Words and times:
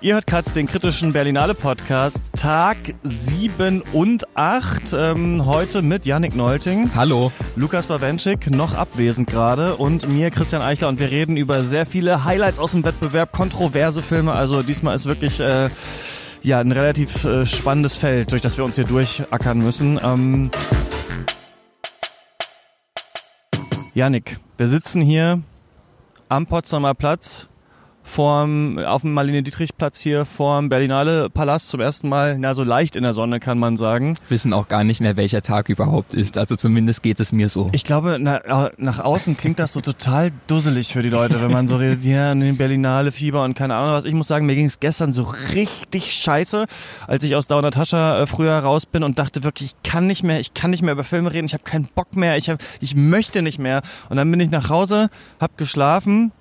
Ihr 0.00 0.14
hört 0.14 0.28
Katz, 0.28 0.52
den 0.52 0.68
kritischen 0.68 1.12
Berlinale 1.12 1.54
Podcast, 1.54 2.30
Tag 2.36 2.76
7 3.02 3.82
und 3.92 4.28
8. 4.36 4.92
Ähm, 4.92 5.44
heute 5.44 5.82
mit 5.82 6.06
Yannick 6.06 6.36
Neulting. 6.36 6.92
Hallo. 6.94 7.32
Lukas 7.56 7.88
Bawenschik, 7.88 8.48
noch 8.48 8.74
abwesend 8.74 9.28
gerade. 9.28 9.74
Und 9.74 10.08
mir, 10.08 10.30
Christian 10.30 10.62
Eichler. 10.62 10.86
Und 10.86 11.00
wir 11.00 11.10
reden 11.10 11.36
über 11.36 11.64
sehr 11.64 11.84
viele 11.84 12.24
Highlights 12.24 12.60
aus 12.60 12.70
dem 12.70 12.84
Wettbewerb, 12.84 13.32
kontroverse 13.32 14.00
Filme. 14.00 14.34
Also 14.34 14.62
diesmal 14.62 14.94
ist 14.94 15.06
wirklich 15.06 15.40
äh, 15.40 15.68
ja, 16.44 16.60
ein 16.60 16.70
relativ 16.70 17.24
äh, 17.24 17.44
spannendes 17.44 17.96
Feld, 17.96 18.30
durch 18.30 18.40
das 18.40 18.56
wir 18.56 18.64
uns 18.64 18.76
hier 18.76 18.84
durchackern 18.84 19.58
müssen. 19.58 19.98
Ähm, 20.00 20.52
Yannick, 23.94 24.38
wir 24.58 24.68
sitzen 24.68 25.00
hier 25.00 25.42
am 26.28 26.46
Potsdamer 26.46 26.94
Platz 26.94 27.48
vorm, 28.08 28.78
auf 28.78 29.02
dem 29.02 29.12
Marlene-Dietrich-Platz 29.12 30.00
hier 30.00 30.24
vorm 30.24 30.68
Berlinale 30.68 31.30
Palast 31.30 31.68
zum 31.68 31.80
ersten 31.80 32.08
Mal, 32.08 32.38
na 32.38 32.54
so 32.54 32.64
leicht 32.64 32.96
in 32.96 33.02
der 33.02 33.12
Sonne 33.12 33.38
kann 33.38 33.58
man 33.58 33.76
sagen. 33.76 34.16
Wissen 34.28 34.52
auch 34.52 34.68
gar 34.68 34.82
nicht 34.82 35.00
mehr, 35.00 35.16
welcher 35.16 35.42
Tag 35.42 35.68
überhaupt 35.68 36.14
ist. 36.14 36.38
Also 36.38 36.56
zumindest 36.56 37.02
geht 37.02 37.20
es 37.20 37.32
mir 37.32 37.48
so. 37.48 37.68
Ich 37.72 37.84
glaube, 37.84 38.18
na, 38.20 38.70
nach 38.78 38.98
außen 38.98 39.36
klingt 39.36 39.58
das 39.58 39.72
so 39.72 39.80
total 39.80 40.30
dusselig 40.46 40.92
für 40.92 41.02
die 41.02 41.10
Leute, 41.10 41.40
wenn 41.42 41.52
man 41.52 41.68
so 41.68 41.76
redet, 41.76 42.04
ja, 42.04 42.32
in 42.32 42.40
den 42.40 42.56
Berlinale 42.56 43.12
Fieber 43.12 43.44
und 43.44 43.54
keine 43.54 43.76
Ahnung 43.76 43.92
was. 43.92 44.04
Ich 44.04 44.14
muss 44.14 44.28
sagen, 44.28 44.46
mir 44.46 44.54
ging 44.54 44.66
es 44.66 44.80
gestern 44.80 45.12
so 45.12 45.22
richtig 45.52 46.12
scheiße, 46.12 46.66
als 47.06 47.24
ich 47.24 47.36
aus 47.36 47.46
Dauer 47.46 47.70
Tascha 47.70 48.22
äh, 48.22 48.26
früher 48.26 48.58
raus 48.58 48.86
bin 48.86 49.02
und 49.02 49.18
dachte 49.18 49.44
wirklich, 49.44 49.74
ich 49.74 49.90
kann 49.90 50.06
nicht 50.06 50.22
mehr, 50.22 50.40
ich 50.40 50.54
kann 50.54 50.70
nicht 50.70 50.82
mehr 50.82 50.92
über 50.92 51.04
Filme 51.04 51.32
reden, 51.32 51.46
ich 51.46 51.54
habe 51.54 51.64
keinen 51.64 51.88
Bock 51.94 52.16
mehr, 52.16 52.36
ich, 52.36 52.48
hab, 52.48 52.60
ich 52.80 52.96
möchte 52.96 53.42
nicht 53.42 53.58
mehr. 53.58 53.82
Und 54.08 54.16
dann 54.16 54.30
bin 54.30 54.40
ich 54.40 54.50
nach 54.50 54.70
Hause, 54.70 55.10
hab 55.40 55.56
geschlafen, 55.58 56.32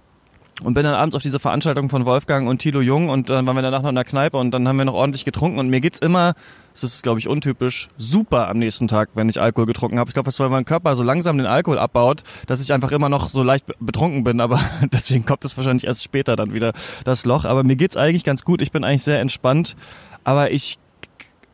und 0.64 0.74
bin 0.74 0.84
dann 0.84 0.96
abends 0.96 1.16
auf 1.16 1.22
diese 1.22 1.40
Veranstaltung 1.40 1.90
von 1.90 2.06
Wolfgang 2.06 2.48
und 2.48 2.60
Thilo 2.60 2.82
Jung 2.82 3.10
und 3.10 3.30
dann 3.30 3.46
waren 3.46 3.56
wir 3.56 3.62
danach 3.62 3.84
noch 3.84 3.90
in 3.90 3.96
der 3.96 4.04
Kneipe 4.04 4.38
und 4.38 4.52
dann 4.52 4.68
haben 4.68 4.78
wir 4.78 4.86
noch 4.86 4.96
ordentlich 4.96 5.24
getrunken 5.24 5.60
und 5.60 5.70
mir 5.70 5.82
geht's 5.82 6.00
immer, 6.00 6.34
das 6.74 6.84
ist 6.84 7.04
glaube 7.04 7.20
ich 7.20 7.28
untypisch, 7.28 7.90
super 7.98 8.50
am 8.50 8.58
nächsten 8.58 8.88
Tag, 8.88 9.10
wenn 9.14 9.30
ich 9.30 9.40
Alkohol 9.40 9.68
getrunken 9.68 10.00
habe. 10.00 10.10
Ich 10.10 10.14
glaube, 10.14 10.26
das 10.26 10.40
weil 10.40 10.50
mein 10.50 10.66
Körper 10.66 10.96
so 10.96 11.04
langsam 11.04 11.38
den 11.38 11.46
Alkohol 11.46 11.78
abbaut, 11.78 12.24
dass 12.48 12.62
ich 12.62 12.74
einfach 12.74 12.92
immer 12.92 13.10
noch 13.10 13.30
so 13.30 13.44
leicht 13.44 13.66
betrunken 13.80 14.24
bin, 14.24 14.42
aber 14.42 14.60
deswegen 14.92 15.26
kommt 15.26 15.46
es 15.46 15.56
wahrscheinlich 15.58 15.86
erst 15.86 16.04
später 16.04 16.36
dann 16.36 16.54
wieder 16.54 16.74
das 17.04 17.26
Loch, 17.26 17.46
aber 17.46 17.64
mir 17.64 17.76
geht's 17.76 17.98
eigentlich 17.98 18.24
ganz 18.24 18.44
gut, 18.44 18.62
ich 18.62 18.72
bin 18.72 18.84
eigentlich 18.84 19.04
sehr 19.04 19.22
entspannt, 19.22 19.76
aber 20.24 20.52
ich 20.52 20.80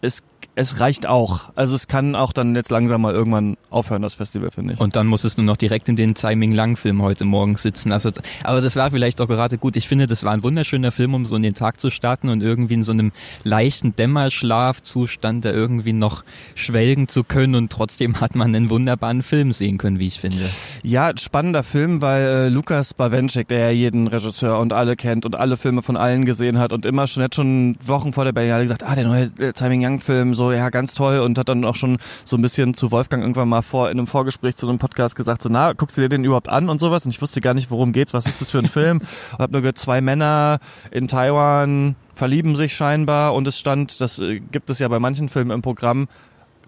es 0.01 0.21
es 0.55 0.79
reicht 0.79 1.07
auch. 1.07 1.51
Also 1.55 1.75
es 1.75 1.87
kann 1.87 2.15
auch 2.15 2.31
dann 2.31 2.55
jetzt 2.55 2.69
langsam 2.69 3.01
mal 3.01 3.13
irgendwann 3.13 3.57
aufhören, 3.69 4.01
das 4.03 4.13
Festival, 4.13 4.51
finde 4.51 4.73
ich. 4.73 4.79
Und 4.79 4.95
dann 4.95 5.07
muss 5.07 5.23
es 5.23 5.37
nur 5.37 5.45
noch 5.45 5.57
direkt 5.57 5.89
in 5.89 5.95
den 5.95 6.13
Timing 6.13 6.51
Lang 6.51 6.77
Film 6.77 7.01
heute 7.01 7.25
Morgen 7.25 7.57
sitzen. 7.57 7.91
Also, 7.91 8.11
aber 8.43 8.61
das 8.61 8.75
war 8.75 8.91
vielleicht 8.91 9.19
auch 9.19 9.27
gerade 9.27 9.57
gut. 9.57 9.75
Ich 9.75 9.87
finde, 9.87 10.05
das 10.05 10.23
war 10.23 10.31
ein 10.31 10.43
wunderschöner 10.43 10.91
Film, 10.91 11.15
um 11.15 11.25
so 11.25 11.35
in 11.35 11.43
den 11.43 11.55
Tag 11.55 11.81
zu 11.81 11.89
starten 11.89 12.29
und 12.29 12.41
irgendwie 12.41 12.75
in 12.75 12.83
so 12.83 12.91
einem 12.91 13.11
leichten 13.43 13.95
Dämmerschlafzustand 13.95 15.45
da 15.45 15.51
irgendwie 15.51 15.93
noch 15.93 16.23
schwelgen 16.53 17.07
zu 17.07 17.23
können 17.23 17.55
und 17.55 17.71
trotzdem 17.71 18.21
hat 18.21 18.35
man 18.35 18.55
einen 18.55 18.69
wunderbaren 18.69 19.23
Film 19.23 19.53
sehen 19.53 19.79
können, 19.79 19.97
wie 19.97 20.07
ich 20.07 20.19
finde. 20.19 20.49
Ja, 20.85 21.13
spannender 21.17 21.63
Film, 21.63 22.01
weil 22.01 22.25
äh, 22.25 22.49
Lukas 22.49 22.93
Bawenschik, 22.93 23.47
der 23.47 23.59
ja 23.59 23.69
jeden 23.69 24.07
Regisseur 24.07 24.59
und 24.59 24.73
alle 24.73 24.97
kennt 24.97 25.25
und 25.25 25.33
alle 25.33 25.55
Filme 25.55 25.81
von 25.81 25.95
allen 25.95 26.25
gesehen 26.25 26.59
hat 26.59 26.73
und 26.73 26.85
immer 26.85 27.07
schon, 27.07 27.23
jetzt 27.23 27.37
schon 27.37 27.77
Wochen 27.85 28.11
vor 28.11 28.25
der 28.25 28.33
Berlinale 28.33 28.63
gesagt, 28.63 28.83
ah, 28.83 28.93
der 28.93 29.05
neue 29.05 29.31
äh, 29.39 29.53
Timing 29.53 29.85
Young 29.85 30.01
Film, 30.01 30.33
so 30.33 30.51
ja, 30.51 30.69
ganz 30.69 30.93
toll 30.93 31.19
und 31.19 31.37
hat 31.37 31.47
dann 31.47 31.63
auch 31.63 31.75
schon 31.75 31.99
so 32.25 32.35
ein 32.35 32.41
bisschen 32.41 32.73
zu 32.73 32.91
Wolfgang 32.91 33.23
irgendwann 33.23 33.47
mal 33.47 33.61
vor 33.61 33.91
in 33.91 33.97
einem 33.97 34.07
Vorgespräch 34.07 34.57
zu 34.57 34.67
einem 34.67 34.77
Podcast 34.77 35.15
gesagt, 35.15 35.41
so, 35.41 35.47
na, 35.47 35.71
guckst 35.71 35.95
du 35.95 36.01
dir 36.01 36.09
den 36.09 36.25
überhaupt 36.25 36.49
an 36.49 36.67
und 36.67 36.81
sowas? 36.81 37.05
Und 37.05 37.11
ich 37.11 37.21
wusste 37.21 37.39
gar 37.39 37.53
nicht, 37.53 37.71
worum 37.71 37.93
geht's, 37.93 38.13
was 38.13 38.25
ist 38.25 38.41
das 38.41 38.51
für 38.51 38.59
ein 38.59 38.67
Film? 38.67 38.99
Und 39.31 39.39
hab 39.39 39.51
nur 39.51 39.61
gehört, 39.61 39.77
zwei 39.77 40.01
Männer 40.01 40.59
in 40.91 41.07
Taiwan 41.07 41.95
verlieben 42.13 42.57
sich 42.57 42.75
scheinbar 42.75 43.35
und 43.35 43.47
es 43.47 43.57
stand, 43.57 44.01
das 44.01 44.19
äh, 44.19 44.41
gibt 44.41 44.69
es 44.69 44.79
ja 44.79 44.89
bei 44.89 44.99
manchen 44.99 45.29
Filmen 45.29 45.51
im 45.51 45.61
Programm, 45.61 46.09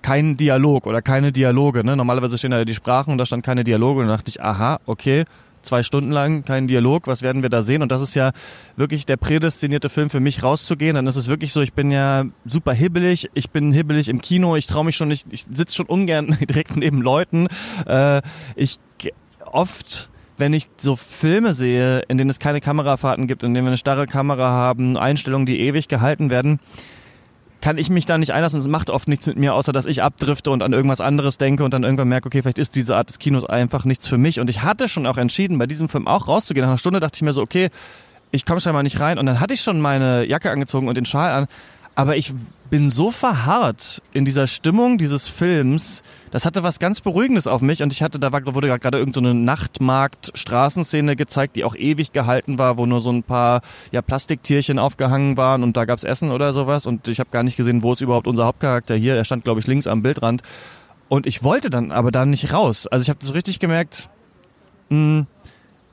kein 0.05 0.37
Dialog 0.37 0.85
oder 0.85 1.01
keine 1.01 1.31
Dialoge. 1.31 1.83
Ne? 1.83 1.95
Normalerweise 1.95 2.37
stehen 2.37 2.51
da 2.51 2.63
die 2.63 2.75
Sprachen 2.75 3.09
und 3.09 3.17
da 3.17 3.25
stand 3.25 3.43
keine 3.43 3.63
Dialoge 3.63 4.01
und 4.01 4.07
da 4.07 4.17
dachte 4.17 4.29
ich, 4.29 4.39
aha, 4.39 4.79
okay, 4.85 5.25
zwei 5.63 5.81
Stunden 5.81 6.11
lang 6.11 6.43
kein 6.43 6.67
Dialog, 6.67 7.07
was 7.07 7.23
werden 7.23 7.41
wir 7.41 7.49
da 7.49 7.63
sehen? 7.63 7.81
Und 7.81 7.91
das 7.91 8.03
ist 8.03 8.13
ja 8.13 8.31
wirklich 8.75 9.07
der 9.07 9.17
prädestinierte 9.17 9.89
Film 9.89 10.11
für 10.11 10.19
mich 10.19 10.43
rauszugehen. 10.43 10.93
Dann 10.93 11.07
ist 11.07 11.15
es 11.15 11.27
wirklich 11.27 11.53
so, 11.53 11.61
ich 11.61 11.73
bin 11.73 11.89
ja 11.89 12.25
super 12.45 12.73
hibbelig, 12.73 13.31
ich 13.33 13.49
bin 13.49 13.73
hibbelig 13.73 14.07
im 14.07 14.21
Kino, 14.21 14.55
ich 14.55 14.67
traue 14.67 14.85
mich 14.85 14.95
schon 14.95 15.07
nicht, 15.07 15.25
ich 15.31 15.47
sitze 15.51 15.75
schon 15.75 15.87
ungern 15.87 16.37
direkt 16.49 16.77
neben 16.77 17.01
Leuten. 17.01 17.47
Äh, 17.87 18.21
ich 18.55 18.77
oft 19.43 20.11
wenn 20.37 20.51
ich 20.51 20.67
so 20.75 20.97
Filme 20.97 21.53
sehe, 21.53 21.99
in 22.09 22.17
denen 22.17 22.29
es 22.29 22.39
keine 22.39 22.59
Kamerafahrten 22.59 23.25
gibt, 23.25 23.43
in 23.43 23.53
denen 23.53 23.65
wir 23.65 23.69
eine 23.69 23.77
starre 23.77 24.05
Kamera 24.05 24.49
haben, 24.49 24.97
Einstellungen, 24.97 25.45
die 25.45 25.61
ewig 25.61 25.87
gehalten 25.87 26.29
werden, 26.29 26.59
kann 27.65 27.79
ich 27.79 27.89
mich 27.89 28.05
da 28.05 28.19
nicht 28.19 28.31
einlassen. 28.31 28.59
Es 28.59 28.67
macht 28.67 28.91
oft 28.91 29.07
nichts 29.07 29.25
mit 29.25 29.37
mir, 29.37 29.55
außer 29.55 29.73
dass 29.73 29.87
ich 29.87 30.03
abdrifte 30.03 30.51
und 30.51 30.61
an 30.61 30.71
irgendwas 30.71 31.01
anderes 31.01 31.39
denke 31.39 31.63
und 31.63 31.73
dann 31.73 31.81
irgendwann 31.81 32.07
merke, 32.07 32.27
okay, 32.27 32.43
vielleicht 32.43 32.59
ist 32.59 32.75
diese 32.75 32.95
Art 32.95 33.09
des 33.09 33.17
Kinos 33.17 33.43
einfach 33.43 33.85
nichts 33.85 34.07
für 34.07 34.19
mich. 34.19 34.39
Und 34.39 34.51
ich 34.51 34.61
hatte 34.61 34.87
schon 34.87 35.07
auch 35.07 35.17
entschieden, 35.17 35.57
bei 35.57 35.65
diesem 35.65 35.89
Film 35.89 36.07
auch 36.07 36.27
rauszugehen. 36.27 36.61
Nach 36.63 36.69
einer 36.69 36.77
Stunde 36.77 36.99
dachte 36.99 37.15
ich 37.15 37.23
mir 37.23 37.33
so, 37.33 37.41
okay, 37.41 37.69
ich 38.29 38.45
komme 38.45 38.61
scheinbar 38.61 38.83
nicht 38.83 38.99
rein. 38.99 39.17
Und 39.17 39.25
dann 39.25 39.39
hatte 39.39 39.55
ich 39.55 39.61
schon 39.61 39.81
meine 39.81 40.27
Jacke 40.27 40.51
angezogen 40.51 40.87
und 40.87 40.93
den 40.93 41.05
Schal 41.05 41.31
an. 41.31 41.47
Aber 41.95 42.15
ich 42.17 42.35
bin 42.69 42.91
so 42.91 43.09
verharrt 43.09 44.03
in 44.13 44.25
dieser 44.25 44.45
Stimmung 44.45 44.99
dieses 44.99 45.27
Films. 45.27 46.03
Das 46.35 46.45
hatte 46.45 46.63
was 46.63 46.79
ganz 46.79 46.99
Beruhigendes 46.99 47.47
auf 47.47 47.61
mich 47.61 47.81
und 47.81 47.93
ich 47.93 48.03
hatte, 48.03 48.19
da 48.19 48.29
war, 48.33 48.45
wurde 48.53 48.67
gerade 48.67 48.97
irgendeine 48.97 49.29
so 49.29 49.33
Nachtmarkt-Straßenszene 49.35 51.15
gezeigt, 51.15 51.55
die 51.55 51.63
auch 51.63 51.77
ewig 51.77 52.11
gehalten 52.11 52.59
war, 52.59 52.77
wo 52.77 52.85
nur 52.85 52.99
so 52.99 53.09
ein 53.09 53.23
paar 53.23 53.61
ja, 53.93 54.01
Plastiktierchen 54.01 54.77
aufgehangen 54.77 55.37
waren 55.37 55.63
und 55.63 55.77
da 55.77 55.85
gab's 55.85 56.03
Essen 56.03 56.31
oder 56.31 56.51
sowas 56.51 56.87
und 56.87 57.07
ich 57.07 57.21
habe 57.21 57.29
gar 57.29 57.43
nicht 57.43 57.55
gesehen, 57.55 57.83
wo 57.83 57.93
ist 57.93 58.01
überhaupt 58.01 58.27
unser 58.27 58.47
Hauptcharakter 58.47 58.95
hier. 58.95 59.15
Er 59.15 59.23
stand, 59.23 59.45
glaube 59.45 59.61
ich, 59.61 59.67
links 59.67 59.87
am 59.87 60.01
Bildrand 60.01 60.41
und 61.07 61.25
ich 61.25 61.41
wollte 61.41 61.69
dann 61.69 61.93
aber 61.93 62.11
da 62.11 62.25
nicht 62.25 62.51
raus. 62.51 62.85
Also 62.85 63.03
ich 63.03 63.09
habe 63.09 63.23
so 63.23 63.31
richtig 63.31 63.59
gemerkt, 63.59 64.09
mh, 64.89 64.97
hm, 65.19 65.27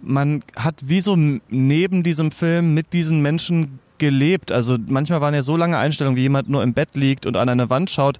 man 0.00 0.42
hat 0.56 0.74
wie 0.82 1.02
so 1.02 1.16
neben 1.50 2.02
diesem 2.02 2.32
Film 2.32 2.74
mit 2.74 2.94
diesen 2.94 3.22
Menschen 3.22 3.78
gelebt. 3.98 4.50
Also 4.50 4.76
manchmal 4.88 5.20
waren 5.20 5.34
ja 5.34 5.44
so 5.44 5.56
lange 5.56 5.78
Einstellungen, 5.78 6.16
wie 6.16 6.22
jemand 6.22 6.48
nur 6.48 6.64
im 6.64 6.74
Bett 6.74 6.96
liegt 6.96 7.26
und 7.26 7.36
an 7.36 7.48
eine 7.48 7.70
Wand 7.70 7.90
schaut 7.90 8.18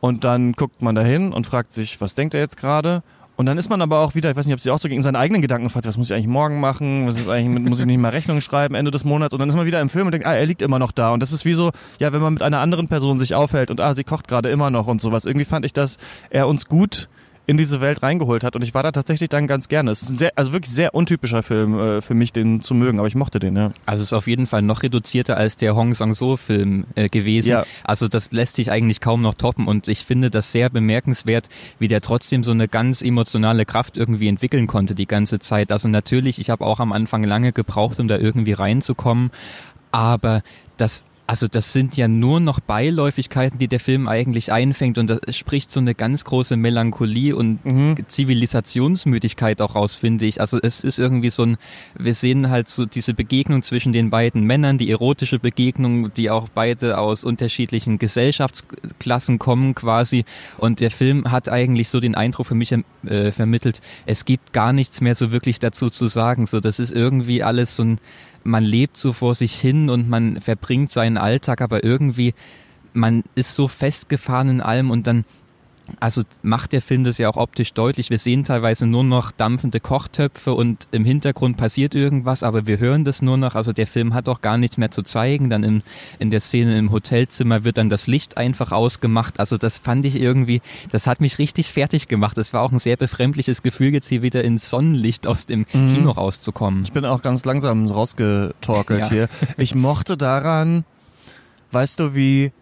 und 0.00 0.24
dann 0.24 0.52
guckt 0.52 0.82
man 0.82 0.94
dahin 0.94 1.32
und 1.32 1.46
fragt 1.46 1.72
sich, 1.72 2.00
was 2.00 2.14
denkt 2.14 2.34
er 2.34 2.40
jetzt 2.40 2.56
gerade? 2.56 3.02
Und 3.40 3.46
dann 3.46 3.56
ist 3.56 3.70
man 3.70 3.80
aber 3.80 4.00
auch 4.00 4.14
wieder, 4.14 4.30
ich 4.30 4.36
weiß 4.36 4.44
nicht, 4.44 4.52
ob 4.52 4.60
sie 4.60 4.70
auch 4.70 4.78
so 4.78 4.88
gegen 4.90 5.00
seine 5.02 5.18
eigenen 5.18 5.40
Gedanken 5.40 5.70
fragt, 5.70 5.86
was 5.86 5.96
muss 5.96 6.10
ich 6.10 6.14
eigentlich 6.14 6.26
morgen 6.26 6.60
machen? 6.60 7.06
Was 7.06 7.18
ist 7.18 7.26
eigentlich, 7.26 7.66
muss 7.66 7.80
ich 7.80 7.86
nicht 7.86 7.96
mal 7.96 8.10
Rechnung 8.10 8.42
schreiben 8.42 8.74
Ende 8.74 8.90
des 8.90 9.04
Monats? 9.04 9.32
Und 9.32 9.40
dann 9.40 9.48
ist 9.48 9.56
man 9.56 9.64
wieder 9.64 9.80
im 9.80 9.88
Film 9.88 10.06
und 10.06 10.12
denkt, 10.12 10.26
ah, 10.26 10.34
er 10.34 10.44
liegt 10.44 10.60
immer 10.60 10.78
noch 10.78 10.92
da. 10.92 11.10
Und 11.10 11.20
das 11.20 11.32
ist 11.32 11.46
wie 11.46 11.54
so, 11.54 11.70
ja, 11.98 12.12
wenn 12.12 12.20
man 12.20 12.34
mit 12.34 12.42
einer 12.42 12.58
anderen 12.58 12.88
Person 12.88 13.18
sich 13.18 13.34
aufhält 13.34 13.70
und 13.70 13.80
ah, 13.80 13.94
sie 13.94 14.04
kocht 14.04 14.28
gerade 14.28 14.50
immer 14.50 14.70
noch 14.70 14.88
und 14.88 15.00
sowas. 15.00 15.24
Irgendwie 15.24 15.46
fand 15.46 15.64
ich, 15.64 15.72
dass 15.72 15.96
er 16.28 16.48
uns 16.48 16.66
gut 16.66 17.08
in 17.50 17.56
diese 17.56 17.80
Welt 17.80 18.04
reingeholt 18.04 18.44
hat. 18.44 18.54
Und 18.54 18.62
ich 18.62 18.74
war 18.74 18.84
da 18.84 18.92
tatsächlich 18.92 19.28
dann 19.28 19.48
ganz 19.48 19.66
gerne. 19.66 19.90
Es 19.90 20.02
ist 20.02 20.10
ein 20.10 20.16
sehr, 20.16 20.30
also 20.36 20.52
wirklich 20.52 20.72
sehr 20.72 20.94
untypischer 20.94 21.42
Film 21.42 21.76
äh, 21.80 22.00
für 22.00 22.14
mich, 22.14 22.32
den 22.32 22.62
zu 22.62 22.74
mögen, 22.74 23.00
aber 23.00 23.08
ich 23.08 23.16
mochte 23.16 23.40
den, 23.40 23.56
ja. 23.56 23.72
Also 23.86 24.02
es 24.02 24.10
ist 24.10 24.12
auf 24.12 24.28
jeden 24.28 24.46
Fall 24.46 24.62
noch 24.62 24.84
reduzierter 24.84 25.36
als 25.36 25.56
der 25.56 25.74
Hong 25.74 25.92
Sang-so-Film 25.92 26.84
äh, 26.94 27.08
gewesen. 27.08 27.48
Ja. 27.48 27.64
Also 27.82 28.06
das 28.06 28.30
lässt 28.30 28.54
sich 28.54 28.70
eigentlich 28.70 29.00
kaum 29.00 29.20
noch 29.20 29.34
toppen 29.34 29.66
und 29.66 29.88
ich 29.88 30.04
finde 30.04 30.30
das 30.30 30.52
sehr 30.52 30.70
bemerkenswert, 30.70 31.48
wie 31.80 31.88
der 31.88 32.00
trotzdem 32.00 32.44
so 32.44 32.52
eine 32.52 32.68
ganz 32.68 33.02
emotionale 33.02 33.64
Kraft 33.64 33.96
irgendwie 33.96 34.28
entwickeln 34.28 34.68
konnte 34.68 34.94
die 34.94 35.06
ganze 35.06 35.40
Zeit. 35.40 35.72
Also 35.72 35.88
natürlich, 35.88 36.38
ich 36.38 36.50
habe 36.50 36.64
auch 36.64 36.78
am 36.78 36.92
Anfang 36.92 37.24
lange 37.24 37.52
gebraucht, 37.52 37.98
um 37.98 38.06
da 38.06 38.16
irgendwie 38.16 38.52
reinzukommen, 38.52 39.32
aber 39.90 40.42
das 40.76 41.02
also 41.30 41.46
das 41.46 41.72
sind 41.72 41.96
ja 41.96 42.08
nur 42.08 42.40
noch 42.40 42.58
Beiläufigkeiten, 42.58 43.56
die 43.56 43.68
der 43.68 43.78
Film 43.78 44.08
eigentlich 44.08 44.50
einfängt 44.50 44.98
und 44.98 45.06
das 45.06 45.36
spricht 45.36 45.70
so 45.70 45.78
eine 45.78 45.94
ganz 45.94 46.24
große 46.24 46.56
Melancholie 46.56 47.36
und 47.36 47.64
mhm. 47.64 47.94
Zivilisationsmüdigkeit 48.08 49.62
auch 49.62 49.76
raus, 49.76 49.94
finde 49.94 50.26
ich. 50.26 50.40
Also 50.40 50.58
es 50.60 50.82
ist 50.82 50.98
irgendwie 50.98 51.30
so 51.30 51.44
ein, 51.44 51.56
wir 51.96 52.14
sehen 52.14 52.50
halt 52.50 52.68
so 52.68 52.84
diese 52.84 53.14
Begegnung 53.14 53.62
zwischen 53.62 53.92
den 53.92 54.10
beiden 54.10 54.42
Männern, 54.42 54.76
die 54.76 54.90
erotische 54.90 55.38
Begegnung, 55.38 56.12
die 56.12 56.30
auch 56.30 56.48
beide 56.52 56.98
aus 56.98 57.22
unterschiedlichen 57.22 58.00
Gesellschaftsklassen 58.00 59.38
kommen 59.38 59.76
quasi 59.76 60.24
und 60.58 60.80
der 60.80 60.90
Film 60.90 61.30
hat 61.30 61.48
eigentlich 61.48 61.90
so 61.90 62.00
den 62.00 62.16
Eindruck 62.16 62.46
für 62.46 62.56
mich 62.56 62.74
äh, 63.04 63.30
vermittelt, 63.30 63.82
es 64.04 64.24
gibt 64.24 64.52
gar 64.52 64.72
nichts 64.72 65.00
mehr 65.00 65.14
so 65.14 65.30
wirklich 65.30 65.60
dazu 65.60 65.90
zu 65.90 66.08
sagen. 66.08 66.48
So, 66.48 66.58
das 66.58 66.80
ist 66.80 66.90
irgendwie 66.90 67.44
alles 67.44 67.76
so 67.76 67.84
ein 67.84 68.00
man 68.44 68.64
lebt 68.64 68.96
so 68.96 69.12
vor 69.12 69.34
sich 69.34 69.54
hin 69.54 69.90
und 69.90 70.08
man 70.08 70.40
verbringt 70.40 70.90
seinen 70.90 71.18
Alltag, 71.18 71.60
aber 71.60 71.84
irgendwie 71.84 72.34
man 72.92 73.22
ist 73.34 73.54
so 73.54 73.68
festgefahren 73.68 74.48
in 74.48 74.60
allem 74.60 74.90
und 74.90 75.06
dann 75.06 75.24
also 75.98 76.22
macht 76.42 76.72
der 76.72 76.82
Film 76.82 77.04
das 77.04 77.18
ja 77.18 77.28
auch 77.28 77.36
optisch 77.36 77.72
deutlich. 77.72 78.10
Wir 78.10 78.18
sehen 78.18 78.44
teilweise 78.44 78.86
nur 78.86 79.04
noch 79.04 79.32
dampfende 79.32 79.80
Kochtöpfe 79.80 80.54
und 80.54 80.86
im 80.92 81.04
Hintergrund 81.04 81.56
passiert 81.56 81.94
irgendwas, 81.94 82.42
aber 82.42 82.66
wir 82.66 82.78
hören 82.78 83.04
das 83.04 83.22
nur 83.22 83.36
noch. 83.36 83.54
Also 83.54 83.72
der 83.72 83.86
Film 83.86 84.14
hat 84.14 84.28
auch 84.28 84.40
gar 84.40 84.58
nichts 84.58 84.78
mehr 84.78 84.90
zu 84.90 85.02
zeigen. 85.02 85.50
Dann 85.50 85.64
in, 85.64 85.82
in 86.18 86.30
der 86.30 86.40
Szene 86.40 86.78
im 86.78 86.92
Hotelzimmer 86.92 87.64
wird 87.64 87.78
dann 87.78 87.90
das 87.90 88.06
Licht 88.06 88.36
einfach 88.36 88.72
ausgemacht. 88.72 89.40
Also 89.40 89.56
das 89.56 89.78
fand 89.78 90.04
ich 90.06 90.20
irgendwie, 90.20 90.60
das 90.90 91.06
hat 91.06 91.20
mich 91.20 91.38
richtig 91.38 91.72
fertig 91.72 92.08
gemacht. 92.08 92.36
Das 92.36 92.52
war 92.52 92.62
auch 92.62 92.72
ein 92.72 92.78
sehr 92.78 92.96
befremdliches 92.96 93.62
Gefühl, 93.62 93.92
jetzt 93.92 94.08
hier 94.08 94.22
wieder 94.22 94.44
ins 94.44 94.70
Sonnenlicht 94.70 95.26
aus 95.26 95.46
dem 95.46 95.66
mhm. 95.72 95.94
Kino 95.94 96.10
rauszukommen. 96.10 96.84
Ich 96.84 96.92
bin 96.92 97.04
auch 97.04 97.22
ganz 97.22 97.44
langsam 97.44 97.86
rausgetorkelt 97.86 99.00
ja. 99.00 99.08
hier. 99.08 99.28
Ich 99.56 99.74
mochte 99.74 100.16
daran, 100.16 100.84
weißt 101.72 102.00
du, 102.00 102.14
wie 102.14 102.52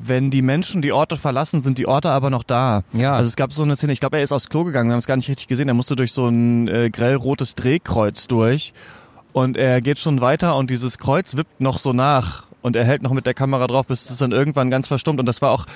wenn 0.00 0.30
die 0.30 0.42
Menschen 0.42 0.80
die 0.80 0.92
Orte 0.92 1.16
verlassen, 1.16 1.60
sind 1.60 1.78
die 1.78 1.86
Orte 1.86 2.10
aber 2.10 2.30
noch 2.30 2.44
da. 2.44 2.82
Ja. 2.92 3.14
Also 3.14 3.28
es 3.28 3.36
gab 3.36 3.52
so 3.52 3.64
eine 3.64 3.76
Szene, 3.76 3.92
ich 3.92 4.00
glaube, 4.00 4.16
er 4.18 4.22
ist 4.22 4.32
aufs 4.32 4.48
Klo 4.48 4.64
gegangen, 4.64 4.88
wir 4.88 4.92
haben 4.92 5.00
es 5.00 5.06
gar 5.06 5.16
nicht 5.16 5.28
richtig 5.28 5.48
gesehen, 5.48 5.68
er 5.68 5.74
musste 5.74 5.96
durch 5.96 6.12
so 6.12 6.28
ein 6.28 6.68
äh, 6.68 6.90
grellrotes 6.90 7.56
Drehkreuz 7.56 8.28
durch 8.28 8.72
und 9.32 9.56
er 9.56 9.80
geht 9.80 9.98
schon 9.98 10.20
weiter 10.20 10.56
und 10.56 10.70
dieses 10.70 10.98
Kreuz 10.98 11.36
wippt 11.36 11.60
noch 11.60 11.78
so 11.78 11.92
nach 11.92 12.46
und 12.62 12.76
er 12.76 12.84
hält 12.84 13.02
noch 13.02 13.12
mit 13.12 13.26
der 13.26 13.34
Kamera 13.34 13.66
drauf, 13.66 13.86
bis 13.86 14.08
es 14.08 14.18
dann 14.18 14.32
irgendwann 14.32 14.70
ganz 14.70 14.86
verstummt 14.88 15.18
und 15.18 15.26
das 15.26 15.42
war 15.42 15.50
auch 15.50 15.66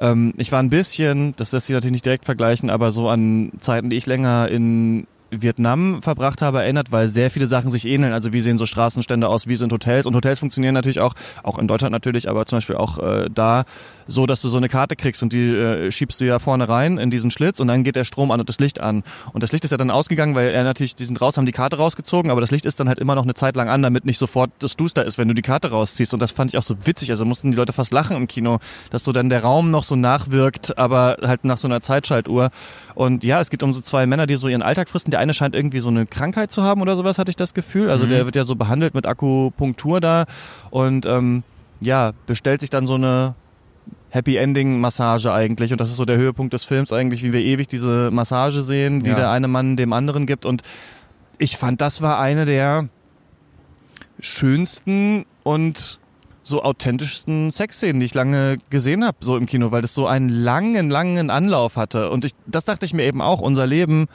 ähm, 0.00 0.34
ich 0.36 0.52
war 0.52 0.60
ein 0.60 0.70
bisschen, 0.70 1.34
das 1.36 1.52
lässt 1.52 1.66
sich 1.66 1.74
natürlich 1.74 1.92
nicht 1.92 2.06
direkt 2.06 2.24
vergleichen, 2.24 2.68
aber 2.70 2.92
so 2.92 3.08
an 3.08 3.52
Zeiten, 3.60 3.88
die 3.88 3.96
ich 3.96 4.06
länger 4.06 4.48
in 4.48 5.06
Vietnam 5.40 6.02
verbracht 6.02 6.42
habe, 6.42 6.62
erinnert, 6.62 6.92
weil 6.92 7.08
sehr 7.08 7.30
viele 7.30 7.46
Sachen 7.46 7.72
sich 7.72 7.86
ähneln. 7.86 8.12
Also 8.12 8.32
wie 8.32 8.40
sehen 8.40 8.58
so 8.58 8.66
Straßenstände 8.66 9.28
aus, 9.28 9.46
wie 9.46 9.56
sind 9.56 9.72
Hotels 9.72 10.06
und 10.06 10.14
Hotels 10.14 10.38
funktionieren 10.38 10.74
natürlich 10.74 11.00
auch, 11.00 11.14
auch 11.42 11.58
in 11.58 11.68
Deutschland 11.68 11.92
natürlich, 11.92 12.28
aber 12.28 12.46
zum 12.46 12.58
Beispiel 12.58 12.76
auch 12.76 12.98
äh, 12.98 13.28
da 13.32 13.64
so, 14.06 14.26
dass 14.26 14.42
du 14.42 14.48
so 14.48 14.56
eine 14.56 14.68
Karte 14.68 14.96
kriegst 14.96 15.22
und 15.22 15.32
die 15.32 15.48
äh, 15.48 15.92
schiebst 15.92 16.20
du 16.20 16.24
ja 16.24 16.38
vorne 16.38 16.68
rein 16.68 16.98
in 16.98 17.10
diesen 17.10 17.30
Schlitz 17.30 17.60
und 17.60 17.68
dann 17.68 17.84
geht 17.84 17.96
der 17.96 18.04
Strom 18.04 18.30
an 18.30 18.40
und 18.40 18.48
das 18.48 18.58
Licht 18.58 18.80
an. 18.80 19.02
Und 19.32 19.42
das 19.42 19.52
Licht 19.52 19.64
ist 19.64 19.70
ja 19.70 19.76
dann 19.76 19.90
ausgegangen, 19.90 20.34
weil 20.34 20.50
er 20.50 20.64
natürlich, 20.64 20.94
die 20.94 21.04
sind 21.04 21.20
raus, 21.20 21.36
haben 21.36 21.46
die 21.46 21.52
Karte 21.52 21.76
rausgezogen, 21.76 22.30
aber 22.30 22.40
das 22.40 22.50
Licht 22.50 22.66
ist 22.66 22.78
dann 22.80 22.88
halt 22.88 22.98
immer 22.98 23.14
noch 23.14 23.22
eine 23.22 23.34
Zeit 23.34 23.56
lang 23.56 23.68
an, 23.68 23.82
damit 23.82 24.04
nicht 24.04 24.18
sofort 24.18 24.50
das 24.58 24.76
Duster 24.76 25.04
ist, 25.04 25.18
wenn 25.18 25.28
du 25.28 25.34
die 25.34 25.42
Karte 25.42 25.70
rausziehst. 25.70 26.12
Und 26.14 26.20
das 26.20 26.32
fand 26.32 26.50
ich 26.50 26.58
auch 26.58 26.62
so 26.62 26.76
witzig. 26.84 27.10
Also 27.10 27.24
mussten 27.24 27.50
die 27.50 27.56
Leute 27.56 27.72
fast 27.72 27.92
lachen 27.92 28.16
im 28.16 28.28
Kino, 28.28 28.58
dass 28.90 29.04
so 29.04 29.12
dann 29.12 29.28
der 29.30 29.42
Raum 29.42 29.70
noch 29.70 29.84
so 29.84 29.96
nachwirkt, 29.96 30.78
aber 30.78 31.16
halt 31.22 31.44
nach 31.44 31.58
so 31.58 31.68
einer 31.68 31.80
Zeitschaltuhr. 31.80 32.50
Und 32.94 33.24
ja, 33.24 33.40
es 33.40 33.50
geht 33.50 33.62
um 33.62 33.72
so 33.72 33.80
zwei 33.80 34.06
Männer, 34.06 34.26
die 34.26 34.36
so 34.36 34.48
ihren 34.48 34.62
Alltag 34.62 34.88
fristen. 34.88 35.10
Der 35.10 35.20
eine 35.22 35.34
scheint 35.34 35.54
irgendwie 35.54 35.80
so 35.80 35.88
eine 35.88 36.06
Krankheit 36.06 36.52
zu 36.52 36.62
haben 36.62 36.82
oder 36.82 36.96
sowas, 36.96 37.18
hatte 37.18 37.30
ich 37.30 37.36
das 37.36 37.54
Gefühl. 37.54 37.90
Also 37.90 38.06
mhm. 38.06 38.10
der 38.10 38.24
wird 38.24 38.36
ja 38.36 38.44
so 38.44 38.56
behandelt 38.56 38.94
mit 38.94 39.06
Akupunktur 39.06 40.00
da 40.00 40.24
und 40.70 41.06
ähm, 41.06 41.42
ja, 41.80 42.12
bestellt 42.26 42.60
sich 42.60 42.70
dann 42.70 42.86
so 42.86 42.94
eine 42.94 43.34
Happy 44.10 44.36
Ending 44.36 44.78
Massage 44.80 45.32
eigentlich 45.32 45.72
und 45.72 45.80
das 45.80 45.90
ist 45.90 45.96
so 45.96 46.04
der 46.04 46.18
Höhepunkt 46.18 46.52
des 46.52 46.64
Films 46.64 46.92
eigentlich, 46.92 47.22
wie 47.22 47.32
wir 47.32 47.40
ewig 47.40 47.66
diese 47.66 48.10
Massage 48.10 48.62
sehen, 48.62 49.02
die 49.02 49.10
ja. 49.10 49.16
der 49.16 49.30
eine 49.30 49.48
Mann 49.48 49.76
dem 49.76 49.92
anderen 49.92 50.26
gibt 50.26 50.44
und 50.44 50.62
ich 51.38 51.56
fand, 51.56 51.80
das 51.80 52.02
war 52.02 52.20
eine 52.20 52.44
der 52.44 52.88
schönsten 54.20 55.24
und 55.42 55.98
so 56.42 56.62
authentischsten 56.62 57.52
Sexszenen, 57.52 58.00
die 58.00 58.06
ich 58.06 58.14
lange 58.14 58.58
gesehen 58.70 59.04
habe, 59.04 59.18
so 59.20 59.36
im 59.36 59.46
Kino, 59.46 59.70
weil 59.70 59.82
das 59.82 59.94
so 59.94 60.06
einen 60.06 60.28
langen, 60.28 60.90
langen 60.90 61.30
Anlauf 61.30 61.76
hatte. 61.76 62.10
Und 62.10 62.24
ich, 62.24 62.32
das 62.46 62.64
dachte 62.64 62.84
ich 62.84 62.94
mir 62.94 63.04
eben 63.04 63.20
auch, 63.20 63.40
unser 63.40 63.66
Leben 63.66 64.06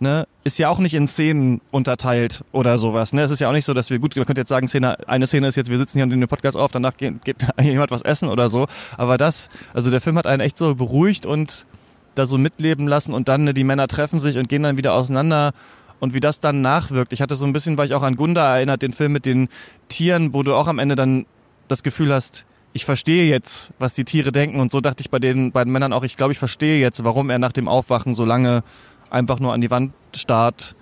ne, 0.00 0.26
ist 0.44 0.58
ja 0.58 0.68
auch 0.68 0.78
nicht 0.78 0.94
in 0.94 1.08
Szenen 1.08 1.60
unterteilt 1.70 2.44
oder 2.52 2.78
sowas. 2.78 3.12
Ne? 3.12 3.22
Es 3.22 3.30
ist 3.30 3.40
ja 3.40 3.48
auch 3.48 3.52
nicht 3.52 3.64
so, 3.64 3.74
dass 3.74 3.90
wir, 3.90 3.98
gut, 3.98 4.16
man 4.16 4.26
könnte 4.26 4.42
jetzt 4.42 4.48
sagen, 4.48 4.68
Szene, 4.68 5.08
eine 5.08 5.26
Szene 5.26 5.48
ist 5.48 5.56
jetzt, 5.56 5.70
wir 5.70 5.78
sitzen 5.78 5.98
hier 5.98 6.04
und 6.04 6.10
nehmen 6.10 6.22
den 6.22 6.28
Podcast 6.28 6.56
auf, 6.56 6.72
danach 6.72 6.96
geht, 6.96 7.24
geht 7.24 7.36
jemand 7.60 7.90
was 7.90 8.02
essen 8.02 8.28
oder 8.28 8.48
so. 8.48 8.66
Aber 8.96 9.16
das, 9.18 9.48
also 9.74 9.90
der 9.90 10.00
Film 10.00 10.18
hat 10.18 10.26
einen 10.26 10.40
echt 10.40 10.56
so 10.56 10.74
beruhigt 10.74 11.26
und 11.26 11.66
da 12.14 12.26
so 12.26 12.38
mitleben 12.38 12.88
lassen 12.88 13.12
und 13.12 13.28
dann 13.28 13.44
ne, 13.44 13.54
die 13.54 13.64
Männer 13.64 13.88
treffen 13.88 14.20
sich 14.20 14.38
und 14.38 14.48
gehen 14.48 14.62
dann 14.62 14.76
wieder 14.76 14.94
auseinander 14.94 15.52
und 16.00 16.14
wie 16.14 16.20
das 16.20 16.40
dann 16.40 16.60
nachwirkt. 16.60 17.12
Ich 17.12 17.20
hatte 17.22 17.36
so 17.36 17.44
ein 17.46 17.52
bisschen, 17.52 17.78
weil 17.78 17.86
ich 17.86 17.94
auch 17.94 18.02
an 18.02 18.16
Gunda 18.16 18.56
erinnert, 18.56 18.82
den 18.82 18.92
Film 18.92 19.12
mit 19.12 19.26
den 19.26 19.48
Tieren, 19.88 20.32
wo 20.32 20.42
du 20.42 20.54
auch 20.54 20.66
am 20.66 20.78
Ende 20.78 20.96
dann 20.96 21.26
das 21.68 21.82
Gefühl 21.82 22.12
hast, 22.12 22.46
ich 22.72 22.84
verstehe 22.84 23.24
jetzt, 23.24 23.72
was 23.78 23.94
die 23.94 24.04
Tiere 24.04 24.32
denken 24.32 24.60
und 24.60 24.70
so 24.70 24.82
dachte 24.82 25.00
ich 25.00 25.10
bei 25.10 25.18
den 25.18 25.50
beiden 25.50 25.72
Männern 25.72 25.94
auch, 25.94 26.04
ich 26.04 26.16
glaube, 26.16 26.32
ich 26.32 26.38
verstehe 26.38 26.78
jetzt, 26.78 27.04
warum 27.04 27.30
er 27.30 27.38
nach 27.38 27.52
dem 27.52 27.68
Aufwachen 27.68 28.14
so 28.14 28.26
lange 28.26 28.62
einfach 29.10 29.40
nur 29.40 29.52
an 29.52 29.60
die 29.60 29.70
Wand 29.70 29.92
starrt. 30.14 30.74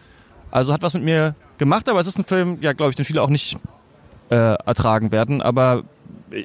Also 0.50 0.72
hat 0.72 0.82
was 0.82 0.94
mit 0.94 1.02
mir 1.02 1.34
gemacht, 1.58 1.88
aber 1.88 2.00
es 2.00 2.06
ist 2.06 2.18
ein 2.18 2.24
Film, 2.24 2.58
ja, 2.60 2.72
glaube 2.72 2.90
ich, 2.90 2.96
den 2.96 3.04
viele 3.04 3.22
auch 3.22 3.28
nicht 3.28 3.58
äh, 4.30 4.36
ertragen 4.36 5.12
werden, 5.12 5.42
aber 5.42 5.84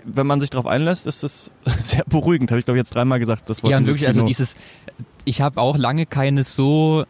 wenn 0.06 0.28
man 0.28 0.40
sich 0.40 0.50
darauf 0.50 0.68
einlässt, 0.68 1.08
ist 1.08 1.24
es 1.24 1.52
sehr 1.80 2.04
beruhigend, 2.06 2.52
habe 2.52 2.60
ich 2.60 2.66
glaube 2.66 2.78
ich 2.78 2.82
jetzt 2.82 2.94
dreimal 2.94 3.20
gesagt. 3.20 3.50
Das 3.50 3.64
Wort 3.64 3.72
ja, 3.72 3.78
und 3.78 3.88
wirklich, 3.88 4.08
also 4.08 4.22
Kino. 4.22 4.28
also 4.28 4.28
dieses, 4.28 4.56
ich 5.26 5.42
habe 5.42 5.60
auch 5.60 5.78
lange 5.78 6.06
keine 6.06 6.44
so 6.44 7.06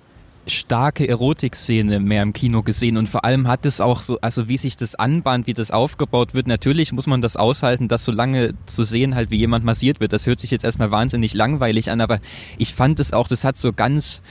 starke 0.48 1.08
Erotikszene 1.08 2.00
mehr 2.00 2.24
im 2.24 2.34
Kino 2.34 2.64
gesehen 2.64 2.98
und 2.98 3.08
vor 3.08 3.24
allem 3.24 3.48
hat 3.48 3.66
es 3.66 3.82
auch 3.82 4.02
so, 4.02 4.20
also 4.22 4.50
wie 4.50 4.58
sich 4.58 4.78
das 4.78 4.96
anbahnt, 4.96 5.46
wie 5.48 5.54
das 5.54 5.70
aufgebaut 5.70 6.34
wird, 6.34 6.48
natürlich 6.48 6.92
muss 6.92 7.08
man 7.08 7.22
das 7.22 7.36
aushalten, 7.36 7.88
das 7.88 8.04
so 8.04 8.12
lange 8.12 8.54
zu 8.66 8.84
sehen, 8.84 9.16
halt 9.16 9.30
wie 9.32 9.38
jemand 9.38 9.64
massiert 9.64 10.00
wird. 10.00 10.12
Das 10.12 10.26
hört 10.26 10.40
sich 10.40 10.50
jetzt 10.50 10.64
erstmal 10.64 10.92
wahnsinnig 10.92 11.34
langweilig 11.34 11.92
an, 11.92 12.02
aber 12.02 12.20
ich 12.58 12.74
fand 12.74 13.00
es 13.00 13.14
auch, 13.14 13.28
das 13.28 13.44
hat 13.44 13.58
so 13.58 13.74
ganz 13.74 14.22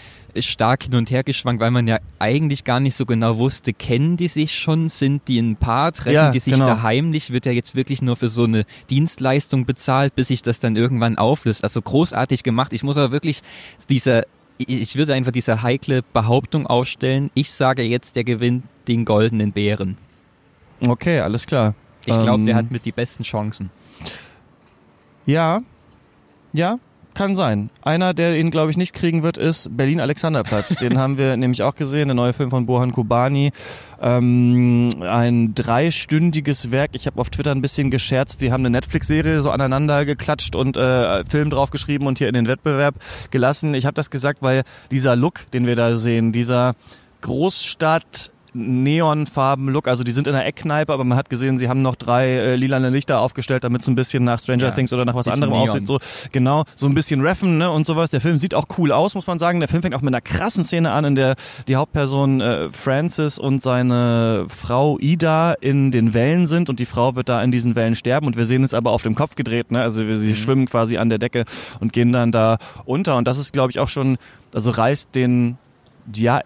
stark 0.47 0.85
hin 0.85 0.95
und 0.95 1.11
her 1.11 1.25
geschwankt, 1.25 1.61
weil 1.61 1.71
man 1.71 1.87
ja 1.87 1.99
eigentlich 2.19 2.65
gar 2.65 2.81
nicht 2.81 2.97
so 2.97 3.07
genau 3.07 3.39
wusste, 3.39 3.73
kennen 3.73 4.17
die 4.17 4.29
sich 4.29 4.59
schon, 4.59 4.89
sind 4.89 5.27
die 5.29 5.39
ein 5.39 5.57
Paar, 5.57 5.93
treffen 5.93 6.15
ja, 6.15 6.31
die 6.31 6.41
sich 6.41 6.55
genau. 6.55 6.67
da 6.67 6.83
heimlich, 6.83 7.31
wird 7.33 7.47
ja 7.47 7.53
jetzt 7.53 7.75
wirklich 7.75 8.03
nur 8.03 8.17
für 8.17 8.29
so 8.29 8.45
eine 8.45 8.65
Dienstleistung 8.91 9.67
bezahlt, 9.67 10.15
bis 10.15 10.29
sich 10.29 10.43
das 10.43 10.61
dann 10.61 10.77
irgendwann 10.77 11.19
auflöst. 11.19 11.65
Also 11.65 11.83
großartig 11.83 12.43
gemacht. 12.43 12.73
Ich 12.73 12.83
muss 12.83 12.97
aber 12.97 13.13
wirklich 13.13 13.43
dieser 13.89 14.25
ich 14.59 14.97
würde 14.97 15.15
einfach 15.15 15.31
diese 15.31 15.63
heikle 15.63 16.03
Behauptung 16.03 16.67
aufstellen. 16.67 17.31
Ich 17.35 17.53
sage 17.53 17.83
jetzt, 17.83 18.17
der 18.17 18.25
gewinnt 18.25 18.65
den 18.89 19.05
goldenen 19.05 19.53
Bären. 19.53 19.97
Okay, 20.81 21.21
alles 21.21 21.47
klar. 21.47 21.75
Ich 22.05 22.15
glaube, 22.15 22.41
ähm, 22.41 22.47
der 22.47 22.57
hat 22.57 22.71
mit 22.71 22.85
die 22.85 22.91
besten 22.91 23.23
Chancen. 23.23 23.71
Ja, 25.27 25.61
ja, 26.53 26.79
kann 27.19 27.35
sein. 27.35 27.69
Einer, 27.83 28.15
der 28.15 28.39
ihn, 28.39 28.53
glaube 28.53 28.71
ich, 28.71 28.77
nicht 28.77 28.95
kriegen 28.95 29.25
wird, 29.25 29.39
ist 29.39 29.77
Berlin 29.77 29.99
Alexanderplatz. 29.99 30.77
Den 30.77 30.99
haben 30.99 31.19
wir 31.19 31.37
nämlich 31.37 31.65
auch 31.65 31.75
gesehen, 31.75 32.07
der 32.07 32.15
neue 32.15 32.33
Film 32.33 32.49
von 32.49 32.65
Bohan 32.65 32.93
Kobani. 32.93 33.51
Ähm, 34.01 34.89
ein 35.01 35.53
dreistündiges 35.53 36.71
Werk. 36.71 36.91
Ich 36.93 37.09
habe 37.09 37.21
auf 37.21 37.29
Twitter 37.31 37.51
ein 37.51 37.61
bisschen 37.61 37.91
gescherzt. 37.91 38.39
Sie 38.39 38.53
haben 38.53 38.61
eine 38.61 38.71
Netflix-Serie 38.71 39.41
so 39.41 39.51
aneinander 39.51 40.05
geklatscht 40.05 40.55
und 40.55 40.77
äh, 40.77 41.25
Film 41.25 41.51
draufgeschrieben 41.51 42.07
und 42.07 42.19
hier 42.19 42.29
in 42.29 42.35
den 42.35 42.47
Wettbewerb 42.47 42.95
gelassen. 43.33 43.75
Ich 43.75 43.85
habe 43.85 43.95
das 43.95 44.11
gesagt, 44.11 44.41
weil 44.41 44.63
dieser 44.93 45.17
Look, 45.17 45.51
den 45.53 45.67
wir 45.67 45.75
da 45.75 45.97
sehen, 45.97 46.31
dieser 46.31 46.77
Großstadt 47.23 48.31
neonfarben 48.55 49.69
Look. 49.69 49.89
Also 49.89 50.05
die 50.05 50.13
sind 50.13 50.27
in 50.27 50.35
einer 50.35 50.47
Eckkneipe, 50.47 50.93
aber 50.93 51.05
man 51.05 51.17
hat 51.17 51.31
gesehen, 51.31 51.59
sie 51.59 51.69
haben 51.69 51.83
noch 51.83 51.95
drei 51.95 52.29
äh, 52.29 52.57
lilane 52.57 52.91
Lichter 52.91 53.21
aufgestellt, 53.21 53.65
damit 53.65 53.83
es 53.83 53.89
ein 53.89 53.95
bisschen 53.95 54.25
nach 54.25 54.41
Stranger 54.41 54.67
ja, 54.67 54.71
Things 54.71 54.93
oder 54.93 55.05
nach 55.05 55.15
was 55.15 55.29
anderem 55.29 55.53
Neon. 55.53 55.69
aussieht. 55.69 55.87
So 55.87 55.99
genau, 56.33 56.65
so 56.75 56.87
ein 56.87 56.95
bisschen 56.95 57.21
Reffen 57.21 57.59
ne, 57.59 57.71
und 57.71 57.87
sowas. 57.87 58.11
Der 58.11 58.21
Film 58.21 58.39
sieht 58.39 58.55
auch 58.55 58.67
cool 58.79 58.93
aus, 58.93 59.15
muss 59.15 59.27
man 59.27 59.39
sagen. 59.39 59.61
Der 59.61 59.69
Film 59.69 59.83
fängt 59.83 59.95
auch 59.95 60.01
mit 60.01 60.13
einer 60.15 60.21
krassen 60.21 60.65
Szene 60.65 60.93
an, 60.93 61.05
in 61.05 61.15
der 61.15 61.37
die 61.67 61.77
Hauptperson 61.77 62.41
äh, 62.41 62.73
Francis 62.73 63.39
und 63.39 63.63
seine 63.63 64.47
Frau 64.49 64.99
Ida 64.99 65.55
in 65.55 65.91
den 65.91 66.15
Wellen 66.15 66.47
sind 66.47 66.71
und 66.71 66.81
die 66.81 66.87
Frau 66.87 67.17
wird 67.17 67.29
da 67.29 67.43
in 67.43 67.53
diesen 67.53 67.77
Wellen 67.77 67.95
sterben 67.95 68.27
und 68.27 68.37
wir 68.37 68.47
sehen 68.47 68.65
es 68.65 68.75
aber 68.75 68.93
auf 68.93 69.03
dem 69.03 69.15
Kopf 69.15 69.35
gedreht. 69.35 69.71
Ne? 69.73 69.83
Also 69.83 70.01
sie 70.15 70.31
mhm. 70.31 70.37
schwimmen 70.37 70.67
quasi 70.67 70.99
an 70.99 71.09
der 71.09 71.19
Decke 71.19 71.45
und 71.81 71.93
gehen 71.93 72.13
dann 72.13 72.33
da 72.33 72.59
unter 72.85 73.17
und 73.17 73.29
das 73.29 73.39
ist, 73.39 73.53
glaube 73.53 73.71
ich, 73.71 73.79
auch 73.79 73.89
schon, 73.89 74.19
also 74.55 74.71
reißt 74.71 75.15
den 75.15 75.59
ja 76.15 76.41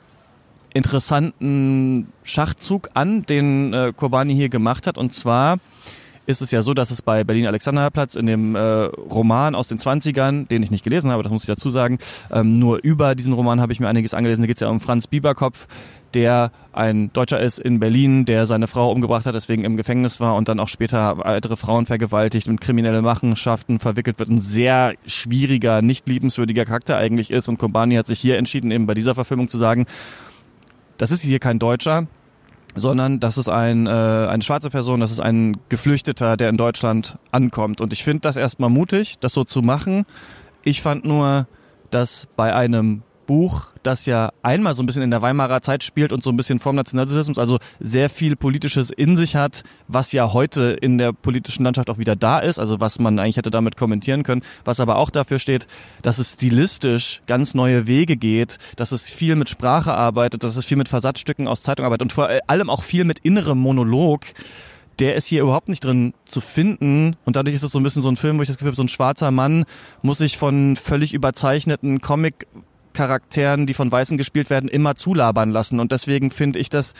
interessanten 0.75 2.09
Schachzug 2.23 2.91
an, 2.95 3.25
den 3.27 3.73
äh, 3.73 3.93
Kobani 3.95 4.35
hier 4.35 4.49
gemacht 4.49 4.87
hat. 4.87 4.99
Und 4.99 5.13
zwar 5.15 5.59
ist 6.27 6.41
es 6.41 6.51
ja 6.51 6.63
so, 6.63 6.73
dass 6.73 6.91
es 6.91 7.03
bei 7.03 7.25
Berlin 7.25 7.47
Alexanderplatz 7.47 8.15
in 8.15 8.27
dem 8.27 8.55
äh, 8.55 8.61
Roman 8.61 9.55
aus 9.55 9.69
den 9.69 9.79
20ern, 9.79 10.47
den 10.47 10.63
ich 10.63 10.71
nicht 10.71 10.85
gelesen 10.85 11.11
habe, 11.11 11.23
das 11.23 11.33
muss 11.33 11.43
ich 11.43 11.49
dazu 11.49 11.71
sagen, 11.71 11.99
ähm, 12.31 12.55
nur 12.55 12.83
über 12.83 13.15
diesen 13.15 13.33
Roman 13.33 13.61
habe 13.61 13.73
ich 13.73 13.81
mir 13.81 13.89
einiges 13.89 14.15
angelesen. 14.15 14.43
Da 14.43 14.47
geht 14.47 14.57
es 14.57 14.61
ja 14.61 14.69
um 14.69 14.81
Franz 14.81 15.09
Bieberkopf, 15.09 15.67
der 16.15 16.53
ein 16.73 17.13
Deutscher 17.13 17.41
ist 17.41 17.59
in 17.59 17.81
Berlin, 17.81 18.25
der 18.25 18.47
seine 18.47 18.67
Frau 18.67 18.93
umgebracht 18.93 19.27
hat, 19.27 19.35
deswegen 19.35 19.65
im 19.65 19.77
Gefängnis 19.77 20.21
war 20.21 20.37
und 20.37 20.49
dann 20.49 20.61
auch 20.61 20.69
später 20.69 21.19
weitere 21.19 21.57
Frauen 21.57 21.87
vergewaltigt 21.87 22.49
und 22.49 22.61
kriminelle 22.61 23.03
Machenschaften 23.03 23.79
verwickelt 23.79 24.19
wird. 24.19 24.29
Ein 24.29 24.41
sehr 24.41 24.95
schwieriger, 25.07 25.83
nicht 25.83 26.07
liebenswürdiger 26.07 26.65
Charakter 26.65 26.97
eigentlich 26.97 27.31
ist. 27.31 27.49
Und 27.49 27.59
Kobani 27.59 27.97
hat 27.97 28.07
sich 28.07 28.21
hier 28.21 28.39
entschieden, 28.39 28.71
eben 28.71 28.87
bei 28.87 28.95
dieser 28.95 29.15
Verfilmung 29.15 29.49
zu 29.49 29.59
sagen, 29.59 29.87
das 31.03 31.11
ist 31.11 31.23
hier 31.23 31.41
kein 31.41 31.59
Deutscher, 31.59 32.07
sondern 32.77 33.19
das 33.19 33.37
ist 33.37 33.49
ein, 33.49 33.89
äh, 33.89 33.91
eine 33.91 34.45
schwarze 34.45 34.71
Person, 34.71 35.01
das 35.01 35.11
ist 35.11 35.19
ein 35.19 35.57
Geflüchteter, 35.69 36.37
der 36.37 36.49
in 36.49 36.57
Deutschland 36.57 37.19
ankommt. 37.33 37.81
Und 37.81 37.93
ich 37.93 38.05
finde 38.05 38.21
das 38.21 38.37
erstmal 38.37 38.71
mutig, 38.71 39.17
das 39.19 39.33
so 39.33 39.43
zu 39.43 39.63
machen. 39.63 40.07
Ich 40.63 40.81
fand 40.81 41.05
nur, 41.05 41.49
dass 41.91 42.29
bei 42.37 42.55
einem 42.55 43.03
Buch, 43.27 43.69
das 43.83 44.07
ja 44.07 44.31
einmal 44.43 44.75
so 44.75 44.83
ein 44.83 44.87
bisschen 44.87 45.03
in 45.03 45.11
der 45.11 45.23
Weimarer 45.23 45.63
Zeit 45.63 45.83
spielt 45.83 46.13
und 46.13 46.23
so 46.23 46.31
ein 46.31 46.37
bisschen 46.37 46.61
vorm 46.61 46.77
Nationalsozialismus, 46.77 47.39
also 47.39 47.59
sehr 47.81 48.11
viel 48.11 48.37
Politisches 48.37 48.91
in 48.91 49.17
sich 49.17 49.37
hat, 49.37 49.65
was 49.89 50.13
ja 50.13 50.33
heute 50.33 50.77
in 50.81 50.99
der 50.99 51.13
politischen 51.13 51.65
Landschaft 51.65 51.91
auch 51.91 51.99
wieder 51.99 52.17
da 52.17 52.39
ist, 52.39 52.59
also 52.59 52.81
was 52.81 52.99
man 52.99 53.19
eigentlich 53.19 53.37
hätte 53.37 53.51
damit 53.51 53.77
kommentieren 53.77 54.23
können, 54.23 54.43
was 54.65 54.81
aber 54.81 54.97
auch 54.97 55.11
dafür 55.11 55.39
steht, 55.39 55.67
dass 56.03 56.19
es 56.19 56.33
stilistisch 56.33 57.23
ganz 57.27 57.55
neue 57.55 57.87
Wege 57.87 58.17
geht, 58.17 58.59
dass 58.77 58.93
es 58.93 59.11
viel 59.11 59.37
mit 59.37 59.49
Sprache 59.49 59.95
arbeitet, 59.95 60.45
dass 60.45 60.57
es 60.57 60.65
viel 60.65 60.77
mit 60.77 60.89
Versatzstücken 60.89 61.49
aus 61.49 61.63
Zeitung 61.63 61.87
arbeitet 61.87 62.03
und 62.03 62.13
vor 62.13 62.29
allem 62.47 62.71
auch 62.71 62.83
viel 62.83 63.05
mit 63.05 63.21
innerem 63.21 63.59
Monolog 63.59 64.27
der 64.99 65.15
ist 65.15 65.27
hier 65.27 65.43
überhaupt 65.43 65.69
nicht 65.69 65.85
drin 65.85 66.15
zu 66.25 66.41
finden. 66.41 67.17
Und 67.25 67.37
dadurch 67.37 67.57
ist 67.57 67.63
es 67.63 67.73
so 67.73 67.81
ein 67.81 67.83
bisschen 67.83 68.03
so 68.03 68.09
ein 68.09 68.17
Film, 68.17 68.39
wo 68.39 68.43
ich 68.43 68.49
das 68.49 68.57
Gefühl 68.57 68.69
habe, 68.69 68.77
so 68.77 68.85
ein 68.85 68.89
schwarzer 68.89 69.31
Mann 69.31 69.65
muss 70.03 70.19
sich 70.19 70.39
von 70.39 70.77
völlig 70.77 71.15
überzeichneten 71.15 72.01
Comic 72.01 72.47
Charakteren, 72.93 73.67
die 73.67 73.75
von 73.75 73.91
Weißen 73.91 74.19
gespielt 74.19 74.51
werden, 74.51 74.69
immer 74.69 74.95
zulabern 74.95 75.51
lassen. 75.51 75.81
Und 75.81 75.93
deswegen 75.93 76.31
finde 76.31 76.59
ich 76.59 76.71
das 76.71 76.95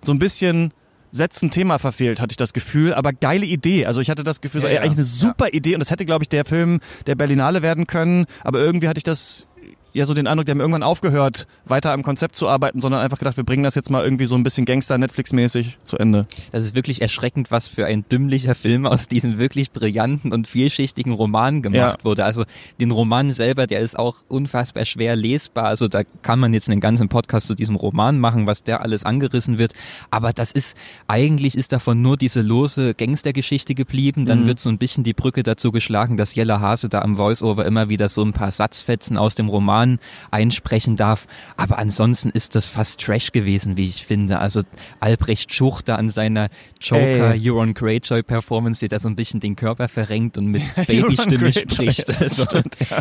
so 0.00 0.12
ein 0.12 0.18
bisschen 0.18 0.72
Sätzen 1.14 1.50
Thema 1.50 1.78
verfehlt, 1.78 2.22
hatte 2.22 2.32
ich 2.32 2.38
das 2.38 2.54
Gefühl, 2.54 2.94
aber 2.94 3.12
geile 3.12 3.44
Idee. 3.44 3.84
Also 3.84 4.00
ich 4.00 4.08
hatte 4.08 4.24
das 4.24 4.40
Gefühl, 4.40 4.62
ja, 4.62 4.68
so, 4.68 4.72
ey, 4.72 4.78
eigentlich 4.78 4.92
eine 4.92 5.04
super 5.04 5.48
ja. 5.48 5.52
Idee 5.52 5.74
und 5.74 5.80
das 5.80 5.90
hätte, 5.90 6.06
glaube 6.06 6.24
ich, 6.24 6.30
der 6.30 6.46
Film 6.46 6.80
der 7.06 7.16
Berlinale 7.16 7.60
werden 7.60 7.86
können, 7.86 8.24
aber 8.42 8.60
irgendwie 8.60 8.88
hatte 8.88 8.96
ich 8.96 9.04
das 9.04 9.46
ja 9.92 10.06
so 10.06 10.14
den 10.14 10.26
Eindruck, 10.26 10.46
die 10.46 10.50
haben 10.50 10.60
irgendwann 10.60 10.82
aufgehört, 10.82 11.46
weiter 11.64 11.92
am 11.92 12.02
Konzept 12.02 12.36
zu 12.36 12.48
arbeiten, 12.48 12.80
sondern 12.80 13.00
einfach 13.00 13.18
gedacht, 13.18 13.36
wir 13.36 13.44
bringen 13.44 13.62
das 13.62 13.74
jetzt 13.74 13.90
mal 13.90 14.02
irgendwie 14.02 14.24
so 14.24 14.34
ein 14.34 14.42
bisschen 14.42 14.64
Gangster-Netflix-mäßig 14.64 15.78
zu 15.84 15.98
Ende. 15.98 16.26
Das 16.50 16.64
ist 16.64 16.74
wirklich 16.74 17.02
erschreckend, 17.02 17.50
was 17.50 17.68
für 17.68 17.86
ein 17.86 18.04
dümmlicher 18.10 18.54
Film 18.54 18.86
aus 18.86 19.08
diesem 19.08 19.38
wirklich 19.38 19.72
brillanten 19.72 20.32
und 20.32 20.46
vielschichtigen 20.48 21.12
Roman 21.12 21.62
gemacht 21.62 21.98
ja. 21.98 22.04
wurde. 22.04 22.24
Also 22.24 22.44
den 22.80 22.90
Roman 22.90 23.30
selber, 23.30 23.66
der 23.66 23.80
ist 23.80 23.98
auch 23.98 24.16
unfassbar 24.28 24.84
schwer 24.84 25.16
lesbar. 25.16 25.64
Also 25.64 25.88
da 25.88 26.02
kann 26.22 26.38
man 26.38 26.54
jetzt 26.54 26.70
einen 26.70 26.80
ganzen 26.80 27.08
Podcast 27.08 27.46
zu 27.46 27.54
diesem 27.54 27.76
Roman 27.76 28.18
machen, 28.18 28.46
was 28.46 28.62
der 28.62 28.80
alles 28.80 29.04
angerissen 29.04 29.58
wird. 29.58 29.74
Aber 30.10 30.32
das 30.32 30.52
ist, 30.52 30.76
eigentlich 31.06 31.56
ist 31.56 31.72
davon 31.72 32.00
nur 32.00 32.16
diese 32.16 32.40
lose 32.40 32.94
Gangstergeschichte 32.94 33.74
geblieben. 33.74 34.24
Dann 34.26 34.44
mhm. 34.44 34.46
wird 34.46 34.60
so 34.60 34.70
ein 34.70 34.78
bisschen 34.78 35.04
die 35.04 35.12
Brücke 35.12 35.42
dazu 35.42 35.70
geschlagen, 35.70 36.16
dass 36.16 36.34
Jella 36.34 36.60
Hase 36.60 36.88
da 36.88 37.00
am 37.00 37.18
Voiceover 37.18 37.66
immer 37.66 37.88
wieder 37.88 38.08
so 38.08 38.22
ein 38.22 38.32
paar 38.32 38.52
Satzfetzen 38.52 39.18
aus 39.18 39.34
dem 39.34 39.48
Roman 39.48 39.81
Roman 39.82 39.98
einsprechen 40.30 40.96
darf. 40.96 41.26
Aber 41.56 41.78
ansonsten 41.78 42.30
ist 42.30 42.54
das 42.54 42.66
fast 42.66 43.00
Trash 43.00 43.32
gewesen, 43.32 43.76
wie 43.76 43.86
ich 43.86 44.06
finde. 44.06 44.38
Also 44.38 44.62
Albrecht 45.00 45.52
Schuchter 45.52 45.98
an 45.98 46.10
seiner 46.10 46.48
Joker 46.80 47.34
Ey. 47.34 47.50
Euron 47.50 47.74
Greyjoy 47.74 48.22
Performance, 48.22 48.80
der 48.80 48.88
da 48.88 49.00
so 49.00 49.08
ein 49.08 49.16
bisschen 49.16 49.40
den 49.40 49.56
Körper 49.56 49.88
verrenkt 49.88 50.38
und 50.38 50.46
mit 50.46 50.62
Babystimme 50.86 51.52
spricht. 51.52 52.02
Also, 52.22 52.44
stimmt, 52.44 52.76
ja 52.88 52.98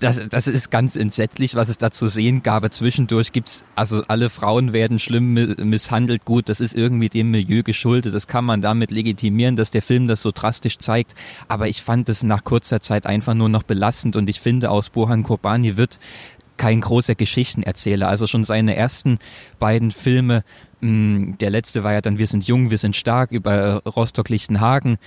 das, 0.00 0.28
das 0.28 0.48
ist 0.48 0.70
ganz 0.70 0.96
entsetzlich, 0.96 1.54
was 1.54 1.68
es 1.68 1.78
da 1.78 1.90
zu 1.90 2.08
sehen 2.08 2.42
gab. 2.42 2.72
Zwischendurch 2.72 3.32
gibt's, 3.32 3.62
also 3.74 4.02
alle 4.08 4.28
Frauen 4.28 4.72
werden 4.72 4.98
schlimm 4.98 5.34
misshandelt. 5.34 6.24
Gut, 6.24 6.48
das 6.48 6.60
ist 6.60 6.74
irgendwie 6.74 7.08
dem 7.08 7.30
Milieu 7.30 7.62
geschuldet. 7.62 8.14
Das 8.14 8.26
kann 8.26 8.44
man 8.44 8.60
damit 8.60 8.90
legitimieren, 8.90 9.56
dass 9.56 9.70
der 9.70 9.82
Film 9.82 10.08
das 10.08 10.22
so 10.22 10.30
drastisch 10.32 10.78
zeigt. 10.78 11.14
Aber 11.48 11.68
ich 11.68 11.82
fand 11.82 12.08
es 12.08 12.22
nach 12.22 12.44
kurzer 12.44 12.80
Zeit 12.80 13.06
einfach 13.06 13.34
nur 13.34 13.48
noch 13.48 13.62
belastend 13.62 14.16
und 14.16 14.28
ich 14.28 14.40
finde, 14.40 14.70
aus 14.70 14.90
Bohan 14.90 15.22
Kobani 15.22 15.76
wird 15.76 15.98
kein 16.56 16.80
großer 16.80 17.14
Geschichtenerzähler. 17.14 18.08
Also 18.08 18.26
schon 18.26 18.44
seine 18.44 18.76
ersten 18.76 19.18
beiden 19.58 19.90
Filme, 19.90 20.44
mm, 20.80 21.32
der 21.40 21.50
letzte 21.50 21.82
war 21.84 21.92
ja 21.92 22.00
dann 22.00 22.18
Wir 22.18 22.26
sind 22.26 22.46
jung, 22.46 22.70
wir 22.70 22.78
sind 22.78 22.96
stark 22.96 23.32
über 23.32 23.82
Rostock-Lichtenhagen 23.84 24.98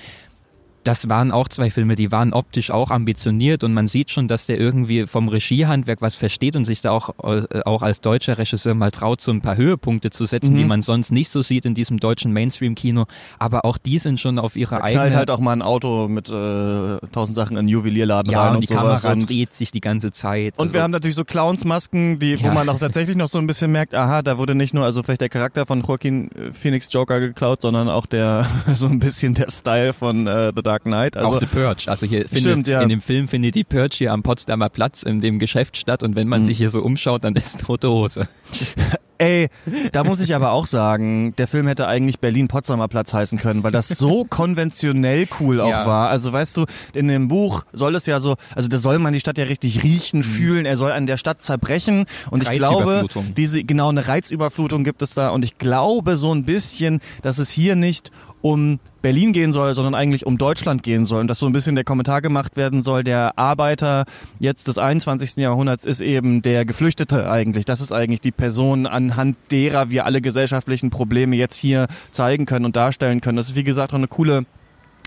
das 0.87 1.09
waren 1.09 1.33
auch 1.33 1.49
zwei 1.49 1.69
Filme, 1.69 1.95
die 1.95 2.13
waren 2.13 2.31
optisch 2.31 2.71
auch 2.71 2.91
ambitioniert 2.91 3.65
und 3.65 3.73
man 3.73 3.89
sieht 3.89 4.09
schon, 4.09 4.29
dass 4.29 4.45
der 4.45 4.57
irgendwie 4.57 5.05
vom 5.05 5.27
Regiehandwerk 5.27 6.01
was 6.01 6.15
versteht 6.15 6.55
und 6.55 6.63
sich 6.63 6.79
da 6.79 6.91
auch, 6.91 7.09
äh, 7.23 7.61
auch 7.65 7.81
als 7.81 7.99
deutscher 7.99 8.37
Regisseur 8.37 8.73
mal 8.73 8.89
traut, 8.91 9.19
so 9.19 9.31
ein 9.31 9.41
paar 9.41 9.57
Höhepunkte 9.57 10.11
zu 10.11 10.25
setzen, 10.25 10.53
mhm. 10.53 10.57
die 10.57 10.63
man 10.63 10.81
sonst 10.81 11.11
nicht 11.11 11.29
so 11.29 11.41
sieht 11.41 11.65
in 11.65 11.73
diesem 11.73 11.99
deutschen 11.99 12.31
Mainstream-Kino. 12.31 13.03
Aber 13.37 13.65
auch 13.65 13.77
die 13.77 13.99
sind 13.99 14.21
schon 14.21 14.39
auf 14.39 14.55
ihre 14.55 14.81
eigene... 14.81 15.01
knallt 15.01 15.15
halt 15.15 15.31
auch 15.31 15.39
mal 15.39 15.51
ein 15.51 15.61
Auto 15.61 16.07
mit 16.07 16.29
äh, 16.29 16.99
tausend 17.11 17.35
Sachen 17.35 17.53
in 17.53 17.59
einen 17.59 17.67
Juwelierladen 17.67 18.31
ja, 18.31 18.45
rein 18.45 18.55
und, 18.55 18.61
die 18.61 18.67
sowas. 18.67 19.01
Kamera 19.01 19.11
und 19.11 19.29
dreht 19.29 19.53
sich 19.53 19.71
die 19.71 19.81
ganze 19.81 20.13
Zeit. 20.13 20.57
Und 20.57 20.67
also. 20.67 20.73
wir 20.73 20.83
haben 20.83 20.91
natürlich 20.91 21.17
so 21.17 21.25
Clownsmasken, 21.25 22.19
die, 22.19 22.35
ja. 22.35 22.43
wo 22.43 22.53
man 22.53 22.69
auch 22.69 22.79
tatsächlich 22.79 23.17
noch 23.17 23.27
so 23.27 23.39
ein 23.39 23.47
bisschen 23.47 23.73
merkt, 23.73 23.93
aha, 23.93 24.21
da 24.21 24.37
wurde 24.37 24.55
nicht 24.55 24.73
nur 24.73 24.85
also 24.85 25.03
vielleicht 25.03 25.19
der 25.19 25.29
Charakter 25.29 25.65
von 25.65 25.81
Joaquin 25.81 26.29
Phoenix 26.53 26.87
Joker 26.93 27.19
geklaut, 27.19 27.61
sondern 27.61 27.89
auch 27.89 28.05
der 28.05 28.47
so 28.75 28.87
ein 28.87 28.99
bisschen 28.99 29.33
der 29.33 29.51
Style 29.51 29.91
von 29.91 30.27
äh, 30.27 30.53
The 30.55 30.61
Dark 30.61 30.76
Dark 30.77 30.83
Knight. 30.83 31.17
Also, 31.17 31.35
auch 31.35 31.39
The 31.39 31.45
Purge. 31.45 31.85
Also 31.87 32.05
hier 32.05 32.25
findet, 32.27 32.41
stimmt, 32.41 32.67
ja. 32.67 32.81
in 32.81 32.89
dem 32.89 33.01
Film 33.01 33.27
findet 33.27 33.55
die 33.55 33.63
Purge 33.63 33.95
hier 33.97 34.13
am 34.13 34.23
Potsdamer 34.23 34.69
Platz 34.69 35.03
in 35.03 35.19
dem 35.19 35.39
Geschäft 35.39 35.77
statt 35.77 36.03
und 36.03 36.15
wenn 36.15 36.27
man 36.27 36.41
mhm. 36.41 36.45
sich 36.45 36.57
hier 36.57 36.69
so 36.69 36.81
umschaut, 36.81 37.23
dann 37.23 37.35
ist 37.35 37.61
tote 37.61 37.89
Hose. 37.89 38.27
Ey, 39.17 39.49
da 39.91 40.03
muss 40.03 40.19
ich 40.19 40.35
aber 40.35 40.51
auch 40.51 40.67
sagen, 40.67 41.35
der 41.37 41.47
Film 41.47 41.67
hätte 41.67 41.87
eigentlich 41.87 42.19
Berlin-Potsdamer 42.19 42.87
Platz 42.87 43.13
heißen 43.13 43.39
können, 43.39 43.63
weil 43.63 43.71
das 43.71 43.87
so 43.87 44.25
konventionell 44.25 45.27
cool 45.39 45.61
auch 45.61 45.69
ja. 45.69 45.87
war. 45.87 46.09
Also 46.09 46.31
weißt 46.31 46.57
du, 46.57 46.65
in 46.93 47.07
dem 47.07 47.27
Buch 47.27 47.63
soll 47.73 47.95
es 47.95 48.05
ja 48.05 48.19
so, 48.19 48.35
also 48.55 48.69
da 48.69 48.77
soll 48.77 48.99
man 48.99 49.13
die 49.13 49.19
Stadt 49.19 49.37
ja 49.37 49.45
richtig 49.45 49.83
riechen, 49.83 50.19
mhm. 50.19 50.23
fühlen, 50.23 50.65
er 50.65 50.77
soll 50.77 50.91
an 50.91 51.07
der 51.07 51.17
Stadt 51.17 51.41
zerbrechen 51.41 52.05
und 52.29 52.43
ich 52.43 52.49
glaube, 52.51 53.07
diese, 53.35 53.63
genau 53.63 53.89
eine 53.89 54.07
Reizüberflutung 54.07 54.83
gibt 54.83 55.01
es 55.01 55.13
da 55.13 55.29
und 55.29 55.43
ich 55.43 55.57
glaube 55.57 56.17
so 56.17 56.33
ein 56.33 56.43
bisschen, 56.43 56.99
dass 57.21 57.37
es 57.37 57.49
hier 57.49 57.75
nicht 57.75 58.11
um 58.41 58.79
Berlin 59.01 59.33
gehen 59.33 59.53
soll, 59.53 59.73
sondern 59.73 59.95
eigentlich 59.95 60.25
um 60.25 60.37
Deutschland 60.37 60.83
gehen 60.83 61.05
soll. 61.05 61.21
Und 61.21 61.27
dass 61.27 61.39
so 61.39 61.45
ein 61.45 61.51
bisschen 61.51 61.75
der 61.75 61.83
Kommentar 61.83 62.21
gemacht 62.21 62.57
werden 62.57 62.81
soll, 62.81 63.03
der 63.03 63.37
Arbeiter 63.37 64.05
jetzt 64.39 64.67
des 64.67 64.77
21. 64.77 65.37
Jahrhunderts 65.37 65.85
ist 65.85 66.01
eben 66.01 66.41
der 66.41 66.65
Geflüchtete 66.65 67.29
eigentlich. 67.29 67.65
Das 67.65 67.81
ist 67.81 67.91
eigentlich 67.91 68.21
die 68.21 68.31
Person, 68.31 68.85
anhand 69.11 69.37
derer 69.51 69.89
wir 69.89 70.05
alle 70.05 70.21
gesellschaftlichen 70.21 70.89
Probleme 70.89 71.35
jetzt 71.35 71.57
hier 71.57 71.87
zeigen 72.11 72.45
können 72.45 72.65
und 72.65 72.75
darstellen 72.75 73.21
können. 73.21 73.37
Das 73.37 73.49
ist 73.49 73.55
wie 73.55 73.63
gesagt 73.63 73.91
auch 73.93 73.97
eine 73.97 74.07
coole 74.07 74.45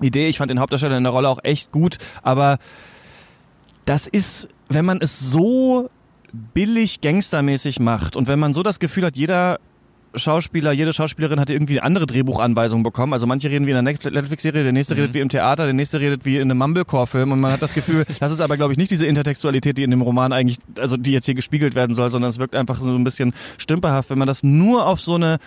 Idee. 0.02 0.28
Ich 0.28 0.38
fand 0.38 0.50
den 0.50 0.61
Hauptdarsteller 0.61 0.97
in 0.97 1.04
der 1.04 1.12
Rolle 1.12 1.28
auch 1.28 1.40
echt 1.42 1.73
gut, 1.73 1.99
aber 2.23 2.59
das 3.85 4.07
ist, 4.07 4.49
wenn 4.69 4.85
man 4.85 5.00
es 5.00 5.19
so 5.19 5.90
billig 6.54 7.00
gangstermäßig 7.00 7.80
macht 7.80 8.16
und 8.16 8.28
wenn 8.28 8.38
man 8.38 8.54
so 8.54 8.62
das 8.62 8.78
Gefühl 8.78 9.04
hat, 9.04 9.16
jeder 9.16 9.59
Schauspieler, 10.14 10.73
jede 10.73 10.93
Schauspielerin 10.93 11.38
hat 11.38 11.50
irgendwie 11.50 11.79
eine 11.79 11.87
andere 11.87 12.07
Drehbuchanweisung 12.07 12.83
bekommen. 12.83 13.12
Also 13.12 13.26
manche 13.26 13.49
reden 13.49 13.67
wie 13.67 13.71
in 13.71 13.76
einer 13.76 13.90
Netflix-Serie, 13.90 14.62
der 14.64 14.73
nächste 14.73 14.95
mhm. 14.95 15.00
redet 15.00 15.14
wie 15.14 15.21
im 15.21 15.29
Theater, 15.29 15.64
der 15.64 15.73
nächste 15.73 16.00
redet 16.00 16.25
wie 16.25 16.37
in 16.37 16.50
einem 16.50 16.59
Mumblecore-Film 16.59 17.33
und 17.33 17.40
man 17.40 17.52
hat 17.52 17.62
das 17.62 17.75
Gefühl, 17.75 18.05
das 18.21 18.33
ist 18.33 18.40
aber 18.40 18.57
glaube 18.57 18.73
ich 18.73 18.79
nicht 18.79 18.90
diese 18.90 19.07
Intertextualität, 19.07 19.79
die 19.79 19.85
in 19.85 19.90
dem 19.90 20.02
Roman 20.02 20.33
eigentlich, 20.33 20.59
also 20.79 20.97
die 20.97 21.12
jetzt 21.12 21.26
hier 21.26 21.35
gespiegelt 21.35 21.75
werden 21.75 21.95
soll, 21.95 22.11
sondern 22.11 22.31
es 22.31 22.38
wirkt 22.38 22.57
einfach 22.57 22.81
so 22.81 22.95
ein 22.95 23.05
bisschen 23.05 23.33
stümperhaft, 23.59 24.11
wenn 24.11 24.19
man 24.19 24.29
das 24.29 24.43
nur 24.43 24.87
auf 24.87 25.00
so 25.00 25.14
eine 25.14 25.38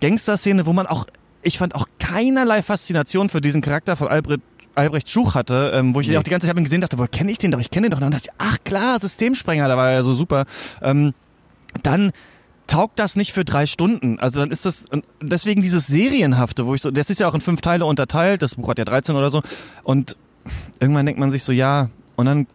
Gangster-Szene, 0.00 0.66
wo 0.66 0.72
man 0.72 0.86
auch, 0.86 1.06
ich 1.42 1.58
fand 1.58 1.74
auch 1.74 1.86
keinerlei 1.98 2.62
Faszination 2.62 3.28
für 3.28 3.40
diesen 3.40 3.62
Charakter 3.62 3.96
von 3.96 4.08
Albrecht 4.08 4.42
Albrecht 4.74 5.10
Schuch 5.10 5.34
hatte, 5.34 5.72
ähm, 5.74 5.92
wo 5.92 6.00
ich 6.00 6.06
nee. 6.06 6.16
auch 6.16 6.22
die 6.22 6.30
ganze 6.30 6.46
Zeit 6.46 6.54
hab 6.54 6.58
ihn 6.58 6.64
gesehen 6.64 6.80
dachte, 6.80 6.98
wo 6.98 7.06
kenne 7.06 7.32
ich 7.32 7.38
den 7.38 7.50
doch, 7.50 7.58
ich 7.58 7.70
kenne 7.70 7.88
den 7.88 7.90
doch. 7.90 7.98
Und 7.98 8.02
dann 8.02 8.12
dachte 8.12 8.28
ich, 8.28 8.34
ach 8.38 8.58
klar, 8.62 9.00
Systemsprenger, 9.00 9.66
da 9.66 9.76
war 9.76 9.88
er 9.88 9.94
ja 9.94 10.02
so 10.04 10.14
super. 10.14 10.44
Ähm, 10.80 11.14
dann 11.82 12.12
taugt 12.68 12.98
das 12.98 13.16
nicht 13.16 13.32
für 13.32 13.44
drei 13.44 13.66
Stunden. 13.66 14.20
Also 14.20 14.40
dann 14.40 14.50
ist 14.50 14.64
das, 14.64 14.84
deswegen 15.20 15.62
dieses 15.62 15.88
Serienhafte, 15.88 16.66
wo 16.66 16.74
ich 16.74 16.82
so, 16.82 16.90
das 16.90 17.10
ist 17.10 17.18
ja 17.18 17.28
auch 17.28 17.34
in 17.34 17.40
fünf 17.40 17.60
Teile 17.60 17.84
unterteilt, 17.84 18.42
das 18.42 18.54
Buch 18.54 18.68
hat 18.68 18.78
ja 18.78 18.84
13 18.84 19.16
oder 19.16 19.30
so. 19.30 19.42
Und 19.82 20.16
irgendwann 20.78 21.06
denkt 21.06 21.18
man 21.18 21.32
sich 21.32 21.42
so, 21.42 21.52
ja, 21.52 21.90
und 22.14 22.26
dann 22.26 22.46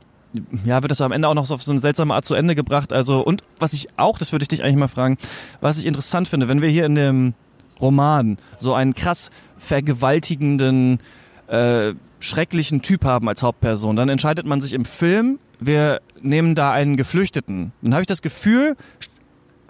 ja, 0.66 0.82
wird 0.82 0.92
das 0.92 1.02
am 1.02 1.12
Ende 1.12 1.28
auch 1.28 1.34
noch 1.34 1.46
so 1.46 1.56
auf 1.56 1.64
so 1.64 1.72
eine 1.72 1.82
seltsame 1.82 2.14
Art 2.14 2.26
zu 2.26 2.34
Ende 2.34 2.56
gebracht. 2.56 2.94
Also, 2.94 3.22
und 3.22 3.44
was 3.60 3.74
ich 3.74 3.88
auch, 3.98 4.18
das 4.18 4.32
würde 4.32 4.44
ich 4.44 4.50
dich 4.50 4.64
eigentlich 4.64 4.78
mal 4.78 4.88
fragen, 4.88 5.18
was 5.62 5.78
ich 5.78 5.86
interessant 5.86 6.28
finde, 6.28 6.48
wenn 6.48 6.62
wir 6.62 6.70
hier 6.70 6.86
in 6.86 6.96
dem 6.96 7.34
Roman 7.80 8.38
so 8.58 8.74
einen 8.74 8.96
krass 8.96 9.30
vergewaltigenden, 9.58 11.00
äh, 11.48 11.94
schrecklichen 12.20 12.82
Typ 12.82 13.06
haben 13.06 13.28
als 13.30 13.44
Hauptperson, 13.44 13.96
dann 13.96 14.10
entscheidet 14.10 14.46
man 14.46 14.62
sich 14.62 14.74
im 14.74 14.86
Film, 14.86 15.40
wir 15.60 16.02
nehmen 16.22 16.56
da 16.56 16.72
einen 16.72 16.98
Geflüchteten. 16.98 17.74
Dann 17.82 17.94
habe 17.94 18.02
ich 18.02 18.08
das 18.08 18.22
Gefühl, 18.22 18.76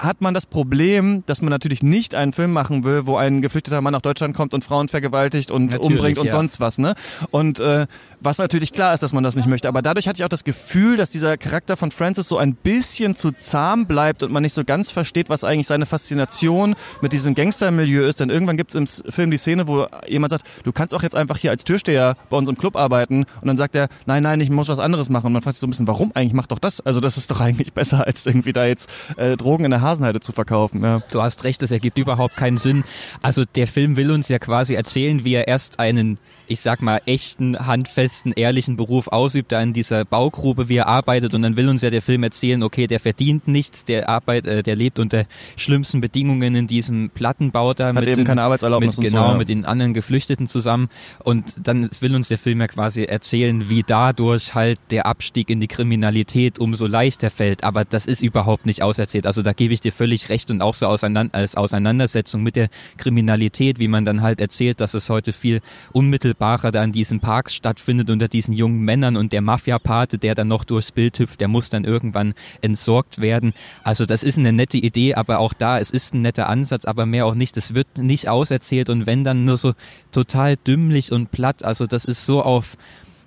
hat 0.03 0.22
man 0.22 0.33
das 0.33 0.45
Problem, 0.45 1.24
dass 1.25 1.41
man 1.41 1.50
natürlich 1.50 1.81
nicht 1.81 2.13
einen 2.13 2.33
Film 2.33 2.51
machen 2.51 2.83
will, 2.83 3.05
wo 3.05 3.15
ein 3.15 3.41
geflüchteter 3.41 3.81
Mann 3.81 3.93
nach 3.93 4.01
Deutschland 4.01 4.36
kommt 4.36 4.53
und 4.53 4.63
Frauen 4.63 4.89
vergewaltigt 4.89 5.50
und 5.50 5.72
natürlich, 5.72 5.98
umbringt 5.98 6.17
und 6.19 6.25
ja. 6.25 6.31
sonst 6.31 6.60
was, 6.60 6.77
ne? 6.77 6.93
Und 7.31 7.60
äh, 7.60 7.88
was 8.19 8.38
natürlich 8.38 8.74
klar 8.74 8.93
ist, 8.93 9.01
dass 9.01 9.13
man 9.13 9.24
das 9.24 9.36
nicht 9.36 9.48
möchte. 9.48 9.67
Aber 9.67 9.81
dadurch 9.81 10.07
hatte 10.07 10.19
ich 10.19 10.25
auch 10.25 10.29
das 10.29 10.43
Gefühl, 10.43 10.98
dass 10.98 11.10
dieser 11.10 11.38
Charakter 11.38 11.77
von 11.77 11.91
Francis 11.91 12.27
so 12.27 12.38
ein 12.38 12.55
bisschen 12.55 13.15
zu 13.15 13.31
zahm 13.31 13.86
bleibt 13.86 14.24
und 14.24 14.31
man 14.31 14.43
nicht 14.43 14.53
so 14.53 14.63
ganz 14.63 14.91
versteht, 14.91 15.29
was 15.29 15.43
eigentlich 15.43 15.67
seine 15.67 15.86
Faszination 15.86 16.75
mit 17.01 17.13
diesem 17.13 17.33
Gangstermilieu 17.33 18.05
ist. 18.05 18.19
Denn 18.19 18.29
irgendwann 18.29 18.57
gibt 18.57 18.75
es 18.75 18.75
im 18.75 19.12
Film 19.12 19.31
die 19.31 19.38
Szene, 19.38 19.67
wo 19.67 19.88
jemand 20.07 20.31
sagt, 20.31 20.45
du 20.63 20.72
kannst 20.72 20.93
auch 20.93 21.03
jetzt 21.03 21.15
einfach 21.15 21.38
hier 21.38 21.51
als 21.51 21.63
Türsteher 21.63 22.15
bei 22.29 22.38
uns 22.38 22.50
im 22.50 22.57
Club 22.57 22.75
arbeiten. 22.75 23.25
Und 23.41 23.48
dann 23.48 23.57
sagt 23.57 23.75
er, 23.75 23.88
nein, 24.05 24.24
nein, 24.24 24.41
ich 24.41 24.50
muss 24.50 24.67
was 24.67 24.79
anderes 24.79 25.10
machen. 25.10 25.27
Und 25.27 25.33
man 25.33 25.41
fragt 25.41 25.55
sich 25.55 25.62
so 25.62 25.67
ein 25.67 25.72
bisschen, 25.72 25.88
warum 25.88 26.12
eigentlich? 26.13 26.33
Mach 26.33 26.48
doch 26.48 26.60
das. 26.60 26.81
Also 26.81 27.00
das 27.00 27.17
ist 27.17 27.31
doch 27.31 27.39
eigentlich 27.39 27.74
besser, 27.74 28.05
als 28.05 28.25
irgendwie 28.25 28.53
da 28.53 28.65
jetzt 28.65 28.89
äh, 29.17 29.38
Drogen 29.38 29.65
in 29.65 29.72
der 29.72 29.81
Hase 29.81 29.92
Hasenheide 29.93 30.19
zu 30.19 30.31
verkaufen. 30.31 30.83
Ja. 30.83 31.00
Du 31.12 31.21
hast 31.21 31.43
recht, 31.43 31.62
das 31.62 31.71
ergibt 31.71 31.97
überhaupt 31.97 32.35
keinen 32.35 32.57
Sinn. 32.57 32.83
Also 33.21 33.43
der 33.55 33.67
Film 33.67 33.95
will 33.95 34.12
uns 34.12 34.27
ja 34.27 34.39
quasi 34.39 34.73
erzählen, 34.73 35.23
wie 35.23 35.35
er 35.35 35.47
erst 35.47 35.79
einen 35.79 36.19
ich 36.47 36.62
sag 36.62 36.81
mal, 36.81 37.01
echten, 37.05 37.57
handfesten, 37.57 38.33
ehrlichen 38.33 38.75
Beruf 38.77 39.07
ausübt, 39.07 39.51
da 39.51 39.62
in 39.62 39.73
dieser 39.73 40.05
Baugrube, 40.05 40.69
wie 40.69 40.77
er 40.77 40.88
arbeitet 40.88 41.33
und 41.33 41.41
dann 41.41 41.57
will 41.57 41.69
uns 41.69 41.81
ja 41.81 41.89
der 41.89 42.01
Film 42.01 42.23
erzählen, 42.23 42.63
okay, 42.63 42.88
der 42.88 43.00
verdient 43.00 43.47
nichts, 43.47 43.85
der 43.85 44.09
arbeitet, 44.09 44.51
äh, 44.51 44.63
der 44.63 44.75
lebt 44.75 45.00
unter 45.00 45.25
schlimmsten 45.55 46.01
Bedingungen 46.01 46.55
in 46.55 46.67
diesem 46.67 47.09
Plattenbau 47.09 47.73
da. 47.73 47.88
Hat 47.88 47.95
mit 47.95 48.07
eben 48.07 48.17
den, 48.17 48.25
keine 48.25 48.43
Arbeitserlaubnis 48.43 48.97
mit, 48.97 49.09
Genau, 49.09 49.25
so, 49.25 49.31
ja. 49.31 49.38
mit 49.38 49.50
den 49.50 49.65
anderen 49.65 49.93
Geflüchteten 49.93 50.47
zusammen 50.47 50.89
und 51.23 51.45
dann 51.62 51.89
will 52.00 52.15
uns 52.15 52.27
der 52.27 52.38
Film 52.38 52.59
ja 52.62 52.67
quasi 52.67 53.03
erzählen, 53.03 53.69
wie 53.69 53.83
dadurch 53.83 54.53
halt 54.53 54.79
der 54.91 55.05
Abstieg 55.05 55.50
in 55.50 55.59
die 55.59 55.67
Kriminalität 55.67 56.59
umso 56.59 56.88
leichter 56.88 57.29
fällt, 57.29 57.63
aber 57.63 57.85
das 57.85 58.05
ist 58.05 58.21
überhaupt 58.21 58.65
nicht 58.65 58.83
auserzählt, 58.83 59.25
also 59.25 59.41
da 59.41 59.53
gebe 59.53 59.73
ich 59.73 59.81
dir 59.81 59.91
völlig 59.91 60.29
recht 60.29 60.51
und 60.51 60.62
auch 60.62 60.75
so 60.75 60.88
auseinander, 60.88 61.33
als 61.33 61.55
Auseinandersetzung 61.55 62.43
mit 62.43 62.55
der 62.55 62.69
Kriminalität, 62.97 63.79
wie 63.79 63.88
man 63.88 64.05
dann 64.05 64.21
halt 64.21 64.39
erzählt, 64.39 64.81
dass 64.81 64.93
es 64.93 65.09
heute 65.09 65.33
viel 65.33 65.62
unmittelbar 65.93 66.33
Unmittelbare 66.34 66.72
da 66.72 66.84
in 66.84 66.92
diesen 66.92 67.20
Parks 67.20 67.54
stattfindet 67.54 68.10
unter 68.10 68.28
diesen 68.28 68.54
jungen 68.54 68.82
Männern 68.82 69.18
und 69.18 69.32
der 69.34 69.42
Mafia-Pate, 69.42 70.18
der 70.18 70.36
dann 70.36 70.48
noch 70.48 70.63
durchs 70.63 70.92
Bild 70.92 71.20
hüpft, 71.20 71.40
der 71.40 71.48
muss 71.48 71.70
dann 71.70 71.84
irgendwann 71.84 72.34
entsorgt 72.62 73.22
werden. 73.22 73.54
Also 73.84 74.06
das 74.06 74.24
ist 74.24 74.38
eine 74.38 74.52
nette 74.52 74.78
Idee, 74.78 75.16
aber 75.16 75.40
auch 75.40 75.54
da, 75.54 75.80
es 75.80 75.92
ist 75.92 76.13
ein 76.13 76.22
netter 76.22 76.50
Ansatz, 76.50 76.86
aber 76.86 77.06
mehr 77.06 77.25
auch 77.25 77.36
nicht. 77.36 77.56
Es 77.58 77.74
wird 77.74 77.98
nicht 77.98 78.30
auserzählt 78.30 78.90
und 78.90 79.06
wenn 79.06 79.24
dann 79.24 79.46
nur 79.46 79.58
so 79.58 79.74
total 80.12 80.58
dümmlich 80.58 81.12
und 81.12 81.32
platt. 81.32 81.63
Also 81.63 81.86
das 81.86 82.06
ist 82.06 82.25
so 82.25 82.42
auf 82.42 82.78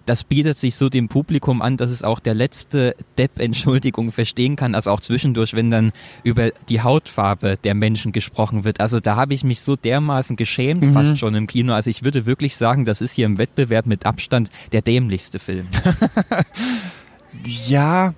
das 0.06 0.24
bietet 0.24 0.58
sich 0.58 0.76
so 0.76 0.88
dem 0.88 1.08
Publikum 1.08 1.60
an, 1.60 1.76
dass 1.76 1.90
es 1.90 2.02
auch 2.02 2.20
der 2.20 2.34
letzte 2.34 2.96
Depp 3.18 3.40
Entschuldigung 3.40 4.12
verstehen 4.12 4.56
kann, 4.56 4.74
also 4.74 4.90
auch 4.90 5.00
zwischendurch, 5.00 5.54
wenn 5.54 5.70
dann 5.70 5.92
über 6.22 6.50
die 6.68 6.80
Hautfarbe 6.80 7.56
der 7.62 7.74
Menschen 7.74 8.12
gesprochen 8.12 8.64
wird. 8.64 8.80
Also 8.80 9.00
da 9.00 9.16
habe 9.16 9.34
ich 9.34 9.44
mich 9.44 9.60
so 9.60 9.76
dermaßen 9.76 10.36
geschämt 10.36 10.82
mhm. 10.82 10.92
fast 10.92 11.18
schon 11.18 11.34
im 11.34 11.46
Kino. 11.46 11.74
Also 11.74 11.90
ich 11.90 12.02
würde 12.02 12.24
wirklich 12.24 12.56
sagen, 12.56 12.84
das 12.84 13.00
ist 13.00 13.12
hier 13.12 13.26
im 13.26 13.38
Wettbewerb 13.38 13.86
mit 13.86 14.06
Abstand 14.06 14.50
der 14.72 14.82
dämlichste 14.82 15.38
Film. 15.38 15.66
ja, 17.66 18.14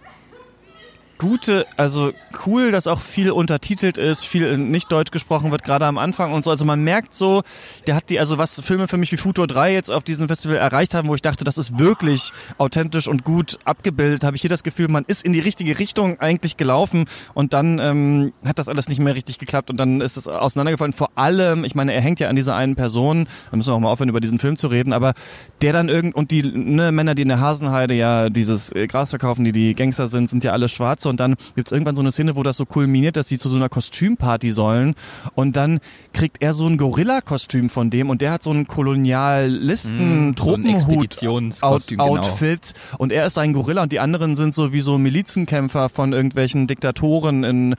gute, 1.19 1.67
also 1.77 2.13
cool, 2.47 2.71
dass 2.71 2.87
auch 2.87 3.01
viel 3.01 3.31
untertitelt 3.31 3.99
ist, 3.99 4.25
viel 4.25 4.57
nicht 4.57 4.91
deutsch 4.91 5.11
gesprochen 5.11 5.51
wird, 5.51 5.65
gerade 5.65 5.87
am 5.87 5.99
Anfang 5.99 6.33
und 6.33 6.45
so. 6.45 6.51
Also 6.51 6.65
man 6.65 6.83
merkt 6.83 7.15
so, 7.15 7.43
der 7.87 7.97
hat 7.97 8.11
die, 8.11 8.21
also 8.21 8.39
was 8.39 8.61
Filme 8.61 8.89
für 8.89 8.97
mich 8.97 9.13
wie 9.13 9.17
Futur 9.17 9.47
3 9.47 9.73
jetzt 9.73 9.91
auf 9.91 10.05
diesem 10.05 10.29
Festival 10.29 10.57
erreicht 10.57 10.95
haben, 10.95 11.09
wo 11.09 11.15
ich 11.15 11.23
dachte, 11.23 11.45
das 11.45 11.59
ist 11.59 11.79
wirklich 11.79 12.33
authentisch 12.57 13.09
und 13.09 13.25
gut 13.25 13.59
abgebildet, 13.65 14.25
habe 14.25 14.37
ich 14.37 14.43
hier 14.43 14.51
das 14.51 14.63
Gefühl, 14.63 14.89
man 14.89 15.05
ist 15.07 15.25
in 15.25 15.33
die 15.33 15.41
richtige 15.41 15.79
Richtung 15.79 16.21
eigentlich 16.21 16.57
gelaufen 16.57 17.07
und 17.35 17.53
dann 17.53 17.79
ähm, 17.79 18.33
hat 18.45 18.59
das 18.59 18.69
alles 18.69 18.89
nicht 18.89 19.01
mehr 19.01 19.15
richtig 19.15 19.39
geklappt 19.39 19.71
und 19.71 19.77
dann 19.79 20.01
ist 20.01 20.17
es 20.17 20.29
auseinandergefallen. 20.29 20.93
Vor 20.93 21.11
allem, 21.17 21.65
ich 21.65 21.75
meine, 21.75 21.93
er 21.93 22.01
hängt 22.01 22.21
ja 22.21 22.29
an 22.29 22.37
dieser 22.37 22.55
einen 22.55 22.77
Person, 22.77 23.27
da 23.51 23.57
müssen 23.57 23.71
wir 23.71 23.75
auch 23.75 23.81
mal 23.81 23.91
aufhören, 23.91 24.09
über 24.09 24.21
diesen 24.21 24.39
Film 24.39 24.57
zu 24.57 24.69
reden, 24.69 24.93
aber 24.93 25.15
der 25.63 25.73
dann 25.73 25.89
irgend, 25.89 26.15
und 26.15 26.31
die 26.31 26.43
ne, 26.43 26.93
Männer, 26.93 27.15
die 27.15 27.23
in 27.23 27.29
der 27.29 27.41
Hasenheide 27.41 27.95
ja 27.95 28.31
dieses 28.31 28.73
äh, 28.73 28.87
Gras 28.87 29.11
verkaufen, 29.11 29.45
die 29.45 29.53
die 29.53 29.75
Gangster 29.75 30.09
sind, 30.09 30.31
sind 30.31 30.45
ja 30.45 30.53
alle 30.53 30.69
schwarz 30.69 31.08
und 31.09 31.21
dann 31.21 31.37
gibt's 31.57 31.73
irgendwann 31.73 31.97
so 31.97 32.03
eine 32.03 32.13
Szene, 32.13 32.37
wo 32.37 32.43
das 32.43 32.57
so 32.57 32.67
kulminiert, 32.67 33.17
dass 33.17 33.29
sie 33.29 33.39
zu 33.39 33.49
so 33.49 33.57
einer 33.57 33.69
Kostümparty 33.69 34.51
sollen 34.51 34.95
und 35.35 35.57
dann 35.57 35.81
kriegt 36.13 36.41
er 36.41 36.55
so 36.55 36.67
ein 36.67 36.77
Gorilla-Kostüm 36.77 37.69
von 37.71 37.91
dem 37.91 38.11
und 38.11 38.23
der 38.23 38.33
hat 38.33 38.43
so 38.43 38.51
einen 38.51 38.67
kolonialisten 38.67 40.35
Tropenhut 40.37 41.15
so 41.15 41.39
Out 41.61 41.93
Outfit 41.99 42.75
genau. 42.75 42.99
und 42.99 43.13
er 43.13 43.27
ist 43.27 43.39
ein 43.39 43.53
Gorilla 43.53 43.83
und 43.83 43.93
die 43.93 44.01
anderen 44.01 44.37
sind 44.37 44.55
so 44.55 44.73
wie 44.73 44.81
so 44.81 44.99
Milizenkämpfer 44.99 45.89
von 45.89 46.13
irgendwelchen 46.13 46.67
Diktatoren 46.67 47.45
in 47.45 47.75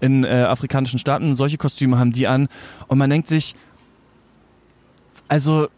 in 0.00 0.24
äh, 0.24 0.28
afrikanischen 0.28 0.98
Staaten. 0.98 1.34
Solche 1.34 1.58
Kostüme 1.58 1.98
haben 1.98 2.12
die 2.12 2.28
an 2.28 2.48
und 2.86 2.98
man 2.98 3.10
denkt 3.10 3.28
sich 3.28 3.54
also 5.28 5.68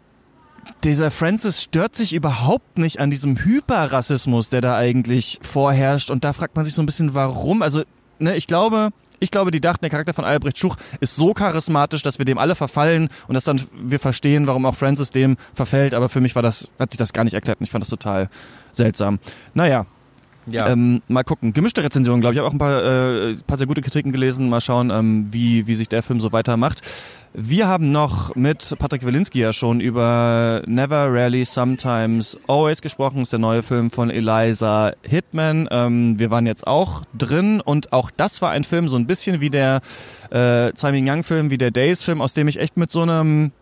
dieser 0.85 1.11
Francis 1.11 1.63
stört 1.63 1.95
sich 1.95 2.13
überhaupt 2.13 2.79
nicht 2.79 3.01
an 3.01 3.11
diesem 3.11 3.37
Hyperrassismus, 3.37 4.49
der 4.51 4.61
da 4.61 4.77
eigentlich 4.77 5.39
vorherrscht. 5.43 6.11
Und 6.11 6.25
da 6.25 6.33
fragt 6.33 6.57
man 6.57 6.65
sich 6.65 6.75
so 6.75 6.83
ein 6.83 6.87
bisschen, 6.87 7.15
warum. 7.15 7.63
Also, 7.63 7.83
ne, 8.19 8.37
ich 8.37 8.47
glaube, 8.47 8.91
ich 9.21 9.31
glaube, 9.31 9.51
die 9.51 9.61
dachten, 9.61 9.83
der 9.83 9.91
Charakter 9.91 10.15
von 10.15 10.25
Albrecht 10.25 10.59
Schuch 10.59 10.77
ist 11.01 11.15
so 11.15 11.35
charismatisch, 11.35 12.03
dass 12.03 12.19
wir 12.19 12.25
dem 12.25 12.39
alle 12.39 12.55
verfallen 12.55 13.09
und 13.29 13.35
dass 13.35 13.45
dann 13.45 13.61
wir 13.81 14.01
verstehen, 14.01 14.47
warum 14.47 14.65
auch 14.65 14.75
Francis 14.75 15.11
dem 15.11 15.37
verfällt. 15.55 15.95
Aber 15.95 16.09
für 16.09 16.21
mich 16.21 16.35
war 16.35 16.43
das, 16.43 16.71
hat 16.79 16.91
sich 16.91 16.99
das 16.99 17.13
gar 17.13 17.25
nicht 17.25 17.35
erklärt 17.35 17.61
und 17.61 17.65
ich 17.65 17.71
fand 17.71 17.83
das 17.83 17.91
total 17.91 18.31
seltsam. 18.73 19.19
Naja, 19.53 19.87
ja. 20.52 20.69
Ähm, 20.69 21.02
mal 21.09 21.25
gucken. 21.25 21.52
Gemischte 21.52 21.83
Rezensionen, 21.83 22.21
glaube 22.21 22.35
ich. 22.35 22.38
Ich 22.38 22.45
habe 22.45 22.49
auch 22.49 22.52
ein 22.52 22.59
paar, 22.59 22.85
äh, 22.85 23.35
paar 23.47 23.59
sehr 23.59 23.66
gute 23.66 23.80
Kritiken 23.80 24.12
gelesen. 24.12 24.49
Mal 24.49 24.61
schauen, 24.61 24.90
ähm, 24.90 25.28
wie, 25.30 25.66
wie 25.66 25.75
sich 25.75 25.88
der 25.88 26.02
Film 26.02 26.21
so 26.21 26.33
weitermacht. 26.33 26.83
Wir 27.33 27.69
haben 27.69 27.92
noch 27.92 28.35
mit 28.35 28.75
Patrick 28.78 29.07
Wilinski 29.07 29.40
ja 29.40 29.52
schon 29.52 29.80
über 29.80 30.62
Never, 30.66 31.12
Rarely, 31.12 31.45
Sometimes, 31.45 32.37
Always 32.49 32.83
gesprochen. 32.83 33.21
Das 33.21 33.25
ist 33.25 33.33
der 33.33 33.38
neue 33.38 33.62
Film 33.62 33.90
von 33.90 34.11
Eliza 34.11 34.92
Hitman. 35.02 35.69
Ähm, 35.71 36.19
wir 36.19 36.30
waren 36.30 36.47
jetzt 36.47 36.66
auch 36.66 37.04
drin 37.16 37.61
und 37.61 37.92
auch 37.92 38.11
das 38.11 38.42
war 38.42 38.50
ein 38.50 38.64
Film, 38.64 38.88
so 38.88 38.97
ein 38.97 39.07
bisschen 39.07 39.40
wie 39.40 39.50
der 39.50 39.80
äh, 40.31 40.72
Tsai 40.72 40.90
Ming 40.90 41.07
Yang 41.07 41.22
Film, 41.22 41.51
wie 41.51 41.59
der 41.59 41.70
Days 41.70 42.03
Film, 42.03 42.20
aus 42.20 42.33
dem 42.33 42.48
ich 42.48 42.59
echt 42.59 42.77
mit 42.77 42.90
so 42.90 43.03
einem 43.03 43.53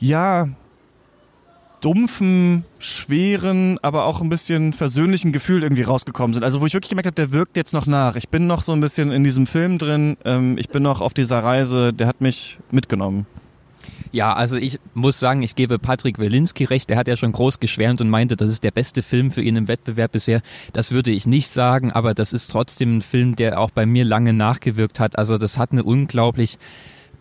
ja, 0.00 0.48
dumpfen, 1.80 2.64
schweren, 2.78 3.78
aber 3.82 4.04
auch 4.06 4.20
ein 4.20 4.28
bisschen 4.28 4.72
versöhnlichen 4.72 5.32
Gefühl 5.32 5.62
irgendwie 5.62 5.82
rausgekommen 5.82 6.34
sind. 6.34 6.42
Also 6.42 6.60
wo 6.60 6.66
ich 6.66 6.74
wirklich 6.74 6.90
gemerkt 6.90 7.06
habe, 7.06 7.14
der 7.14 7.32
wirkt 7.32 7.56
jetzt 7.56 7.72
noch 7.72 7.86
nach. 7.86 8.16
Ich 8.16 8.28
bin 8.28 8.46
noch 8.46 8.62
so 8.62 8.72
ein 8.72 8.80
bisschen 8.80 9.12
in 9.12 9.24
diesem 9.24 9.46
Film 9.46 9.78
drin. 9.78 10.16
Ähm, 10.24 10.58
ich 10.58 10.68
bin 10.68 10.82
noch 10.82 11.00
auf 11.00 11.14
dieser 11.14 11.42
Reise. 11.42 11.92
Der 11.92 12.06
hat 12.06 12.20
mich 12.20 12.58
mitgenommen. 12.70 13.26
Ja, 14.12 14.32
also 14.32 14.56
ich 14.56 14.80
muss 14.94 15.20
sagen, 15.20 15.42
ich 15.42 15.54
gebe 15.54 15.78
Patrick 15.78 16.18
Wilinski 16.18 16.64
recht. 16.64 16.90
Er 16.90 16.96
hat 16.96 17.06
ja 17.06 17.16
schon 17.16 17.30
groß 17.30 17.60
geschwärmt 17.60 18.00
und 18.00 18.10
meinte, 18.10 18.36
das 18.36 18.50
ist 18.50 18.64
der 18.64 18.72
beste 18.72 19.02
Film 19.02 19.30
für 19.30 19.42
ihn 19.42 19.54
im 19.54 19.68
Wettbewerb 19.68 20.12
bisher. 20.12 20.42
Das 20.72 20.90
würde 20.90 21.12
ich 21.12 21.26
nicht 21.26 21.48
sagen, 21.48 21.92
aber 21.92 22.12
das 22.12 22.32
ist 22.32 22.50
trotzdem 22.50 22.98
ein 22.98 23.02
Film, 23.02 23.36
der 23.36 23.60
auch 23.60 23.70
bei 23.70 23.86
mir 23.86 24.04
lange 24.04 24.32
nachgewirkt 24.32 24.98
hat. 24.98 25.16
Also 25.16 25.38
das 25.38 25.58
hat 25.58 25.70
eine 25.70 25.84
unglaublich 25.84 26.58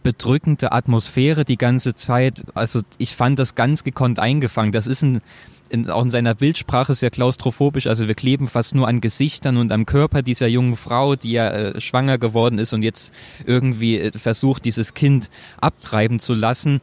bedrückende 0.03 0.71
Atmosphäre 0.71 1.45
die 1.45 1.57
ganze 1.57 1.95
Zeit. 1.95 2.43
Also 2.53 2.81
ich 2.97 3.15
fand 3.15 3.39
das 3.39 3.55
ganz 3.55 3.83
gekonnt 3.83 4.19
eingefangen. 4.19 4.71
Das 4.71 4.87
ist 4.87 5.01
ein, 5.01 5.21
in, 5.69 5.89
auch 5.89 6.03
in 6.03 6.09
seiner 6.09 6.35
Bildsprache 6.35 6.93
sehr 6.95 7.11
klaustrophobisch. 7.11 7.87
Also 7.87 8.07
wir 8.07 8.15
kleben 8.15 8.47
fast 8.47 8.75
nur 8.75 8.87
an 8.87 9.01
Gesichtern 9.01 9.57
und 9.57 9.71
am 9.71 9.85
Körper 9.85 10.21
dieser 10.21 10.47
jungen 10.47 10.75
Frau, 10.75 11.15
die 11.15 11.31
ja 11.31 11.49
äh, 11.49 11.81
schwanger 11.81 12.17
geworden 12.17 12.59
ist 12.59 12.73
und 12.73 12.83
jetzt 12.83 13.13
irgendwie 13.45 13.99
äh, 13.99 14.17
versucht, 14.17 14.65
dieses 14.65 14.93
Kind 14.93 15.29
abtreiben 15.59 16.19
zu 16.19 16.33
lassen. 16.33 16.81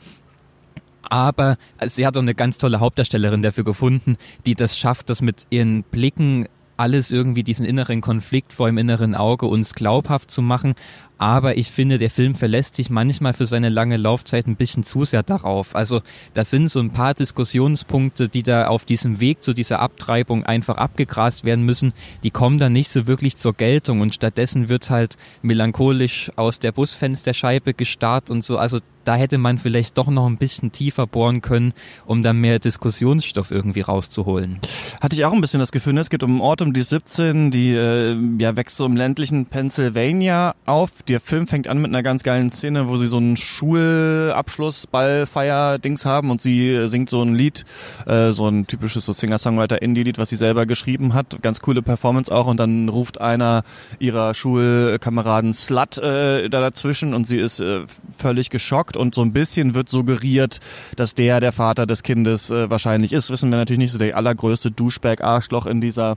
Aber 1.02 1.56
also 1.78 1.94
sie 1.94 2.06
hat 2.06 2.16
auch 2.16 2.22
eine 2.22 2.34
ganz 2.34 2.58
tolle 2.58 2.80
Hauptdarstellerin 2.80 3.42
dafür 3.42 3.64
gefunden, 3.64 4.16
die 4.44 4.54
das 4.54 4.78
schafft, 4.78 5.08
das 5.08 5.20
mit 5.20 5.46
ihren 5.50 5.84
Blicken 5.84 6.48
alles 6.76 7.10
irgendwie 7.10 7.42
diesen 7.42 7.64
inneren 7.64 8.00
Konflikt 8.00 8.52
vor 8.52 8.66
dem 8.66 8.78
inneren 8.78 9.14
Auge 9.14 9.46
uns 9.46 9.74
glaubhaft 9.74 10.30
zu 10.30 10.42
machen 10.42 10.74
aber 11.18 11.56
ich 11.56 11.70
finde, 11.70 11.98
der 11.98 12.10
Film 12.10 12.34
verlässt 12.34 12.76
sich 12.76 12.90
manchmal 12.90 13.32
für 13.32 13.46
seine 13.46 13.68
lange 13.68 13.96
Laufzeit 13.96 14.46
ein 14.46 14.56
bisschen 14.56 14.84
zu 14.84 15.04
sehr 15.04 15.22
darauf. 15.22 15.74
Also 15.74 16.02
das 16.34 16.50
sind 16.50 16.70
so 16.70 16.80
ein 16.80 16.90
paar 16.90 17.14
Diskussionspunkte, 17.14 18.28
die 18.28 18.42
da 18.42 18.66
auf 18.66 18.84
diesem 18.84 19.20
Weg 19.20 19.42
zu 19.42 19.54
dieser 19.54 19.80
Abtreibung 19.80 20.44
einfach 20.44 20.76
abgegrast 20.76 21.44
werden 21.44 21.64
müssen. 21.64 21.92
Die 22.22 22.30
kommen 22.30 22.58
dann 22.58 22.72
nicht 22.72 22.90
so 22.90 23.06
wirklich 23.06 23.36
zur 23.36 23.54
Geltung 23.54 24.00
und 24.00 24.14
stattdessen 24.14 24.68
wird 24.68 24.90
halt 24.90 25.16
melancholisch 25.42 26.30
aus 26.36 26.58
der 26.58 26.72
Busfensterscheibe 26.72 27.72
gestarrt 27.72 28.30
und 28.30 28.44
so. 28.44 28.58
Also 28.58 28.80
da 29.06 29.14
hätte 29.14 29.38
man 29.38 29.58
vielleicht 29.58 29.96
doch 29.98 30.08
noch 30.08 30.26
ein 30.26 30.36
bisschen 30.36 30.72
tiefer 30.72 31.06
bohren 31.06 31.40
können, 31.40 31.72
um 32.06 32.22
dann 32.22 32.40
mehr 32.40 32.58
Diskussionsstoff 32.58 33.50
irgendwie 33.50 33.82
rauszuholen. 33.82 34.58
Hatte 35.00 35.14
ich 35.14 35.24
auch 35.24 35.32
ein 35.32 35.40
bisschen 35.40 35.60
das 35.60 35.70
Gefühl, 35.70 35.92
ne? 35.92 36.00
es 36.00 36.10
geht 36.10 36.22
um 36.22 36.32
einen 36.32 36.40
Ort 36.40 36.60
um 36.60 36.72
die 36.72 36.82
17, 36.82 37.50
die 37.50 37.70
äh, 37.72 38.16
ja 38.38 38.56
wächst 38.56 38.76
so 38.76 38.84
im 38.84 38.96
ländlichen 38.96 39.46
Pennsylvania 39.46 40.54
auf 40.66 41.02
der 41.08 41.20
Film 41.20 41.46
fängt 41.46 41.68
an 41.68 41.78
mit 41.78 41.90
einer 41.90 42.02
ganz 42.02 42.22
geilen 42.22 42.50
Szene, 42.50 42.88
wo 42.88 42.96
sie 42.96 43.06
so 43.06 43.18
einen 43.18 43.36
Schulabschluss, 43.36 44.86
Ballfeier, 44.86 45.78
Dings 45.78 46.04
haben 46.04 46.30
und 46.30 46.42
sie 46.42 46.88
singt 46.88 47.10
so 47.10 47.22
ein 47.22 47.34
Lied, 47.34 47.64
äh, 48.06 48.32
so 48.32 48.48
ein 48.48 48.66
typisches 48.66 49.04
so 49.04 49.12
Singer-Songwriter-Indie-Lied, 49.12 50.18
was 50.18 50.28
sie 50.28 50.36
selber 50.36 50.66
geschrieben 50.66 51.14
hat. 51.14 51.40
Ganz 51.42 51.60
coole 51.60 51.82
Performance 51.82 52.32
auch 52.32 52.46
und 52.46 52.58
dann 52.58 52.88
ruft 52.88 53.20
einer 53.20 53.62
ihrer 53.98 54.34
Schulkameraden 54.34 55.52
Slut 55.52 55.98
äh, 55.98 56.48
da 56.48 56.60
dazwischen 56.60 57.14
und 57.14 57.26
sie 57.26 57.38
ist 57.38 57.60
äh, 57.60 57.84
völlig 58.16 58.50
geschockt 58.50 58.96
und 58.96 59.14
so 59.14 59.22
ein 59.22 59.32
bisschen 59.32 59.74
wird 59.74 59.88
suggeriert, 59.88 60.60
dass 60.96 61.14
der 61.14 61.40
der 61.40 61.52
Vater 61.52 61.86
des 61.86 62.02
Kindes 62.02 62.50
äh, 62.50 62.68
wahrscheinlich 62.70 63.12
ist. 63.12 63.30
Wissen 63.30 63.50
wir 63.50 63.58
natürlich 63.58 63.78
nicht, 63.78 63.92
so 63.92 63.98
der 63.98 64.16
allergrößte 64.16 64.70
Duschbag-Arschloch 64.70 65.66
in 65.66 65.80
dieser 65.80 66.16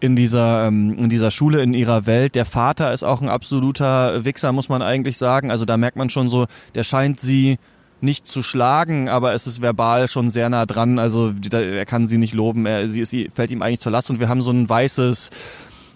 in 0.00 0.16
dieser 0.16 0.66
ähm, 0.66 0.98
in 0.98 1.10
dieser 1.10 1.30
Schule 1.30 1.62
in 1.62 1.74
ihrer 1.74 2.06
Welt. 2.06 2.34
Der 2.34 2.44
Vater 2.44 2.92
ist 2.92 3.02
auch 3.02 3.20
ein 3.22 3.28
absoluter 3.28 4.09
Wichser, 4.24 4.52
muss 4.52 4.68
man 4.68 4.82
eigentlich 4.82 5.16
sagen. 5.16 5.50
Also 5.50 5.64
da 5.64 5.76
merkt 5.76 5.96
man 5.96 6.10
schon 6.10 6.28
so, 6.28 6.46
der 6.74 6.84
scheint 6.84 7.20
sie 7.20 7.58
nicht 8.00 8.26
zu 8.26 8.42
schlagen, 8.42 9.08
aber 9.08 9.34
es 9.34 9.46
ist 9.46 9.60
verbal 9.60 10.08
schon 10.08 10.30
sehr 10.30 10.48
nah 10.48 10.66
dran. 10.66 10.98
Also 10.98 11.32
er 11.52 11.86
kann 11.86 12.08
sie 12.08 12.18
nicht 12.18 12.34
loben, 12.34 12.66
er, 12.66 12.88
sie 12.88 13.00
ist, 13.00 13.14
fällt 13.34 13.50
ihm 13.50 13.62
eigentlich 13.62 13.80
zur 13.80 13.92
Last 13.92 14.10
und 14.10 14.20
wir 14.20 14.28
haben 14.28 14.42
so 14.42 14.50
ein 14.50 14.68
weißes 14.68 15.30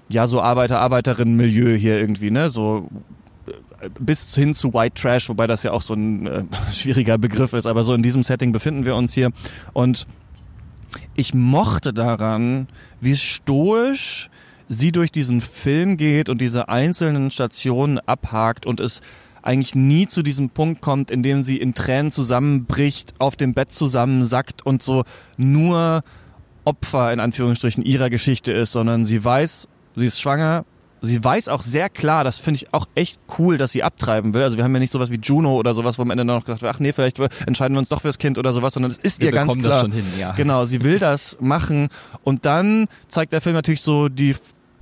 ja, 0.09 0.27
so 0.27 0.41
Arbeiter, 0.41 0.81
Arbeiterinnen-Milieu 0.81 1.77
hier 1.77 1.99
irgendwie, 1.99 2.31
ne? 2.31 2.51
So 2.51 2.89
äh, 3.81 3.89
bis 3.99 4.35
hin 4.35 4.55
zu 4.55 4.75
White 4.75 5.01
Trash, 5.01 5.29
wobei 5.29 5.47
das 5.47 5.63
ja 5.63 5.73
auch 5.73 5.83
so 5.83 5.95
ein 5.95 6.27
äh, 6.27 6.45
schwieriger 6.73 7.19
Begriff 7.19 7.53
ist, 7.53 7.67
aber 7.67 7.85
so 7.85 7.95
in 7.95 8.03
diesem 8.03 8.23
Setting 8.23 8.53
befinden 8.53 8.85
wir 8.85 8.97
uns 8.97 9.15
hier. 9.15 9.31
Und 9.73 10.07
ich 11.15 11.35
mochte 11.35 11.93
daran, 11.93 12.69
wie 13.01 13.17
stoisch 13.17 14.31
sie 14.69 14.93
durch 14.93 15.13
diesen 15.13 15.41
Film 15.41 15.97
geht 15.97 16.29
und 16.29 16.41
diese 16.41 16.69
einzelnen 16.69 17.31
Stationen 17.31 17.99
abhakt 17.99 18.67
und 18.67 18.81
es 18.81 19.01
eigentlich 19.43 19.75
nie 19.75 20.07
zu 20.07 20.23
diesem 20.23 20.51
Punkt 20.51 20.81
kommt, 20.81 21.11
in 21.11 21.23
dem 21.23 21.43
sie 21.43 21.59
in 21.59 21.75
Tränen 21.75 22.11
zusammenbricht, 22.11 23.13
auf 23.19 23.37
dem 23.37 23.53
Bett 23.53 23.73
zusammensackt 23.73 24.65
und 24.65 24.83
so 24.83 25.05
nur 25.37 26.03
Opfer 26.65 27.13
in 27.13 27.21
Anführungsstrichen 27.21 27.85
ihrer 27.85 28.09
Geschichte 28.09 28.53
ist, 28.53 28.73
sondern 28.73 29.05
sie 29.05 29.23
weiß, 29.23 29.69
sie 29.97 30.07
ist 30.07 30.19
schwanger, 30.19 30.65
sie 31.03 31.23
weiß 31.23 31.49
auch 31.49 31.63
sehr 31.63 31.91
klar, 31.91 32.25
das 32.25 32.39
finde 32.41 32.57
ich 32.57 32.73
auch 32.73 32.87
echt 32.95 33.21
cool, 33.39 33.59
dass 33.59 33.73
sie 33.73 33.83
abtreiben 33.83 34.35
will. 34.35 34.43
Also 34.43 34.57
wir 34.57 34.65
haben 34.65 34.73
ja 34.75 34.81
nicht 34.81 34.91
sowas 34.91 35.11
wie 35.11 35.19
Juno 35.23 35.57
oder 35.57 35.75
sowas, 35.75 35.99
wo 35.99 36.03
am 36.03 36.11
Ende 36.11 36.25
noch 36.25 36.45
gesagt 36.45 36.65
ach 36.65 36.81
nee, 36.81 36.93
vielleicht 36.93 37.19
entscheiden 37.47 37.75
wir 37.75 37.81
uns 37.81 37.91
doch 37.91 38.01
fürs 38.01 38.19
Kind 38.19 38.39
oder 38.39 38.53
sowas, 38.53 38.73
sondern 38.73 38.91
es 38.91 38.99
ist 38.99 39.21
wir 39.21 39.27
ihr 39.27 39.33
ganz 39.33 39.55
klar. 39.59 39.73
Das 39.73 39.81
schon 39.83 39.93
hin, 39.93 40.07
ja. 40.19 40.33
Genau, 40.33 40.65
sie 40.65 40.83
will 40.83 40.99
das 40.99 41.37
machen 41.41 41.89
und 42.23 42.45
dann 42.47 42.87
zeigt 43.09 43.33
der 43.33 43.41
Film 43.41 43.55
natürlich 43.55 43.83
so 43.83 44.09
die 44.09 44.35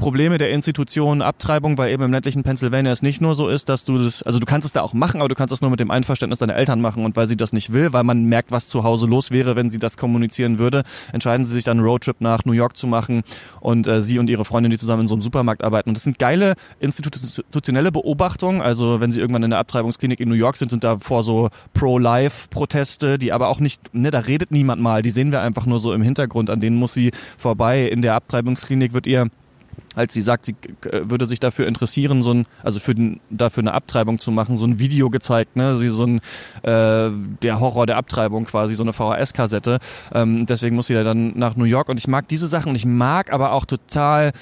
Probleme 0.02 0.36
der 0.36 0.50
Institutionen, 0.50 1.22
Abtreibung, 1.22 1.78
weil 1.78 1.92
eben 1.92 2.02
im 2.02 2.10
ländlichen 2.10 2.42
Pennsylvania 2.42 2.90
es 2.90 3.02
nicht 3.02 3.20
nur 3.20 3.36
so 3.36 3.48
ist, 3.48 3.68
dass 3.68 3.84
du 3.84 3.98
das, 3.98 4.24
also 4.24 4.40
du 4.40 4.46
kannst 4.46 4.66
es 4.66 4.72
da 4.72 4.80
auch 4.80 4.94
machen, 4.94 5.20
aber 5.20 5.28
du 5.28 5.36
kannst 5.36 5.54
es 5.54 5.60
nur 5.60 5.70
mit 5.70 5.78
dem 5.78 5.92
Einverständnis 5.92 6.40
deiner 6.40 6.56
Eltern 6.56 6.80
machen 6.80 7.04
und 7.04 7.14
weil 7.14 7.28
sie 7.28 7.36
das 7.36 7.52
nicht 7.52 7.72
will, 7.72 7.92
weil 7.92 8.02
man 8.02 8.24
merkt, 8.24 8.50
was 8.50 8.66
zu 8.66 8.82
Hause 8.82 9.06
los 9.06 9.30
wäre, 9.30 9.54
wenn 9.54 9.70
sie 9.70 9.78
das 9.78 9.96
kommunizieren 9.96 10.58
würde, 10.58 10.82
entscheiden 11.12 11.46
sie 11.46 11.54
sich 11.54 11.62
dann 11.62 11.78
Roadtrip 11.78 12.20
nach 12.20 12.44
New 12.44 12.50
York 12.50 12.76
zu 12.76 12.88
machen 12.88 13.22
und 13.60 13.86
äh, 13.86 14.02
sie 14.02 14.18
und 14.18 14.28
ihre 14.28 14.44
Freundin, 14.44 14.72
die 14.72 14.78
zusammen 14.78 15.02
in 15.02 15.06
so 15.06 15.14
einem 15.14 15.22
Supermarkt 15.22 15.62
arbeiten. 15.62 15.90
Und 15.90 15.94
das 15.94 16.02
sind 16.02 16.18
geile 16.18 16.54
institutionelle 16.80 17.92
Beobachtungen. 17.92 18.60
Also 18.60 19.00
wenn 19.00 19.12
sie 19.12 19.20
irgendwann 19.20 19.44
in 19.44 19.50
der 19.50 19.60
Abtreibungsklinik 19.60 20.18
in 20.18 20.28
New 20.28 20.34
York 20.34 20.56
sind, 20.56 20.72
sind 20.72 20.82
da 20.82 20.98
vor 20.98 21.22
so 21.22 21.48
Pro-Life-Proteste, 21.74 23.20
die 23.20 23.30
aber 23.30 23.46
auch 23.46 23.60
nicht, 23.60 23.94
ne, 23.94 24.10
da 24.10 24.18
redet 24.18 24.50
niemand 24.50 24.82
mal, 24.82 25.02
die 25.02 25.10
sehen 25.10 25.30
wir 25.30 25.42
einfach 25.42 25.66
nur 25.66 25.78
so 25.78 25.92
im 25.92 26.02
Hintergrund, 26.02 26.50
an 26.50 26.58
denen 26.58 26.76
muss 26.76 26.92
sie 26.92 27.12
vorbei. 27.38 27.86
In 27.86 28.02
der 28.02 28.16
Abtreibungsklinik 28.16 28.94
wird 28.94 29.06
ihr 29.06 29.30
als 29.94 30.14
sie 30.14 30.22
sagt, 30.22 30.46
sie 30.46 30.54
würde 30.82 31.26
sich 31.26 31.40
dafür 31.40 31.66
interessieren, 31.66 32.22
so 32.22 32.32
ein, 32.32 32.46
also 32.62 32.80
für 32.80 32.94
den, 32.94 33.20
dafür 33.30 33.62
eine 33.62 33.74
Abtreibung 33.74 34.18
zu 34.18 34.30
machen, 34.30 34.56
so 34.56 34.64
ein 34.64 34.78
Video 34.78 35.10
gezeigt, 35.10 35.56
ne, 35.56 35.76
sie 35.76 35.88
so 35.88 36.04
ein 36.04 36.18
äh, 36.62 37.10
der 37.42 37.60
Horror 37.60 37.86
der 37.86 37.96
Abtreibung 37.96 38.44
quasi, 38.44 38.74
so 38.74 38.82
eine 38.82 38.92
VHS-Kassette. 38.92 39.78
Ähm, 40.12 40.46
deswegen 40.46 40.76
muss 40.76 40.86
sie 40.86 40.94
da 40.94 41.04
dann 41.04 41.38
nach 41.38 41.56
New 41.56 41.64
York 41.64 41.88
und 41.88 41.98
ich 41.98 42.08
mag 42.08 42.28
diese 42.28 42.46
Sachen 42.46 42.70
und 42.70 42.76
ich 42.76 42.86
mag 42.86 43.32
aber 43.32 43.52
auch 43.52 43.64
total 43.64 44.32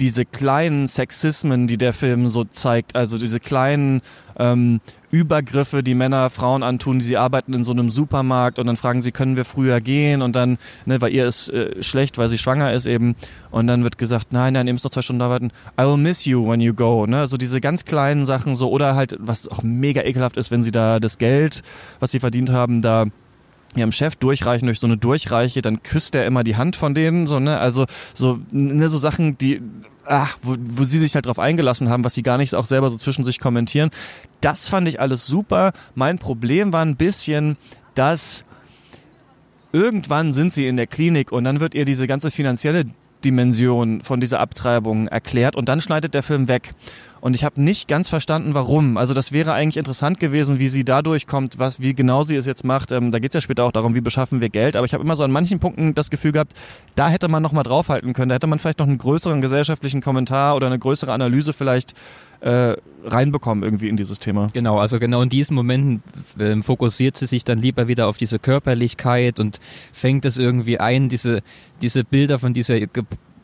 diese 0.00 0.24
kleinen 0.24 0.88
Sexismen, 0.88 1.66
die 1.66 1.76
der 1.76 1.92
Film 1.92 2.28
so 2.28 2.44
zeigt, 2.44 2.96
also 2.96 3.18
diese 3.18 3.38
kleinen 3.38 4.00
ähm, 4.38 4.80
Übergriffe, 5.10 5.82
die 5.82 5.94
Männer 5.94 6.30
Frauen 6.30 6.62
antun, 6.62 7.00
sie 7.00 7.18
arbeiten 7.18 7.52
in 7.52 7.64
so 7.64 7.72
einem 7.72 7.90
Supermarkt 7.90 8.58
und 8.58 8.66
dann 8.66 8.76
fragen 8.76 9.02
sie, 9.02 9.12
können 9.12 9.36
wir 9.36 9.44
früher 9.44 9.80
gehen? 9.80 10.22
Und 10.22 10.34
dann, 10.34 10.56
ne, 10.86 11.00
weil 11.00 11.12
ihr 11.12 11.26
ist 11.26 11.50
äh, 11.50 11.82
schlecht, 11.82 12.16
weil 12.16 12.28
sie 12.28 12.38
schwanger 12.38 12.72
ist 12.72 12.86
eben. 12.86 13.14
Und 13.50 13.66
dann 13.66 13.84
wird 13.84 13.98
gesagt, 13.98 14.32
nein, 14.32 14.54
nein, 14.54 14.66
ihr 14.66 14.72
müsst 14.72 14.84
noch 14.84 14.92
zwei 14.92 15.02
Stunden 15.02 15.22
arbeiten, 15.22 15.50
I 15.78 15.84
will 15.84 15.98
miss 15.98 16.24
you 16.24 16.48
when 16.48 16.60
you 16.60 16.72
go, 16.72 17.06
ne, 17.06 17.28
so 17.28 17.36
diese 17.36 17.60
ganz 17.60 17.84
kleinen 17.84 18.24
Sachen 18.24 18.56
so. 18.56 18.70
Oder 18.70 18.94
halt, 18.94 19.16
was 19.18 19.48
auch 19.48 19.62
mega 19.62 20.02
ekelhaft 20.02 20.36
ist, 20.38 20.50
wenn 20.50 20.62
sie 20.62 20.72
da 20.72 20.98
das 20.98 21.18
Geld, 21.18 21.62
was 21.98 22.10
sie 22.10 22.20
verdient 22.20 22.50
haben, 22.50 22.80
da 22.80 23.06
ihrem 23.76 23.92
Chef 23.92 24.16
durchreichen 24.16 24.66
durch 24.66 24.80
so 24.80 24.86
eine 24.86 24.96
Durchreiche, 24.96 25.62
dann 25.62 25.82
küsst 25.82 26.14
er 26.14 26.26
immer 26.26 26.42
die 26.42 26.56
Hand 26.56 26.76
von 26.76 26.94
denen, 26.94 27.26
so, 27.26 27.38
ne, 27.38 27.58
also 27.58 27.86
so, 28.14 28.40
ne, 28.50 28.88
so 28.88 28.98
Sachen, 28.98 29.38
die, 29.38 29.60
ah, 30.06 30.28
wo, 30.42 30.56
wo 30.58 30.84
sie 30.84 30.98
sich 30.98 31.14
halt 31.14 31.26
drauf 31.26 31.38
eingelassen 31.38 31.88
haben, 31.88 32.04
was 32.04 32.14
sie 32.14 32.22
gar 32.22 32.38
nicht 32.38 32.54
auch 32.54 32.66
selber 32.66 32.90
so 32.90 32.96
zwischen 32.96 33.24
sich 33.24 33.40
kommentieren. 33.40 33.90
Das 34.40 34.68
fand 34.68 34.88
ich 34.88 35.00
alles 35.00 35.26
super. 35.26 35.72
Mein 35.94 36.18
Problem 36.18 36.72
war 36.72 36.84
ein 36.84 36.96
bisschen, 36.96 37.56
dass 37.94 38.44
irgendwann 39.72 40.32
sind 40.32 40.52
sie 40.52 40.66
in 40.66 40.76
der 40.76 40.86
Klinik 40.86 41.32
und 41.32 41.44
dann 41.44 41.60
wird 41.60 41.74
ihr 41.74 41.84
diese 41.84 42.06
ganze 42.06 42.30
finanzielle 42.30 42.86
Dimension 43.24 44.02
von 44.02 44.20
dieser 44.20 44.40
Abtreibung 44.40 45.08
erklärt 45.08 45.56
und 45.56 45.68
dann 45.68 45.80
schneidet 45.80 46.14
der 46.14 46.22
Film 46.22 46.48
weg. 46.48 46.74
Und 47.20 47.34
ich 47.36 47.44
habe 47.44 47.60
nicht 47.60 47.86
ganz 47.86 48.08
verstanden, 48.08 48.54
warum. 48.54 48.96
Also 48.96 49.12
das 49.12 49.30
wäre 49.30 49.52
eigentlich 49.52 49.76
interessant 49.76 50.20
gewesen, 50.20 50.58
wie 50.58 50.68
sie 50.68 50.84
dadurch 50.84 51.26
kommt, 51.26 51.58
was, 51.58 51.80
wie 51.80 51.94
genau 51.94 52.24
sie 52.24 52.34
es 52.34 52.46
jetzt 52.46 52.64
macht. 52.64 52.92
Ähm, 52.92 53.12
da 53.12 53.18
geht 53.18 53.32
es 53.32 53.34
ja 53.34 53.40
später 53.42 53.64
auch 53.64 53.72
darum, 53.72 53.94
wie 53.94 54.00
beschaffen 54.00 54.40
wir 54.40 54.48
Geld. 54.48 54.74
Aber 54.74 54.86
ich 54.86 54.94
habe 54.94 55.04
immer 55.04 55.16
so 55.16 55.24
an 55.24 55.30
manchen 55.30 55.58
Punkten 55.58 55.94
das 55.94 56.08
Gefühl 56.08 56.32
gehabt, 56.32 56.54
da 56.94 57.08
hätte 57.10 57.28
man 57.28 57.42
noch 57.42 57.52
mal 57.52 57.62
draufhalten 57.62 58.14
können. 58.14 58.30
Da 58.30 58.36
hätte 58.36 58.46
man 58.46 58.58
vielleicht 58.58 58.78
noch 58.78 58.86
einen 58.86 58.96
größeren 58.96 59.42
gesellschaftlichen 59.42 60.00
Kommentar 60.00 60.56
oder 60.56 60.66
eine 60.66 60.78
größere 60.78 61.12
Analyse 61.12 61.52
vielleicht 61.52 61.94
äh, 62.40 62.76
reinbekommen 63.04 63.64
irgendwie 63.64 63.88
in 63.88 63.96
dieses 63.96 64.18
Thema. 64.18 64.48
Genau, 64.52 64.78
also 64.78 64.98
genau 64.98 65.22
in 65.22 65.28
diesen 65.28 65.54
Momenten 65.54 66.02
äh, 66.38 66.56
fokussiert 66.62 67.16
sie 67.16 67.26
sich 67.26 67.44
dann 67.44 67.58
lieber 67.58 67.88
wieder 67.88 68.08
auf 68.08 68.16
diese 68.16 68.38
Körperlichkeit 68.38 69.40
und 69.40 69.60
fängt 69.92 70.24
es 70.24 70.38
irgendwie 70.38 70.78
ein, 70.78 71.08
diese, 71.08 71.42
diese 71.82 72.04
Bilder 72.04 72.38
von 72.38 72.54
dieser 72.54 72.78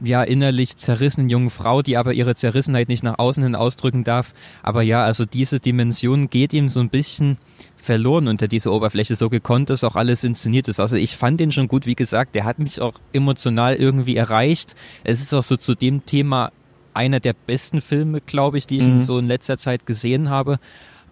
ja 0.00 0.22
innerlich 0.22 0.76
zerrissenen 0.76 1.30
jungen 1.30 1.50
Frau, 1.50 1.82
die 1.82 1.96
aber 1.96 2.12
ihre 2.12 2.34
Zerrissenheit 2.34 2.88
nicht 2.88 3.02
nach 3.02 3.18
außen 3.18 3.42
hin 3.42 3.54
ausdrücken 3.54 4.04
darf. 4.04 4.34
Aber 4.62 4.82
ja, 4.82 5.04
also 5.04 5.24
diese 5.24 5.60
Dimension 5.60 6.28
geht 6.28 6.52
ihm 6.52 6.68
so 6.68 6.80
ein 6.80 6.90
bisschen 6.90 7.38
verloren 7.76 8.28
unter 8.28 8.48
dieser 8.48 8.72
Oberfläche, 8.72 9.16
so 9.16 9.30
gekonnt 9.30 9.70
ist 9.70 9.84
auch 9.84 9.96
alles 9.96 10.24
inszeniert 10.24 10.68
ist. 10.68 10.80
Also 10.80 10.96
ich 10.96 11.16
fand 11.16 11.40
den 11.40 11.52
schon 11.52 11.68
gut, 11.68 11.86
wie 11.86 11.94
gesagt, 11.94 12.34
der 12.34 12.44
hat 12.44 12.58
mich 12.58 12.80
auch 12.80 12.94
emotional 13.12 13.76
irgendwie 13.76 14.16
erreicht. 14.16 14.74
Es 15.04 15.20
ist 15.20 15.32
auch 15.32 15.42
so 15.42 15.56
zu 15.56 15.74
dem 15.74 16.04
Thema 16.04 16.52
einer 16.96 17.20
der 17.20 17.34
besten 17.34 17.80
Filme, 17.80 18.20
glaube 18.20 18.58
ich, 18.58 18.66
die 18.66 18.78
ich 18.78 18.86
mhm. 18.86 19.02
so 19.02 19.18
in 19.18 19.26
letzter 19.26 19.58
Zeit 19.58 19.86
gesehen 19.86 20.30
habe. 20.30 20.58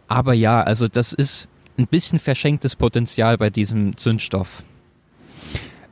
Aber 0.09 0.35
ja, 0.35 0.62
also 0.62 0.88
das 0.88 1.12
ist 1.12 1.49
ein 1.79 1.87
bisschen 1.87 2.18
verschenktes 2.18 2.77
Potenzial 2.77 3.38
bei 3.38 3.51
diesem 3.51 3.97
Zündstoff 3.97 4.64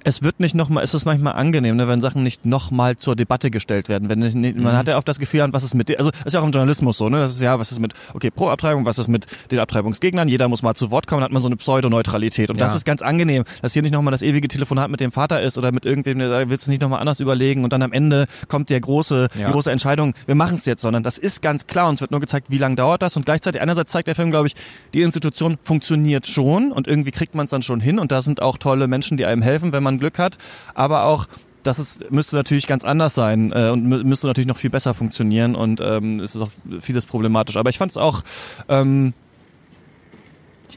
es 0.05 0.23
wird 0.23 0.41
nicht 0.41 0.55
nochmal, 0.55 0.85
es 0.85 0.95
ist 0.95 1.05
manchmal 1.05 1.35
angenehm, 1.35 1.77
ne, 1.77 1.89
wenn 1.89 2.01
Sachen 2.01 2.23
nicht 2.23 2.45
nochmal 2.45 2.97
zur 2.97 3.17
Debatte 3.17 3.51
gestellt 3.51 3.89
werden. 3.89 4.09
Wenn 4.09 4.19
nicht, 4.19 4.35
man 4.35 4.75
mhm. 4.75 4.77
hat 4.77 4.89
ja 4.89 4.99
oft 4.99 5.09
das 5.09 5.19
Gefühl, 5.19 5.47
was 5.51 5.65
ist 5.65 5.75
mit, 5.75 5.97
also 5.99 6.11
ist 6.25 6.33
ja 6.33 6.41
auch 6.41 6.45
im 6.45 6.53
Journalismus 6.53 6.99
so, 6.99 7.09
ne, 7.09 7.21
das 7.21 7.33
ist 7.33 7.43
ja, 7.43 7.59
was 7.59 7.73
ist 7.73 7.81
mit, 7.81 7.95
okay, 8.15 8.31
pro 8.31 8.49
Abtreibung, 8.49 8.85
was 8.85 8.99
ist 8.99 9.09
mit 9.09 9.27
den 9.51 9.59
Abtreibungsgegnern, 9.59 10.29
jeder 10.29 10.49
muss 10.49 10.63
mal 10.63 10.75
zu 10.75 10.91
Wort 10.91 11.07
kommen, 11.07 11.21
dann 11.21 11.27
hat 11.27 11.33
man 11.33 11.43
so 11.43 11.49
eine 11.49 11.57
Pseudoneutralität 11.57 12.51
und 12.51 12.57
ja. 12.57 12.65
das 12.65 12.75
ist 12.75 12.85
ganz 12.85 13.03
angenehm, 13.03 13.45
dass 13.63 13.73
hier 13.73 13.83
nicht 13.83 13.93
nochmal 13.93 14.13
das 14.13 14.23
ewige 14.23 14.49
Telefonat 14.49 14.91
mit 14.91 15.01
dem 15.01 15.13
Vater 15.13 15.41
ist 15.41 15.59
oder 15.59 15.73
mit 15.73 15.85
irgendwem, 15.85 16.19
der 16.19 16.29
sagt, 16.29 16.51
willst 16.51 16.67
du 16.67 16.71
nicht 16.71 16.83
nochmal 16.83 17.01
anders 17.01 17.21
überlegen 17.21 17.65
und 17.65 17.73
dann 17.73 17.83
am 17.83 17.93
Ende 17.93 18.27
kommt 18.49 18.71
der 18.71 18.81
große, 18.81 19.29
ja. 19.39 19.47
die 19.47 19.53
große 19.53 19.71
Entscheidung, 19.71 20.15
wir 20.27 20.35
machen 20.35 20.57
es 20.57 20.67
jetzt, 20.67 20.83
sondern 20.83 21.03
das 21.03 21.19
ist 21.19 21.43
ganz 21.43 21.67
klar 21.67 21.89
und 21.89 21.95
es 21.97 22.01
wird 22.01 22.11
nur 22.11 22.21
gezeigt, 22.21 22.51
wie 22.51 22.59
lange 22.59 22.77
dauert 22.77 23.03
das 23.03 23.17
und 23.17 23.25
gleichzeitig 23.25 23.61
einerseits 23.61 23.93
zeigt 23.93 24.09
der 24.09 24.15
Film, 24.15 24.31
glaube 24.31 24.49
ich, 24.49 24.55
die 24.95 25.03
Institution 25.03 25.59
funktioniert 25.63 26.27
schon 26.27 26.73
und 26.73 26.87
irgendwie 26.87 27.11
kriegt 27.11 27.35
man 27.35 27.45
es 27.45 27.51
dann 27.51 27.63
schon 27.63 27.81
hin 27.81 27.99
und 27.99 28.13
da 28.13 28.23
sind 28.23 28.43
auch 28.43 28.59
tolle 28.59 28.89
Menschen, 28.89 29.17
die 29.17 29.27
einem 29.27 29.43
helfen, 29.43 29.73
wenn 29.73 29.83
man 29.83 29.92
Glück 29.99 30.19
hat 30.19 30.39
aber 30.75 31.05
auch 31.05 31.27
das 31.63 31.79
ist, 31.79 32.11
müsste 32.11 32.35
natürlich 32.35 32.67
ganz 32.67 32.85
anders 32.85 33.15
sein 33.15 33.53
äh, 33.53 33.71
und 33.71 33.85
müsste 33.85 34.27
natürlich 34.27 34.49
noch 34.49 34.57
viel 34.57 34.71
besser 34.71 34.95
funktionieren 34.95 35.55
und 35.55 35.81
ähm, 35.81 36.19
es 36.19 36.35
ist 36.35 36.43
auch 36.43 36.51
vieles 36.81 37.07
problematisch. 37.07 37.57
Aber 37.57 37.71
ich 37.71 37.79
fand 37.79 37.93
es 37.93 37.97
auch 37.97 38.25
ähm, 38.69 39.13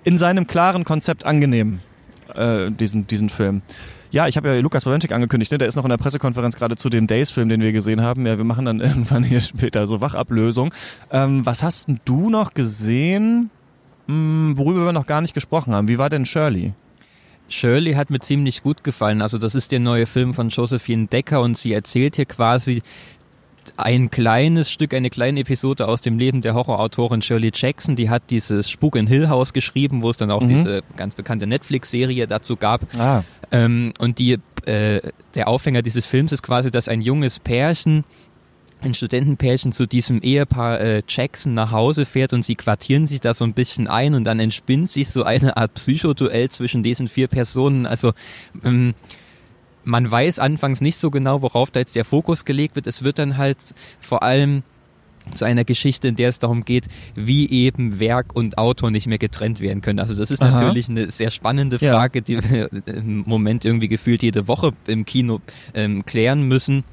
in 0.04 0.18
seinem 0.20 0.46
klaren 0.46 0.84
Konzept 0.84 1.26
angenehm, 1.26 1.80
äh, 2.36 2.70
diesen, 2.70 3.08
diesen 3.08 3.30
Film. 3.30 3.64
Ja, 4.12 4.28
ich 4.28 4.38
habe 4.38 4.48
ja 4.54 4.62
Lukas 4.62 4.86
Bawenschik 4.86 5.12
angekündigt, 5.12 5.52
ne? 5.52 5.58
der 5.58 5.68
ist 5.68 5.76
noch 5.76 5.86
in 5.86 5.90
der 5.90 5.98
Pressekonferenz 5.98 6.56
gerade 6.56 6.76
zu 6.76 6.90
dem 6.90 7.08
Days-Film, 7.08 7.50
den 7.50 7.62
wir 7.62 7.72
gesehen 7.72 8.02
haben. 8.02 8.28
Ja, 8.28 8.38
wir 8.38 8.46
machen 8.46 8.66
dann 8.66 8.80
irgendwann 8.82 9.24
hier 9.24 9.42
später 9.42 9.88
so 9.88 10.02
Wachablösung. 10.02 10.72
Ähm, 11.10 11.44
was 11.48 11.64
hast 11.64 11.88
denn 11.88 12.00
du 12.06 12.30
noch 12.30 12.54
gesehen, 12.54 13.50
hm, 14.08 14.54
worüber 14.56 14.86
wir 14.86 14.94
noch 14.94 15.08
gar 15.08 15.22
nicht 15.22 15.34
gesprochen 15.34 15.74
haben? 15.74 15.88
Wie 15.88 15.98
war 15.98 16.10
denn 16.10 16.28
Shirley? 16.28 16.74
Shirley 17.48 17.94
hat 17.94 18.10
mir 18.10 18.20
ziemlich 18.20 18.64
gut 18.64 18.84
gefallen. 18.84 19.22
Also 19.22 19.38
das 19.38 19.56
ist 19.56 19.72
der 19.72 19.80
neue 19.80 20.06
Film 20.06 20.34
von 20.34 20.50
Josephine 20.50 21.08
Decker 21.08 21.42
und 21.42 21.58
sie 21.58 21.74
erzählt 21.74 22.16
hier 22.16 22.26
quasi 22.26 22.82
ein 23.78 24.10
kleines 24.12 24.72
Stück, 24.72 24.94
eine 24.94 25.10
kleine 25.10 25.42
Episode 25.42 25.88
aus 25.88 26.02
dem 26.02 26.18
Leben 26.18 26.42
der 26.42 26.54
Horrorautorin 26.54 27.22
Shirley 27.22 27.52
Jackson. 27.54 27.96
Die 27.96 28.10
hat 28.10 28.24
dieses 28.30 28.70
Spuk 28.70 28.96
in 28.96 29.08
Hill 29.08 29.30
House 29.30 29.54
geschrieben, 29.54 30.02
wo 30.02 30.10
es 30.10 30.18
dann 30.18 30.32
auch 30.32 30.42
mhm. 30.42 30.48
diese 30.50 30.84
ganz 30.96 31.16
bekannte 31.16 31.48
Netflix-Serie 31.48 32.28
dazu 32.28 32.56
gab. 32.56 32.82
Ah. 32.98 33.24
Ähm, 33.52 33.94
und 34.00 34.20
die, 34.20 34.38
äh, 34.66 35.02
der 35.36 35.48
Aufhänger 35.48 35.82
dieses 35.82 36.06
Films 36.06 36.32
ist 36.32 36.44
quasi, 36.44 36.72
dass 36.72 36.88
ein 36.88 37.02
junges 37.02 37.40
Pärchen 37.40 38.04
ein 38.86 38.94
Studentenpärchen 38.94 39.72
zu 39.72 39.86
diesem 39.86 40.22
Ehepaar 40.22 40.80
äh, 40.80 41.04
Jackson 41.08 41.54
nach 41.54 41.72
Hause 41.72 42.06
fährt 42.06 42.34
und 42.34 42.44
sie 42.46 42.56
quartieren 42.56 43.08
sich 43.08 43.20
da 43.20 43.34
so 43.34 43.44
ein 43.44 43.54
bisschen 43.54 43.88
ein 43.88 44.14
und 44.14 44.24
dann 44.24 44.40
entspinnt 44.40 44.90
sich 44.90 45.10
so 45.10 45.24
eine 45.24 45.58
Art 45.58 45.74
Psychoduell 45.74 46.50
zwischen 46.50 46.84
diesen 46.84 47.08
vier 47.08 47.28
Personen. 47.28 47.86
Also 47.86 48.14
ähm, 48.64 48.94
man 49.84 50.10
weiß 50.10 50.40
anfangs 50.40 50.82
nicht 50.82 50.98
so 50.98 51.12
genau, 51.12 51.42
worauf 51.42 51.72
da 51.72 51.80
jetzt 51.80 51.96
der 51.96 52.06
Fokus 52.06 52.46
gelegt 52.46 52.76
wird. 52.76 52.88
Es 52.88 53.04
wird 53.04 53.20
dann 53.20 53.38
halt 53.38 53.58
vor 54.00 54.24
allem 54.24 54.64
zu 55.34 55.46
einer 55.46 55.64
Geschichte, 55.64 56.08
in 56.08 56.16
der 56.16 56.30
es 56.30 56.40
darum 56.40 56.66
geht, 56.66 56.88
wie 57.16 57.50
eben 57.50 58.00
Werk 58.00 58.36
und 58.36 58.58
Autor 58.58 58.92
nicht 58.92 59.08
mehr 59.08 59.18
getrennt 59.18 59.60
werden 59.60 59.82
können. 59.82 60.00
Also 60.00 60.14
das 60.14 60.30
ist 60.30 60.42
Aha. 60.42 60.62
natürlich 60.62 60.90
eine 60.90 61.10
sehr 61.10 61.32
spannende 61.32 61.80
Frage, 61.80 62.20
ja. 62.20 62.24
die 62.24 62.50
wir 62.50 62.70
im 62.86 63.24
Moment 63.26 63.66
irgendwie 63.66 63.88
gefühlt 63.88 64.22
jede 64.22 64.48
Woche 64.48 64.72
im 64.86 65.06
Kino 65.06 65.42
ähm, 65.74 66.06
klären 66.06 66.48
müssen. 66.48 66.84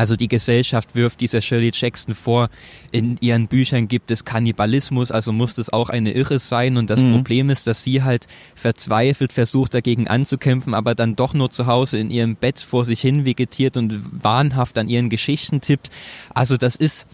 Also 0.00 0.16
die 0.16 0.28
Gesellschaft 0.28 0.94
wirft 0.94 1.20
dieser 1.20 1.42
Shirley 1.42 1.72
Jackson 1.74 2.14
vor, 2.14 2.48
in 2.90 3.18
ihren 3.20 3.48
Büchern 3.48 3.86
gibt 3.86 4.10
es 4.10 4.24
Kannibalismus, 4.24 5.12
also 5.12 5.30
muss 5.30 5.56
das 5.56 5.68
auch 5.68 5.90
eine 5.90 6.12
Irre 6.12 6.38
sein. 6.38 6.78
Und 6.78 6.88
das 6.88 7.02
mhm. 7.02 7.16
Problem 7.16 7.50
ist, 7.50 7.66
dass 7.66 7.84
sie 7.84 8.02
halt 8.02 8.26
verzweifelt 8.54 9.30
versucht, 9.30 9.74
dagegen 9.74 10.08
anzukämpfen, 10.08 10.72
aber 10.72 10.94
dann 10.94 11.16
doch 11.16 11.34
nur 11.34 11.50
zu 11.50 11.66
Hause 11.66 11.98
in 11.98 12.10
ihrem 12.10 12.34
Bett 12.34 12.60
vor 12.60 12.86
sich 12.86 13.02
hin 13.02 13.26
vegetiert 13.26 13.76
und 13.76 14.24
wahnhaft 14.24 14.78
an 14.78 14.88
ihren 14.88 15.10
Geschichten 15.10 15.60
tippt. 15.60 15.90
Also 16.32 16.56
das 16.56 16.76
ist 16.76 17.06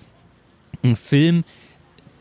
ein 0.84 0.94
Film, 0.94 1.42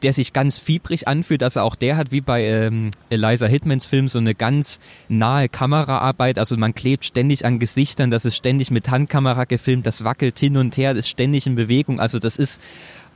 der 0.04 0.14
sich 0.14 0.34
ganz 0.34 0.60
fiebrig 0.60 1.08
anfühlt. 1.08 1.44
Also 1.44 1.62
auch 1.62 1.76
der 1.76 1.98
hat 1.98 2.12
wie 2.12 2.22
bei 2.22 2.44
ähm, 2.44 2.92
Eliza 3.10 3.46
Hitmans 3.46 3.86
Film 3.86 4.10
so 4.10 4.20
eine 4.20 4.36
ganz 4.36 4.80
nahe 5.08 5.50
Kameraarbeit. 5.50 6.40
Also 6.40 6.58
man 6.58 6.76
klebt 6.76 7.06
ständig 7.06 7.46
an 7.46 7.60
Gesichtern, 7.60 8.12
das 8.12 8.26
ist 8.26 8.36
ständig 8.36 8.72
mit 8.72 8.90
Handkamera 8.90 9.46
gefilmt, 9.46 9.86
das 9.86 10.04
wackelt 10.04 10.38
hin 10.40 10.58
und 10.58 10.78
her, 10.78 10.94
das 10.94 11.06
ist 11.06 11.10
ständig 11.10 11.48
in 11.48 11.56
Bewegung. 11.56 12.00
Also 12.00 12.20
das 12.20 12.38
ist 12.38 12.62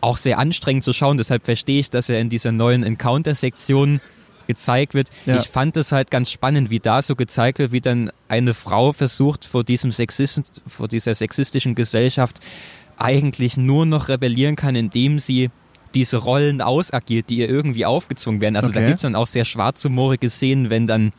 auch 0.01 0.17
sehr 0.17 0.39
anstrengend 0.39 0.83
zu 0.83 0.93
schauen. 0.93 1.17
Deshalb 1.17 1.45
verstehe 1.45 1.79
ich, 1.79 1.89
dass 1.89 2.09
er 2.09 2.19
in 2.19 2.29
dieser 2.29 2.51
neuen 2.51 2.83
Encounter-Sektion 2.83 3.99
gezeigt 4.47 4.95
wird. 4.95 5.11
Ja. 5.27 5.37
Ich 5.37 5.47
fand 5.47 5.77
es 5.77 5.91
halt 5.91 6.09
ganz 6.09 6.31
spannend, 6.31 6.71
wie 6.71 6.79
da 6.79 7.03
so 7.03 7.15
gezeigt 7.15 7.59
wird, 7.59 7.71
wie 7.71 7.81
dann 7.81 8.11
eine 8.27 8.55
Frau 8.55 8.93
versucht, 8.93 9.45
vor 9.45 9.63
diesem 9.63 9.91
Sexist, 9.91 10.61
vor 10.65 10.87
dieser 10.87 11.13
sexistischen 11.13 11.75
Gesellschaft 11.75 12.39
eigentlich 12.97 13.57
nur 13.57 13.85
noch 13.85 14.09
rebellieren 14.09 14.55
kann, 14.55 14.75
indem 14.75 15.19
sie 15.19 15.51
diese 15.93 16.17
Rollen 16.17 16.61
ausagiert, 16.61 17.29
die 17.29 17.37
ihr 17.37 17.49
irgendwie 17.49 17.85
aufgezwungen 17.85 18.41
werden. 18.41 18.55
Also 18.55 18.69
okay. 18.69 18.81
da 18.81 18.87
gibt's 18.87 19.01
dann 19.01 19.15
auch 19.15 19.27
sehr 19.27 19.45
schwarzhumorige 19.45 20.29
Szenen, 20.29 20.69
wenn 20.69 20.87
dann 20.87 21.11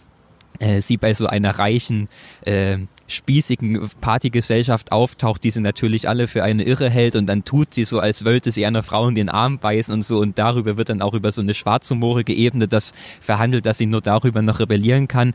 äh, 0.58 0.80
sie 0.80 0.96
bei 0.96 1.14
so 1.14 1.26
einer 1.26 1.58
reichen, 1.58 2.08
äh, 2.42 2.78
spießigen 3.08 3.90
Partygesellschaft 4.00 4.92
auftaucht, 4.92 5.42
die 5.42 5.50
sie 5.50 5.60
natürlich 5.60 6.08
alle 6.08 6.28
für 6.28 6.44
eine 6.44 6.62
Irre 6.62 6.88
hält 6.88 7.16
und 7.16 7.26
dann 7.26 7.44
tut 7.44 7.74
sie 7.74 7.84
so, 7.84 7.98
als 7.98 8.24
wollte 8.24 8.52
sie 8.52 8.64
einer 8.64 8.82
Frau 8.82 9.08
in 9.08 9.16
den 9.16 9.28
Arm 9.28 9.58
beißen 9.58 9.92
und 9.92 10.04
so 10.04 10.20
und 10.20 10.38
darüber 10.38 10.76
wird 10.76 10.90
dann 10.90 11.02
auch 11.02 11.14
über 11.14 11.32
so 11.32 11.40
eine 11.40 11.54
schwarzhumorige 11.54 12.32
Ebene 12.32 12.68
das 12.68 12.92
verhandelt, 13.20 13.66
dass 13.66 13.78
sie 13.78 13.86
nur 13.86 14.00
darüber 14.00 14.42
noch 14.42 14.60
rebellieren 14.60 15.08
kann 15.08 15.34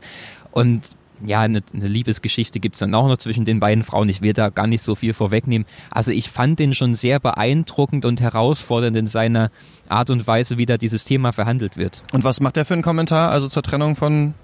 und 0.52 0.96
ja, 1.24 1.40
eine, 1.40 1.62
eine 1.72 1.88
Liebesgeschichte 1.88 2.60
gibt's 2.60 2.78
dann 2.78 2.94
auch 2.94 3.08
noch 3.08 3.16
zwischen 3.16 3.44
den 3.44 3.60
beiden 3.60 3.84
Frauen. 3.84 4.08
Ich 4.08 4.20
will 4.20 4.32
da 4.32 4.50
gar 4.50 4.66
nicht 4.66 4.82
so 4.82 4.94
viel 4.94 5.12
vorwegnehmen. 5.12 5.66
Also 5.90 6.10
ich 6.10 6.30
fand 6.30 6.58
den 6.58 6.74
schon 6.74 6.94
sehr 6.94 7.20
beeindruckend 7.20 8.04
und 8.04 8.20
herausfordernd 8.20 8.96
in 8.96 9.06
seiner 9.06 9.50
Art 9.88 10.10
und 10.10 10.26
Weise, 10.26 10.58
wie 10.58 10.66
da 10.66 10.76
dieses 10.76 11.04
Thema 11.04 11.32
verhandelt 11.32 11.76
wird. 11.76 12.02
Und 12.12 12.24
was 12.24 12.40
macht 12.40 12.56
der 12.56 12.64
für 12.64 12.74
einen 12.74 12.82
Kommentar, 12.82 13.30
also 13.30 13.48
zur 13.48 13.62
Trennung 13.62 13.96
von 13.96 14.34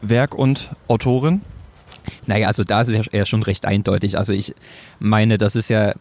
Werk 0.00 0.34
und 0.34 0.70
Autorin? 0.88 1.42
Naja, 2.26 2.48
also 2.48 2.64
da 2.64 2.80
ist 2.80 2.88
es 2.88 3.06
ja 3.12 3.26
schon 3.26 3.42
recht 3.42 3.66
eindeutig. 3.66 4.16
Also 4.16 4.32
ich 4.32 4.54
meine, 4.98 5.36
das 5.36 5.56
ist 5.56 5.68
ja 5.68 5.92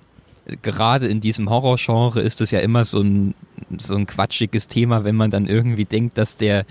gerade 0.61 1.07
in 1.07 1.21
diesem 1.21 1.49
Horrorgenre 1.49 2.21
ist 2.21 2.41
es 2.41 2.51
ja 2.51 2.59
immer 2.59 2.85
so 2.85 3.01
ein 3.01 3.35
so 3.77 3.95
ein 3.95 4.05
quatschiges 4.05 4.67
Thema, 4.67 5.03
wenn 5.03 5.15
man 5.15 5.31
dann 5.31 5.47
irgendwie 5.47 5.85
denkt, 5.85 6.17
dass 6.17 6.37
der 6.37 6.65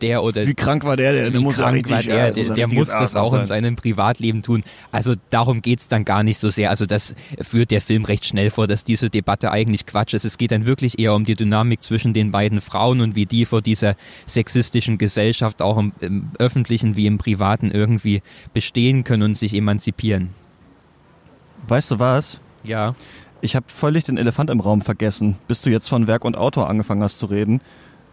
der 0.00 0.22
oder 0.22 0.46
wie 0.46 0.54
krank 0.54 0.84
war 0.84 0.96
der, 0.96 1.12
der, 1.12 1.30
der 1.30 1.40
muss 1.40 1.56
krank 1.56 1.88
war 1.90 2.02
der, 2.02 2.32
der, 2.32 2.54
der 2.54 2.68
muss 2.68 2.88
das 2.88 3.16
auch 3.16 3.32
sein. 3.32 3.40
in 3.42 3.46
seinem 3.46 3.76
Privatleben 3.76 4.42
tun. 4.42 4.62
Also 4.92 5.14
darum 5.30 5.62
geht's 5.62 5.88
dann 5.88 6.04
gar 6.04 6.22
nicht 6.22 6.38
so 6.38 6.50
sehr. 6.50 6.70
Also 6.70 6.86
das 6.86 7.14
führt 7.42 7.70
der 7.70 7.80
Film 7.80 8.04
recht 8.04 8.26
schnell 8.26 8.50
vor, 8.50 8.66
dass 8.66 8.84
diese 8.84 9.10
Debatte 9.10 9.50
eigentlich 9.50 9.86
Quatsch 9.86 10.14
ist. 10.14 10.24
Es 10.24 10.38
geht 10.38 10.52
dann 10.52 10.66
wirklich 10.66 10.98
eher 10.98 11.14
um 11.14 11.24
die 11.24 11.34
Dynamik 11.34 11.82
zwischen 11.82 12.12
den 12.12 12.30
beiden 12.30 12.60
Frauen 12.60 13.00
und 13.00 13.14
wie 13.14 13.26
die 13.26 13.44
vor 13.44 13.62
dieser 13.62 13.96
sexistischen 14.26 14.98
Gesellschaft 14.98 15.62
auch 15.62 15.78
im, 15.78 15.92
im 16.00 16.30
öffentlichen 16.38 16.96
wie 16.96 17.06
im 17.06 17.18
privaten 17.18 17.70
irgendwie 17.70 18.22
bestehen 18.54 19.04
können 19.04 19.22
und 19.22 19.38
sich 19.38 19.54
emanzipieren. 19.54 20.30
Weißt 21.68 21.90
du 21.90 21.98
was? 21.98 22.40
Ja. 22.62 22.94
Ich 23.42 23.56
habe 23.56 23.66
völlig 23.68 24.04
den 24.04 24.18
Elefant 24.18 24.50
im 24.50 24.60
Raum 24.60 24.82
vergessen, 24.82 25.36
bis 25.48 25.62
du 25.62 25.70
jetzt 25.70 25.88
von 25.88 26.06
Werk 26.06 26.24
und 26.24 26.36
Autor 26.36 26.68
angefangen 26.68 27.02
hast 27.02 27.18
zu 27.18 27.26
reden. 27.26 27.60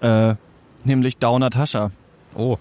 Äh, 0.01 0.35
nämlich 0.83 1.17
Dau 1.17 1.37
Natascha. 1.37 1.91
Oh. 2.35 2.57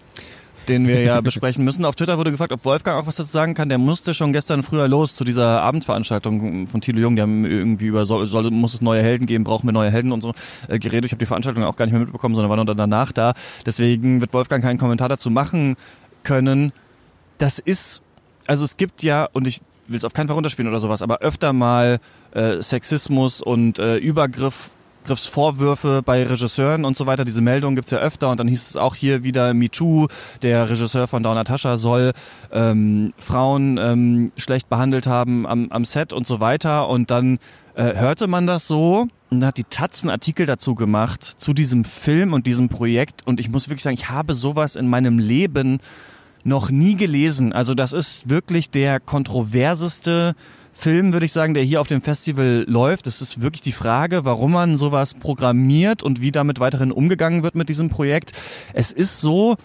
Den 0.68 0.88
wir 0.88 1.02
ja 1.02 1.20
besprechen 1.22 1.64
müssen. 1.64 1.85
Auf 1.85 1.94
Twitter 1.94 2.18
wurde 2.18 2.33
gefragt, 2.33 2.50
ob 2.50 2.64
Wolfgang 2.64 3.00
auch 3.00 3.07
was 3.07 3.16
dazu 3.16 3.31
sagen 3.31 3.55
kann. 3.55 3.68
Der 3.68 3.79
musste 3.79 4.14
schon 4.14 4.33
gestern 4.33 4.64
früher 4.64 4.88
los 4.88 5.14
zu 5.14 5.22
dieser 5.22 5.62
Abendveranstaltung 5.62 6.66
von 6.66 6.81
Thilo 6.81 6.98
Jung. 6.98 7.14
Die 7.14 7.22
haben 7.22 7.44
irgendwie 7.44 7.87
über, 7.87 8.05
soll, 8.05 8.26
soll, 8.26 8.50
muss 8.50 8.74
es 8.74 8.83
neue 8.83 9.02
Helden 9.02 9.26
geben, 9.26 9.44
brauchen 9.44 9.68
wir 9.68 9.72
neue 9.72 9.92
Helden 9.92 10.11
und 10.11 10.22
so 10.22 10.33
äh, 10.68 10.81
geredet. 10.81 11.07
Ich 11.07 11.12
habe 11.12 11.20
die 11.20 11.26
Veranstaltung 11.26 11.62
auch 11.62 11.76
gar 11.76 11.87
nicht 11.87 11.92
mehr 11.92 12.02
mitbekommen, 12.02 12.35
sondern 12.35 12.50
war 12.50 12.57
nur 12.57 12.74
danach 12.74 13.12
da. 13.12 13.35
Deswegen 13.64 14.20
wird 14.20 14.33
Wolfgang 14.33 14.64
keinen 14.64 14.79
Kommentar 14.79 15.09
dazu 15.09 15.31
machen 15.31 15.76
können. 16.24 16.72
Das 17.38 17.61
ist, 17.61 18.02
also 18.48 18.64
es 18.64 18.76
gibt 18.76 19.05
ja, 19.05 19.29
und 19.33 19.46
ich 19.46 19.61
will 19.88 19.96
es 19.96 20.05
auf 20.05 20.12
keinen 20.12 20.29
Fall 20.29 20.35
runterspielen 20.35 20.70
oder 20.70 20.81
sowas, 20.81 21.03
aber 21.03 21.18
öfter 21.18 21.53
mal 21.53 21.99
äh, 22.33 22.62
Sexismus 22.62 23.40
und 23.40 23.79
äh, 23.79 23.96
Übergriff 23.96 24.70
Vorwürfe 25.14 26.03
bei 26.05 26.25
Regisseuren 26.25 26.85
und 26.85 26.96
so 26.96 27.07
weiter. 27.07 27.25
Diese 27.25 27.40
Meldungen 27.40 27.77
gibt's 27.77 27.92
ja 27.92 27.99
öfter 27.99 28.31
und 28.31 28.40
dann 28.40 28.49
hieß 28.49 28.70
es 28.70 28.77
auch 28.77 28.96
hier 28.96 29.22
wieder 29.22 29.55
MeToo, 29.55 30.09
der 30.42 30.68
Regisseur 30.68 31.07
von 31.07 31.22
Down 31.22 31.37
Natascha 31.37 31.77
soll 31.77 32.12
ähm, 32.51 33.12
Frauen 33.16 33.79
ähm, 33.79 34.33
schlecht 34.37 34.68
behandelt 34.68 35.07
haben 35.07 35.46
am, 35.46 35.68
am 35.70 35.85
Set 35.85 36.12
und 36.12 36.27
so 36.27 36.40
weiter 36.40 36.88
und 36.88 37.11
dann 37.11 37.38
äh, 37.75 37.94
hörte 37.94 38.27
man 38.27 38.46
das 38.46 38.66
so 38.66 39.07
und 39.31 39.44
hat 39.44 39.59
die 39.59 39.64
Taz 39.64 40.05
Artikel 40.05 40.46
dazu 40.46 40.75
gemacht 40.75 41.22
zu 41.22 41.53
diesem 41.53 41.85
Film 41.85 42.33
und 42.33 42.46
diesem 42.46 42.68
Projekt 42.68 43.27
und 43.27 43.38
ich 43.38 43.49
muss 43.49 43.68
wirklich 43.68 43.85
sagen, 43.85 43.94
ich 43.94 44.11
habe 44.11 44.35
sowas 44.35 44.75
in 44.77 44.88
meinem 44.88 45.18
Leben 45.18 45.79
noch 46.46 46.70
nie 46.70 46.96
gelesen. 46.96 47.52
Also 47.52 47.74
das 47.74 47.92
ist 47.92 48.28
wirklich 48.28 48.70
der 48.70 49.00
kontroverseste 49.00 50.35
Film, 50.72 51.12
würde 51.12 51.26
ich 51.26 51.32
sagen, 51.32 51.54
der 51.54 51.62
hier 51.62 51.80
auf 51.80 51.88
dem 51.88 52.02
Festival 52.02 52.64
läuft. 52.68 53.06
Es 53.06 53.20
ist 53.20 53.40
wirklich 53.40 53.62
die 53.62 53.72
Frage, 53.72 54.24
warum 54.24 54.52
man 54.52 54.76
sowas 54.76 55.14
programmiert 55.14 56.02
und 56.02 56.20
wie 56.20 56.32
damit 56.32 56.61
weiterhin 56.61 56.92
umgegangen 56.92 57.42
wird 57.42 57.54
mit 57.54 57.68
diesem 57.68 57.88
Projekt. 57.88 58.32
Es 58.74 58.92
ist 58.92 59.20
so, 59.20 59.56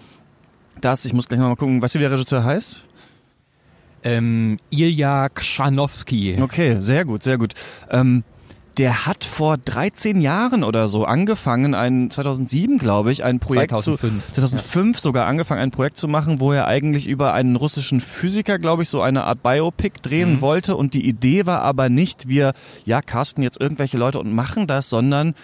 dass, 0.80 1.06
ich 1.06 1.13
muss 1.13 1.28
gleich 1.28 1.39
mal 1.39 1.56
gucken, 1.56 1.82
was 1.82 1.91
hier 1.91 2.02
der 2.02 2.12
Regisseur 2.12 2.44
heißt. 2.44 2.86
Ähm, 4.04 4.58
Ilya 4.72 5.30
Kschanowski. 5.30 6.41
Okay, 6.41 6.78
sehr 6.80 7.06
gut, 7.06 7.22
sehr 7.22 7.38
gut. 7.38 7.54
Ähm, 7.91 8.24
der 8.82 9.06
hat 9.06 9.24
vor 9.24 9.58
13 9.58 10.22
Jahren 10.22 10.63
oder 10.63 10.88
so 10.88 11.06
angefangen, 11.06 11.76
ein 11.76 12.10
2007 12.10 12.80
glaube 12.80 13.12
ich, 13.12 13.24
ein 13.24 13.38
Projekt 13.38 13.70
2005. 13.70 14.26
zu 14.26 14.32
2005 14.34 14.96
ja. 14.96 15.02
sogar 15.02 15.28
angefangen, 15.28 15.62
ein 15.62 15.70
Projekt 15.70 15.98
zu 15.98 16.08
machen, 16.08 16.39
wo 16.39 16.52
er 16.52 16.65
eigentlich 16.65 17.06
über 17.06 17.36
einen 17.36 17.58
russischen 17.58 18.02
Physiker, 18.02 18.58
glaube 18.58 18.82
ich, 18.82 18.89
so 18.89 19.04
eine 19.04 19.26
Art 19.26 19.44
Biopic 19.44 20.00
drehen 20.02 20.38
mhm. 20.38 20.41
wollte 20.41 20.76
und 20.76 20.96
die 20.96 21.08
Idee 21.08 21.46
war 21.46 21.62
aber 21.62 21.89
nicht, 21.89 22.28
wir 22.28 22.54
ja 22.84 23.04
casten 23.04 23.44
jetzt 23.44 23.62
irgendwelche 23.62 24.00
Leute 24.00 24.17
und 24.17 24.34
machen 24.34 24.65
das, 24.65 24.89
sondern 24.89 25.36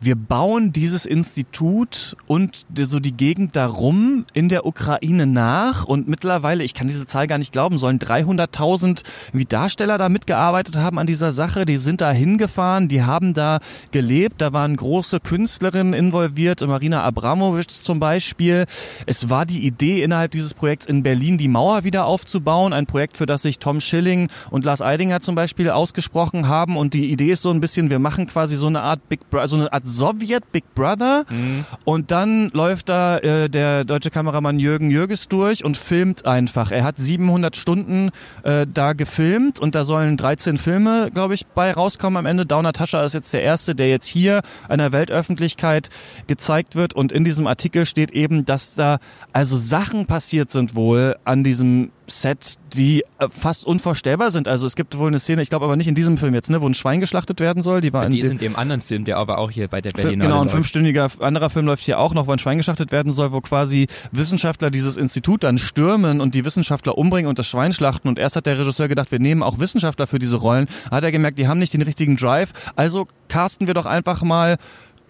wir 0.00 0.16
bauen 0.16 0.72
dieses 0.72 1.04
Institut 1.04 2.16
und 2.26 2.66
so 2.74 3.00
die 3.00 3.12
Gegend 3.12 3.54
darum 3.54 4.24
in 4.32 4.48
der 4.48 4.64
Ukraine 4.64 5.26
nach. 5.26 5.84
Und 5.84 6.08
mittlerweile, 6.08 6.64
ich 6.64 6.72
kann 6.72 6.88
diese 6.88 7.06
Zahl 7.06 7.26
gar 7.26 7.36
nicht 7.36 7.52
glauben, 7.52 7.76
sollen 7.76 7.98
300.000 7.98 9.02
wie 9.32 9.44
Darsteller 9.44 9.98
da 9.98 10.08
mitgearbeitet 10.08 10.76
haben 10.76 10.98
an 10.98 11.06
dieser 11.06 11.32
Sache, 11.32 11.66
die 11.66 11.76
sind 11.76 12.00
da 12.00 12.12
hingefahren, 12.12 12.88
die 12.88 13.02
haben 13.02 13.34
da 13.34 13.60
gelebt, 13.90 14.40
da 14.40 14.54
waren 14.54 14.74
große 14.74 15.20
Künstlerinnen 15.20 15.92
involviert, 15.92 16.66
Marina 16.66 17.02
Abramowitsch 17.02 17.82
zum 17.82 18.00
Beispiel. 18.00 18.64
Es 19.04 19.28
war 19.28 19.44
die 19.44 19.66
Idee 19.66 20.02
innerhalb 20.02 20.30
dieses 20.30 20.54
Projekts 20.54 20.86
in 20.86 21.02
Berlin 21.02 21.36
die 21.36 21.48
Mauer 21.48 21.84
wieder 21.84 22.06
aufzubauen, 22.06 22.72
ein 22.72 22.86
Projekt, 22.86 23.18
für 23.18 23.26
das 23.26 23.42
sich 23.42 23.58
Tom 23.58 23.80
Schilling 23.80 24.30
und 24.50 24.64
Lars 24.64 24.80
Eidinger 24.80 25.20
zum 25.20 25.34
Beispiel 25.34 25.68
ausgesprochen 25.68 26.48
haben. 26.48 26.78
Und 26.78 26.94
die 26.94 27.10
Idee 27.10 27.32
ist 27.32 27.42
so 27.42 27.50
ein 27.50 27.60
bisschen, 27.60 27.90
wir 27.90 27.98
machen 27.98 28.26
quasi 28.26 28.56
so 28.56 28.66
eine 28.66 28.80
Art 28.80 29.06
Big 29.08 29.28
Brother, 29.28 29.48
so 29.48 29.56
eine 29.56 29.72
Art 29.72 29.89
Sowjet 29.90 30.50
Big 30.52 30.64
Brother 30.74 31.24
mhm. 31.28 31.64
und 31.84 32.10
dann 32.10 32.50
läuft 32.50 32.88
da 32.88 33.18
äh, 33.18 33.50
der 33.50 33.84
deutsche 33.84 34.10
Kameramann 34.10 34.58
Jürgen 34.58 34.90
Jürges 34.90 35.28
durch 35.28 35.64
und 35.64 35.76
filmt 35.76 36.26
einfach. 36.26 36.70
Er 36.70 36.84
hat 36.84 36.96
700 36.96 37.56
Stunden 37.56 38.10
äh, 38.42 38.66
da 38.72 38.92
gefilmt 38.92 39.58
und 39.58 39.74
da 39.74 39.84
sollen 39.84 40.16
13 40.16 40.56
Filme, 40.56 41.10
glaube 41.12 41.34
ich, 41.34 41.46
bei 41.46 41.72
rauskommen 41.72 42.16
am 42.16 42.26
Ende. 42.26 42.46
Downer 42.46 42.72
Tascha 42.72 43.02
ist 43.02 43.12
jetzt 43.12 43.32
der 43.32 43.42
erste, 43.42 43.74
der 43.74 43.88
jetzt 43.88 44.06
hier 44.06 44.42
einer 44.68 44.92
Weltöffentlichkeit 44.92 45.90
gezeigt 46.26 46.76
wird 46.76 46.94
und 46.94 47.12
in 47.12 47.24
diesem 47.24 47.46
Artikel 47.46 47.86
steht 47.86 48.12
eben, 48.12 48.44
dass 48.44 48.74
da 48.74 48.98
also 49.32 49.56
Sachen 49.56 50.06
passiert 50.06 50.50
sind 50.50 50.74
wohl 50.74 51.16
an 51.24 51.44
diesem 51.44 51.90
Set, 52.12 52.56
die 52.74 53.02
äh, 53.18 53.28
fast 53.30 53.64
unvorstellbar 53.64 54.30
sind. 54.30 54.48
Also 54.48 54.66
es 54.66 54.76
gibt 54.76 54.96
wohl 54.98 55.08
eine 55.08 55.18
Szene, 55.18 55.42
ich 55.42 55.50
glaube 55.50 55.64
aber 55.64 55.76
nicht 55.76 55.88
in 55.88 55.94
diesem 55.94 56.16
Film 56.16 56.34
jetzt, 56.34 56.50
ne, 56.50 56.60
wo 56.60 56.66
ein 56.66 56.74
Schwein 56.74 57.00
geschlachtet 57.00 57.40
werden 57.40 57.62
soll. 57.62 57.80
Die 57.80 57.92
war 57.92 58.04
ja, 58.04 58.08
die 58.08 58.20
in 58.20 58.26
ist 58.26 58.30
in 58.32 58.38
dem 58.38 58.56
anderen 58.56 58.82
Film, 58.82 59.04
der 59.04 59.16
aber 59.16 59.38
auch 59.38 59.50
hier 59.50 59.68
bei 59.68 59.80
der 59.80 59.92
Berlinale 59.92 60.28
Genau, 60.28 60.40
ein 60.42 60.48
fünfstündiger 60.48 61.10
anderer 61.20 61.50
Film 61.50 61.66
läuft 61.66 61.82
hier 61.82 61.98
auch 61.98 62.14
noch, 62.14 62.26
wo 62.26 62.32
ein 62.32 62.38
Schwein 62.38 62.58
geschlachtet 62.58 62.92
werden 62.92 63.12
soll, 63.12 63.32
wo 63.32 63.40
quasi 63.40 63.86
Wissenschaftler 64.12 64.70
dieses 64.70 64.96
Institut 64.96 65.44
dann 65.44 65.58
stürmen 65.58 66.20
und 66.20 66.34
die 66.34 66.44
Wissenschaftler 66.44 66.98
umbringen 66.98 67.28
und 67.28 67.38
das 67.38 67.46
Schwein 67.46 67.72
schlachten. 67.72 68.08
Und 68.08 68.18
erst 68.18 68.36
hat 68.36 68.46
der 68.46 68.58
Regisseur 68.58 68.88
gedacht, 68.88 69.12
wir 69.12 69.20
nehmen 69.20 69.42
auch 69.42 69.58
Wissenschaftler 69.58 70.06
für 70.06 70.18
diese 70.18 70.36
Rollen. 70.36 70.66
Hat 70.90 71.04
er 71.04 71.12
gemerkt, 71.12 71.38
die 71.38 71.48
haben 71.48 71.58
nicht 71.58 71.72
den 71.72 71.82
richtigen 71.82 72.16
Drive. 72.16 72.52
Also 72.76 73.08
casten 73.28 73.66
wir 73.66 73.74
doch 73.74 73.86
einfach 73.86 74.22
mal 74.22 74.56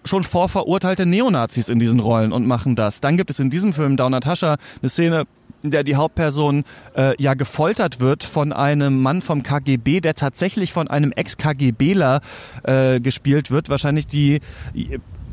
schon 0.05 0.23
vorverurteilte 0.23 1.05
Neonazis 1.05 1.69
in 1.69 1.79
diesen 1.79 1.99
Rollen 1.99 2.31
und 2.31 2.47
machen 2.47 2.75
das. 2.75 3.01
Dann 3.01 3.17
gibt 3.17 3.29
es 3.29 3.39
in 3.39 3.49
diesem 3.49 3.73
Film 3.73 3.97
Down 3.97 4.11
Natascha 4.11 4.57
eine 4.81 4.89
Szene, 4.89 5.25
in 5.63 5.71
der 5.71 5.83
die 5.83 5.95
Hauptperson 5.95 6.63
äh, 6.95 7.13
ja 7.21 7.33
gefoltert 7.33 7.99
wird 7.99 8.23
von 8.23 8.53
einem 8.53 9.01
Mann 9.01 9.21
vom 9.21 9.43
KGB, 9.43 10.01
der 10.01 10.15
tatsächlich 10.15 10.73
von 10.73 10.87
einem 10.87 11.11
Ex-KGBler 11.11 12.21
äh, 12.63 12.99
gespielt 12.99 13.51
wird. 13.51 13.69
Wahrscheinlich 13.69 14.07
die 14.07 14.39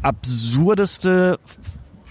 absurdeste 0.03 1.38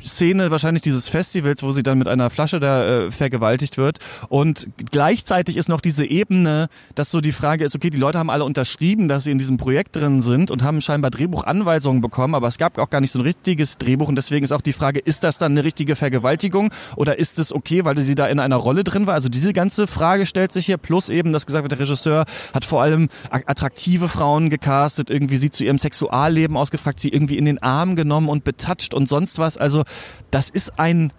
Szene 0.08 0.52
wahrscheinlich 0.52 0.82
dieses 0.82 1.10
Festivals, 1.10 1.64
wo 1.64 1.72
sie 1.72 1.84
dann 1.84 1.98
mit 1.98 2.08
einer 2.08 2.30
Flasche 2.30 2.60
da 2.60 3.06
äh, 3.06 3.12
vergewaltigt 3.12 3.78
wird. 3.78 4.00
Und 4.30 4.68
gleichzeitig 4.92 5.58
ist 5.58 5.70
noch 5.70 5.82
diese 5.82 6.06
Ebene, 6.06 6.68
dass 6.96 7.12
so 7.12 7.22
die 7.22 7.32
Frage 7.32 7.66
ist, 7.66 7.76
okay, 7.76 7.90
die 7.90 7.98
Leute 7.98 8.20
haben 8.20 8.30
alle 8.30 8.44
unterschrieben, 8.44 9.08
dass 9.08 9.26
sie 9.26 9.32
in 9.32 9.38
diesem 9.38 9.58
Projekt 9.58 9.96
drin 9.96 10.22
sind 10.22 10.52
und 10.52 10.64
haben 10.64 10.82
scheinbar 10.82 11.12
Drehbuchanweisungen 11.12 12.02
bekommen, 12.02 12.36
aber 12.36 12.48
es 12.48 12.58
gab 12.58 12.78
auch 12.78 12.90
gar 12.90 13.02
nicht 13.02 13.12
so 13.12 13.20
ein 13.20 13.24
richtiges 13.24 13.78
Drehbuch 13.78 14.08
und 14.08 14.16
deswegen 14.16 14.44
ist 14.44 14.52
auch 14.52 14.62
die 14.62 14.74
Frage, 14.74 15.00
ist 15.00 15.24
das 15.24 15.38
dann 15.38 15.52
eine 15.54 15.64
richtige 15.64 15.96
Vergewaltigung 15.96 16.72
oder 16.96 17.20
ist 17.20 17.40
es 17.40 17.54
okay, 17.54 17.86
weil 17.86 17.98
sie 18.00 18.16
da 18.16 18.28
in 18.28 18.40
einer 18.40 18.56
Rolle 18.56 18.84
drin 18.84 19.08
war? 19.08 19.14
Also 19.14 19.30
diese 19.30 19.54
ganze 19.54 19.88
Frage 19.88 20.26
stellt 20.26 20.54
sich 20.54 20.66
hier, 20.66 20.78
plus 20.78 21.10
eben, 21.10 21.34
dass 21.34 21.46
gesagt 21.46 21.64
wird, 21.64 21.72
der 21.72 21.80
Regisseur 21.80 22.26
hat 22.54 22.66
vor 22.66 22.82
allem 22.82 23.10
attraktive 23.30 24.10
Frauen 24.10 24.50
gecastet, 24.50 25.10
irgendwie 25.10 25.38
sie 25.38 25.50
zu 25.50 25.64
ihrem 25.64 25.78
Sexualleben 25.78 26.58
ausgefragt, 26.58 27.00
sie 27.00 27.10
irgendwie 27.10 27.38
in 27.38 27.46
den 27.46 27.62
Arm 27.62 27.96
genommen 27.96 28.30
und 28.30 28.44
betatscht 28.44 28.94
und 28.94 29.10
sonst 29.10 29.40
was. 29.40 29.58
Also 29.58 29.84
das 30.32 30.50
ist 30.50 30.80
ein, 30.80 31.12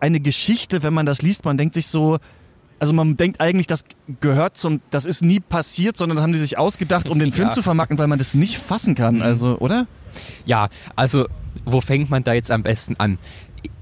eine 0.00 0.20
Geschichte, 0.20 0.82
wenn 0.82 0.94
man 0.94 1.06
das 1.06 1.22
liest, 1.22 1.44
man 1.44 1.56
denkt 1.56 1.74
sich 1.74 1.86
so, 1.86 2.18
also 2.82 2.94
man 2.94 3.16
denkt 3.16 3.40
eigentlich, 3.40 3.68
das 3.68 3.84
gehört 4.20 4.56
zum, 4.56 4.80
das 4.90 5.04
ist 5.04 5.22
nie 5.22 5.38
passiert, 5.38 5.96
sondern 5.96 6.16
das 6.16 6.24
haben 6.24 6.32
die 6.32 6.38
sich 6.40 6.58
ausgedacht, 6.58 7.08
um 7.08 7.20
den 7.20 7.32
Film 7.32 7.48
ja. 7.48 7.54
zu 7.54 7.62
vermarkten, 7.62 7.96
weil 7.96 8.08
man 8.08 8.18
das 8.18 8.34
nicht 8.34 8.58
fassen 8.58 8.96
kann, 8.96 9.16
mhm. 9.16 9.22
also, 9.22 9.58
oder? 9.58 9.86
Ja, 10.46 10.68
also, 10.96 11.28
wo 11.64 11.80
fängt 11.80 12.10
man 12.10 12.24
da 12.24 12.32
jetzt 12.32 12.50
am 12.50 12.64
besten 12.64 12.96
an? 12.98 13.18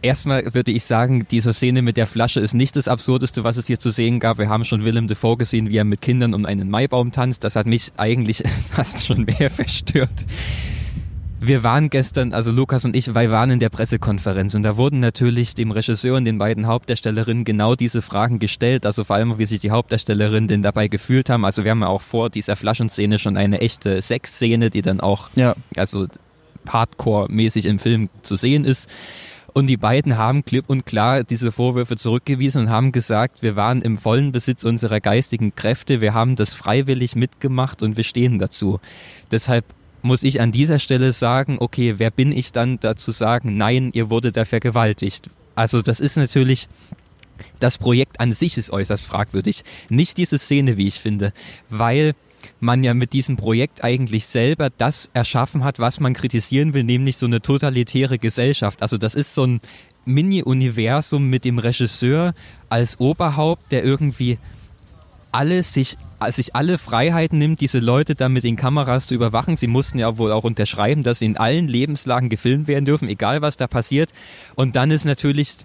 Erstmal 0.03 0.55
würde 0.55 0.71
ich 0.71 0.85
sagen, 0.85 1.27
diese 1.31 1.55
Szene 1.55 1.81
mit 1.81 1.97
der 1.97 2.07
Flasche 2.07 2.41
ist 2.41 2.53
nicht 2.53 2.77
das 2.77 2.89
Absurdeste, 2.89 3.43
was 3.43 3.57
es 3.57 3.67
hier 3.67 3.79
zu 3.79 3.89
sehen 3.89 4.21
gab. 4.21 4.37
Wir 4.37 4.51
haben 4.51 4.67
schon 4.67 4.85
Willem 4.85 5.09
Dafoe 5.09 5.39
gesehen, 5.39 5.71
wie 5.71 5.79
er 5.79 5.85
mit 5.85 6.03
Kindern 6.03 6.35
um 6.35 6.45
einen 6.45 6.69
Maibaum 6.69 7.11
tanzt. 7.11 7.43
Das 7.45 7.57
hat 7.57 7.67
mich 7.67 7.93
eigentlich 7.97 8.43
fast 8.71 9.07
schon 9.07 9.25
mehr 9.25 9.51
verstört. 9.51 10.27
Wir 11.43 11.63
waren 11.63 11.89
gestern, 11.89 12.35
also 12.35 12.53
Lukas 12.53 12.85
und 12.85 12.95
ich, 12.95 13.15
wir 13.15 13.31
waren 13.31 13.51
in 13.51 13.61
der 13.61 13.71
Pressekonferenz 13.71 14.55
und 14.55 14.63
da 14.63 14.77
wurden 14.77 15.01
natürlich 15.01 15.55
dem 15.55 15.71
Regisseur 15.71 16.19
und 16.19 16.27
den 16.27 16.37
beiden 16.37 16.67
Hauptdarstellerinnen 16.67 17.45
genau 17.45 17.75
diese 17.77 18.03
Fragen 18.03 18.39
gestellt, 18.39 18.85
also 18.85 19.05
vor 19.05 19.17
allem, 19.17 19.39
wie 19.39 19.47
sich 19.47 19.61
die 19.61 19.71
Hauptdarstellerinnen 19.71 20.49
denn 20.49 20.63
dabei 20.63 20.89
gefühlt 20.89 21.31
haben. 21.31 21.47
Also 21.47 21.65
wir 21.65 21.71
haben 21.71 21.81
ja 21.81 21.87
auch 21.87 22.03
vor 22.03 22.29
dieser 22.29 22.57
Flaschenszene 22.57 23.19
schon 23.19 23.39
eine 23.39 23.63
echte 23.63 24.03
Sexszene, 24.03 24.69
die 24.69 24.83
dann 24.83 25.01
auch, 25.01 25.31
ja. 25.35 25.55
also 25.77 26.09
Hardcore-mäßig 26.69 27.65
im 27.65 27.79
Film 27.79 28.11
zu 28.21 28.37
sehen 28.37 28.67
ist. 28.67 28.87
Und 29.55 29.67
die 29.67 29.79
beiden 29.79 30.19
haben 30.19 30.45
klipp 30.45 30.69
und 30.69 30.85
klar 30.85 31.25
diese 31.25 31.53
Vorwürfe 31.53 31.97
zurückgewiesen 31.97 32.65
und 32.65 32.71
haben 32.71 32.93
gesagt, 32.93 33.43
wir 33.43 33.57
waren 33.57 33.81
im 33.81 33.97
vollen 33.97 34.31
Besitz 34.31 34.63
unserer 34.63 35.01
geistigen 35.01 35.55
Kräfte, 35.55 36.03
wir 36.03 36.13
haben 36.13 36.37
das 36.37 36.53
freiwillig 36.53 37.17
mitgemacht 37.17 37.83
und 37.83 37.97
wir 37.97 38.05
stehen 38.05 38.39
dazu. 38.39 38.79
Deshalb 39.33 39.65
muss 40.03 40.23
ich 40.23 40.41
an 40.41 40.53
dieser 40.53 40.79
Stelle 40.79 41.13
sagen, 41.13 41.59
okay, 41.61 41.95
wer 41.99 42.11
bin 42.11 42.33
ich 42.33 42.53
dann 42.53 42.81
dazu 42.81 43.11
sagen, 43.11 43.57
nein, 43.57 43.91
ihr 43.95 44.11
wurde 44.11 44.33
da 44.33 44.45
vergewaltigt. 44.45 45.31
Also 45.55 45.83
das 45.83 46.01
ist 46.01 46.17
natürlich, 46.17 46.69
das 47.59 47.79
Projekt 47.79 48.21
an 48.21 48.33
sich 48.33 48.57
ist 48.57 48.71
äußerst 48.71 49.05
fragwürdig. 49.05 49.65
Nicht 49.89 50.17
diese 50.17 50.39
Szene, 50.39 50.79
wie 50.79 50.89
ich 50.89 51.01
finde, 51.01 51.33
weil 51.69 52.15
man 52.61 52.83
ja 52.85 52.95
mit 52.95 53.13
diesem 53.13 53.37
Projekt 53.37 53.85
eigentlich 53.85 54.27
selber 54.27 54.71
das 54.71 55.11
erschaffen 55.13 55.65
hat, 55.65 55.79
was 55.79 56.01
man 56.01 56.15
kritisieren 56.15 56.73
will, 56.75 56.85
nämlich 56.85 57.17
so 57.17 57.27
eine 57.27 57.43
totalitäre 57.43 58.19
Gesellschaft. 58.19 58.83
Also 58.83 58.97
das 58.97 59.15
ist 59.15 59.35
so 59.35 59.45
ein 59.45 59.61
Mini-Universum 60.07 61.29
mit 61.29 61.45
dem 61.45 61.59
Regisseur 61.59 62.35
als 62.69 62.99
Oberhaupt, 62.99 63.71
der 63.73 63.85
irgendwie 63.85 64.39
alles 65.33 65.75
sich 65.75 65.97
sich 66.29 66.55
alle 66.55 66.79
Freiheiten 66.79 67.39
nimmt, 67.39 67.61
diese 67.61 67.79
Leute 67.79 68.15
dann 68.15 68.33
mit 68.33 68.45
den 68.45 68.57
Kameras 68.57 69.07
zu 69.07 69.15
überwachen. 69.15 69.57
Sie 69.57 69.67
mussten 69.67 69.99
ja 69.99 70.19
wohl 70.19 70.33
auch 70.33 70.45
unterschreiben, 70.45 71.03
dass 71.03 71.21
sie 71.21 71.27
in 71.27 71.37
allen 71.37 71.69
Lebenslagen 71.69 72.29
gefilmt 72.29 72.69
werden 72.69 72.85
dürfen, 72.85 73.09
egal 73.09 73.43
was 73.43 73.57
da 73.57 73.67
passiert. 73.67 74.11
Und 74.55 74.77
dann 74.77 74.91
ist 74.91 75.05
natürlich 75.05 75.57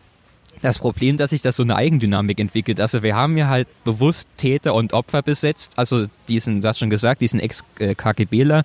das 0.61 0.79
Problem, 0.79 1.17
dass 1.17 1.31
sich 1.31 1.41
das 1.41 1.57
so 1.57 1.63
eine 1.63 1.75
Eigendynamik 1.75 2.39
entwickelt. 2.39 2.79
Also 2.79 3.03
wir 3.03 3.15
haben 3.15 3.37
ja 3.37 3.47
halt 3.47 3.67
bewusst 3.83 4.27
Täter 4.37 4.73
und 4.73 4.93
Opfer 4.93 5.21
besetzt, 5.21 5.73
also 5.75 6.07
diesen, 6.27 6.61
du 6.61 6.67
hast 6.67 6.79
schon 6.79 6.89
gesagt, 6.89 7.21
diesen 7.21 7.39
Ex-KGBler. 7.39 8.63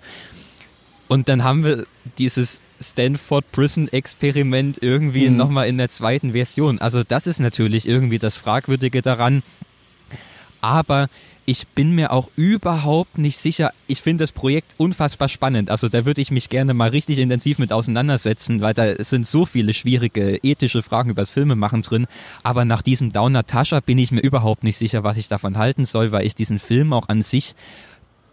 Und 1.09 1.29
dann 1.29 1.42
haben 1.42 1.64
wir 1.64 1.85
dieses 2.18 2.61
Stanford 2.81 3.50
Prison 3.53 3.88
Experiment 3.88 4.79
irgendwie 4.81 5.29
mhm. 5.29 5.37
nochmal 5.37 5.66
in 5.66 5.76
der 5.76 5.90
zweiten 5.90 6.33
Version. 6.33 6.79
Also 6.81 7.03
das 7.03 7.26
ist 7.26 7.40
natürlich 7.40 7.87
irgendwie 7.87 8.18
das 8.18 8.37
Fragwürdige 8.37 9.03
daran. 9.03 9.42
Aber 10.61 11.09
ich 11.50 11.66
bin 11.66 11.96
mir 11.96 12.12
auch 12.12 12.28
überhaupt 12.36 13.18
nicht 13.18 13.36
sicher. 13.36 13.72
Ich 13.88 14.02
finde 14.02 14.22
das 14.22 14.30
Projekt 14.30 14.76
unfassbar 14.76 15.28
spannend. 15.28 15.68
Also 15.68 15.88
da 15.88 16.04
würde 16.04 16.20
ich 16.20 16.30
mich 16.30 16.48
gerne 16.48 16.74
mal 16.74 16.90
richtig 16.90 17.18
intensiv 17.18 17.58
mit 17.58 17.72
auseinandersetzen, 17.72 18.60
weil 18.60 18.72
da 18.72 19.02
sind 19.02 19.26
so 19.26 19.46
viele 19.46 19.74
schwierige 19.74 20.38
ethische 20.44 20.84
Fragen 20.84 21.10
über 21.10 21.22
das 21.22 21.30
Filmemachen 21.30 21.82
drin. 21.82 22.06
Aber 22.44 22.64
nach 22.64 22.82
diesem 22.82 23.12
Down 23.12 23.32
Natascha 23.32 23.80
bin 23.80 23.98
ich 23.98 24.12
mir 24.12 24.20
überhaupt 24.20 24.62
nicht 24.62 24.76
sicher, 24.76 25.02
was 25.02 25.16
ich 25.16 25.28
davon 25.28 25.58
halten 25.58 25.86
soll, 25.86 26.12
weil 26.12 26.24
ich 26.24 26.36
diesen 26.36 26.60
Film 26.60 26.92
auch 26.92 27.08
an 27.08 27.24
sich 27.24 27.56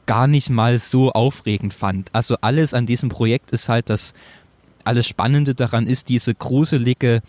gar 0.06 0.28
nicht 0.28 0.52
mal 0.52 0.78
so 0.78 1.12
aufregend 1.12 1.74
fand. 1.74 2.14
Also 2.14 2.36
alles 2.42 2.76
an 2.76 2.86
diesem 2.86 3.10
Projekt 3.10 3.50
ist 3.50 3.68
halt 3.68 3.90
das, 3.90 4.14
alles 4.84 5.08
Spannende 5.08 5.56
daran 5.56 5.88
ist 5.88 6.10
diese 6.10 6.36
gruselige 6.36 7.24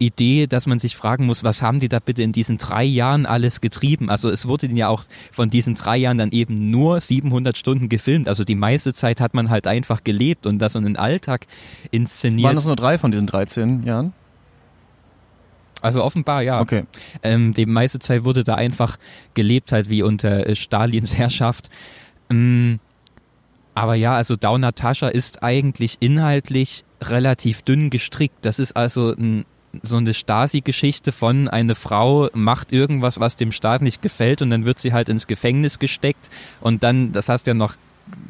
Idee, 0.00 0.46
dass 0.46 0.66
man 0.66 0.78
sich 0.78 0.96
fragen 0.96 1.26
muss, 1.26 1.44
was 1.44 1.60
haben 1.60 1.78
die 1.78 1.88
da 1.88 2.00
bitte 2.00 2.22
in 2.22 2.32
diesen 2.32 2.56
drei 2.56 2.84
Jahren 2.84 3.26
alles 3.26 3.60
getrieben? 3.60 4.08
Also 4.08 4.30
es 4.30 4.46
wurde 4.46 4.66
ja 4.68 4.88
auch 4.88 5.04
von 5.30 5.50
diesen 5.50 5.74
drei 5.74 5.98
Jahren 5.98 6.16
dann 6.16 6.30
eben 6.30 6.70
nur 6.70 7.00
700 7.00 7.56
Stunden 7.56 7.88
gefilmt. 7.90 8.26
Also 8.26 8.42
die 8.42 8.54
meiste 8.54 8.94
Zeit 8.94 9.20
hat 9.20 9.34
man 9.34 9.50
halt 9.50 9.66
einfach 9.66 10.02
gelebt 10.02 10.46
und 10.46 10.58
das 10.58 10.72
so 10.72 10.78
einen 10.78 10.96
Alltag 10.96 11.46
inszeniert. 11.90 12.46
Waren 12.46 12.56
das 12.56 12.64
nur 12.64 12.76
drei 12.76 12.96
von 12.96 13.12
diesen 13.12 13.26
13 13.26 13.82
Jahren? 13.84 14.14
Also 15.82 16.02
offenbar, 16.02 16.42
ja. 16.42 16.60
Okay. 16.60 16.84
Ähm, 17.22 17.52
die 17.52 17.66
meiste 17.66 17.98
Zeit 17.98 18.24
wurde 18.24 18.42
da 18.42 18.54
einfach 18.54 18.98
gelebt, 19.34 19.70
halt 19.72 19.90
wie 19.90 20.02
unter 20.02 20.46
äh, 20.46 20.56
Stalins 20.56 21.16
Herrschaft. 21.16 21.70
Ähm, 22.30 22.80
aber 23.74 23.94
ja, 23.94 24.14
also 24.14 24.36
Down 24.36 24.62
Natascha 24.62 25.08
ist 25.08 25.42
eigentlich 25.42 25.98
inhaltlich 26.00 26.84
relativ 27.02 27.62
dünn 27.62 27.90
gestrickt. 27.90 28.36
Das 28.42 28.58
ist 28.58 28.76
also 28.76 29.12
ein 29.12 29.44
so 29.82 29.96
eine 29.96 30.14
Stasi-Geschichte 30.14 31.12
von 31.12 31.48
eine 31.48 31.74
Frau 31.74 32.28
macht 32.32 32.72
irgendwas, 32.72 33.20
was 33.20 33.36
dem 33.36 33.52
Staat 33.52 33.82
nicht 33.82 34.02
gefällt 34.02 34.42
und 34.42 34.50
dann 34.50 34.64
wird 34.64 34.78
sie 34.78 34.92
halt 34.92 35.08
ins 35.08 35.26
Gefängnis 35.26 35.78
gesteckt 35.78 36.30
und 36.60 36.82
dann, 36.82 37.12
das 37.12 37.28
hast 37.28 37.46
du 37.46 37.50
ja 37.52 37.54
noch 37.54 37.76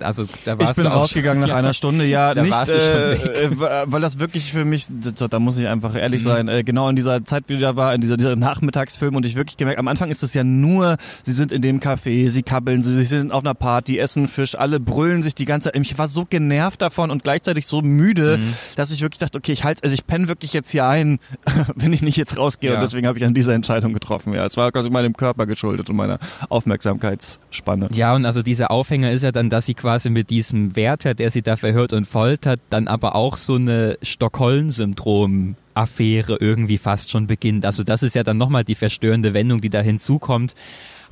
also 0.00 0.24
da 0.44 0.58
warst 0.58 0.70
ich 0.70 0.76
bin 0.76 0.86
rausgegangen 0.86 1.46
nach 1.46 1.54
einer 1.54 1.74
Stunde, 1.74 2.04
ja, 2.04 2.34
nicht, 2.42 2.68
äh, 2.68 3.14
äh, 3.14 3.50
weil 3.56 4.00
das 4.00 4.18
wirklich 4.18 4.52
für 4.52 4.64
mich, 4.64 4.86
da 4.88 5.38
muss 5.38 5.58
ich 5.58 5.68
einfach 5.68 5.94
ehrlich 5.94 6.22
mhm. 6.22 6.28
sein, 6.28 6.48
äh, 6.48 6.64
genau 6.64 6.88
in 6.88 6.96
dieser 6.96 7.24
Zeit, 7.24 7.44
wie 7.48 7.58
da 7.58 7.76
war, 7.76 7.94
in 7.94 8.00
dieser, 8.00 8.16
dieser 8.16 8.36
Nachmittagsfilm 8.36 9.14
und 9.14 9.26
ich 9.26 9.36
wirklich 9.36 9.56
gemerkt, 9.56 9.78
am 9.78 9.88
Anfang 9.88 10.10
ist 10.10 10.22
es 10.22 10.34
ja 10.34 10.44
nur, 10.44 10.96
sie 11.22 11.32
sind 11.32 11.52
in 11.52 11.62
dem 11.62 11.80
Café, 11.80 12.30
sie 12.30 12.42
kabbeln, 12.42 12.82
sie 12.82 13.04
sind 13.04 13.32
auf 13.32 13.44
einer 13.44 13.54
Party, 13.54 13.98
essen 13.98 14.28
Fisch, 14.28 14.54
alle 14.56 14.80
brüllen 14.80 15.22
sich 15.22 15.34
die 15.34 15.44
ganze 15.44 15.70
Zeit. 15.70 15.80
Ich 15.80 15.98
war 15.98 16.08
so 16.08 16.24
genervt 16.24 16.82
davon 16.82 17.10
und 17.10 17.22
gleichzeitig 17.22 17.66
so 17.66 17.82
müde, 17.82 18.38
mhm. 18.38 18.54
dass 18.76 18.90
ich 18.90 19.00
wirklich 19.00 19.18
dachte, 19.18 19.38
okay, 19.38 19.52
ich 19.52 19.64
halte, 19.64 19.82
also 19.82 19.94
ich 19.94 20.06
penne 20.06 20.28
wirklich 20.28 20.52
jetzt 20.52 20.70
hier 20.70 20.86
ein, 20.86 21.18
wenn 21.74 21.92
ich 21.92 22.02
nicht 22.02 22.16
jetzt 22.16 22.36
rausgehe 22.36 22.70
ja. 22.70 22.76
und 22.76 22.82
deswegen 22.82 23.06
habe 23.06 23.18
ich 23.18 23.24
dann 23.24 23.34
diese 23.34 23.52
Entscheidung 23.54 23.92
getroffen. 23.92 24.32
Ja, 24.34 24.46
es 24.46 24.56
war 24.56 24.70
quasi 24.72 24.90
meinem 24.90 25.16
Körper 25.16 25.46
geschuldet 25.46 25.90
und 25.90 25.96
meiner 25.96 26.18
Aufmerksamkeitsspanne. 26.48 27.88
Ja, 27.92 28.14
und 28.14 28.24
also 28.24 28.42
dieser 28.42 28.70
Aufhänger 28.70 29.10
ist 29.10 29.22
ja 29.22 29.32
dann, 29.32 29.50
dass 29.50 29.68
sie 29.70 29.74
quasi 29.74 30.10
mit 30.10 30.30
diesem 30.30 30.74
Wärter, 30.74 31.14
der 31.14 31.30
sie 31.30 31.42
da 31.42 31.56
verhört 31.56 31.92
und 31.92 32.04
foltert, 32.04 32.60
dann 32.70 32.88
aber 32.88 33.14
auch 33.14 33.36
so 33.36 33.54
eine 33.54 33.98
Stockholm-Syndrom 34.02 35.54
Affäre 35.74 36.38
irgendwie 36.40 36.78
fast 36.78 37.12
schon 37.12 37.28
beginnt. 37.28 37.64
Also 37.64 37.84
das 37.84 38.02
ist 38.02 38.16
ja 38.16 38.24
dann 38.24 38.36
nochmal 38.36 38.64
die 38.64 38.74
verstörende 38.74 39.32
Wendung, 39.32 39.60
die 39.60 39.70
da 39.70 39.80
hinzukommt. 39.80 40.56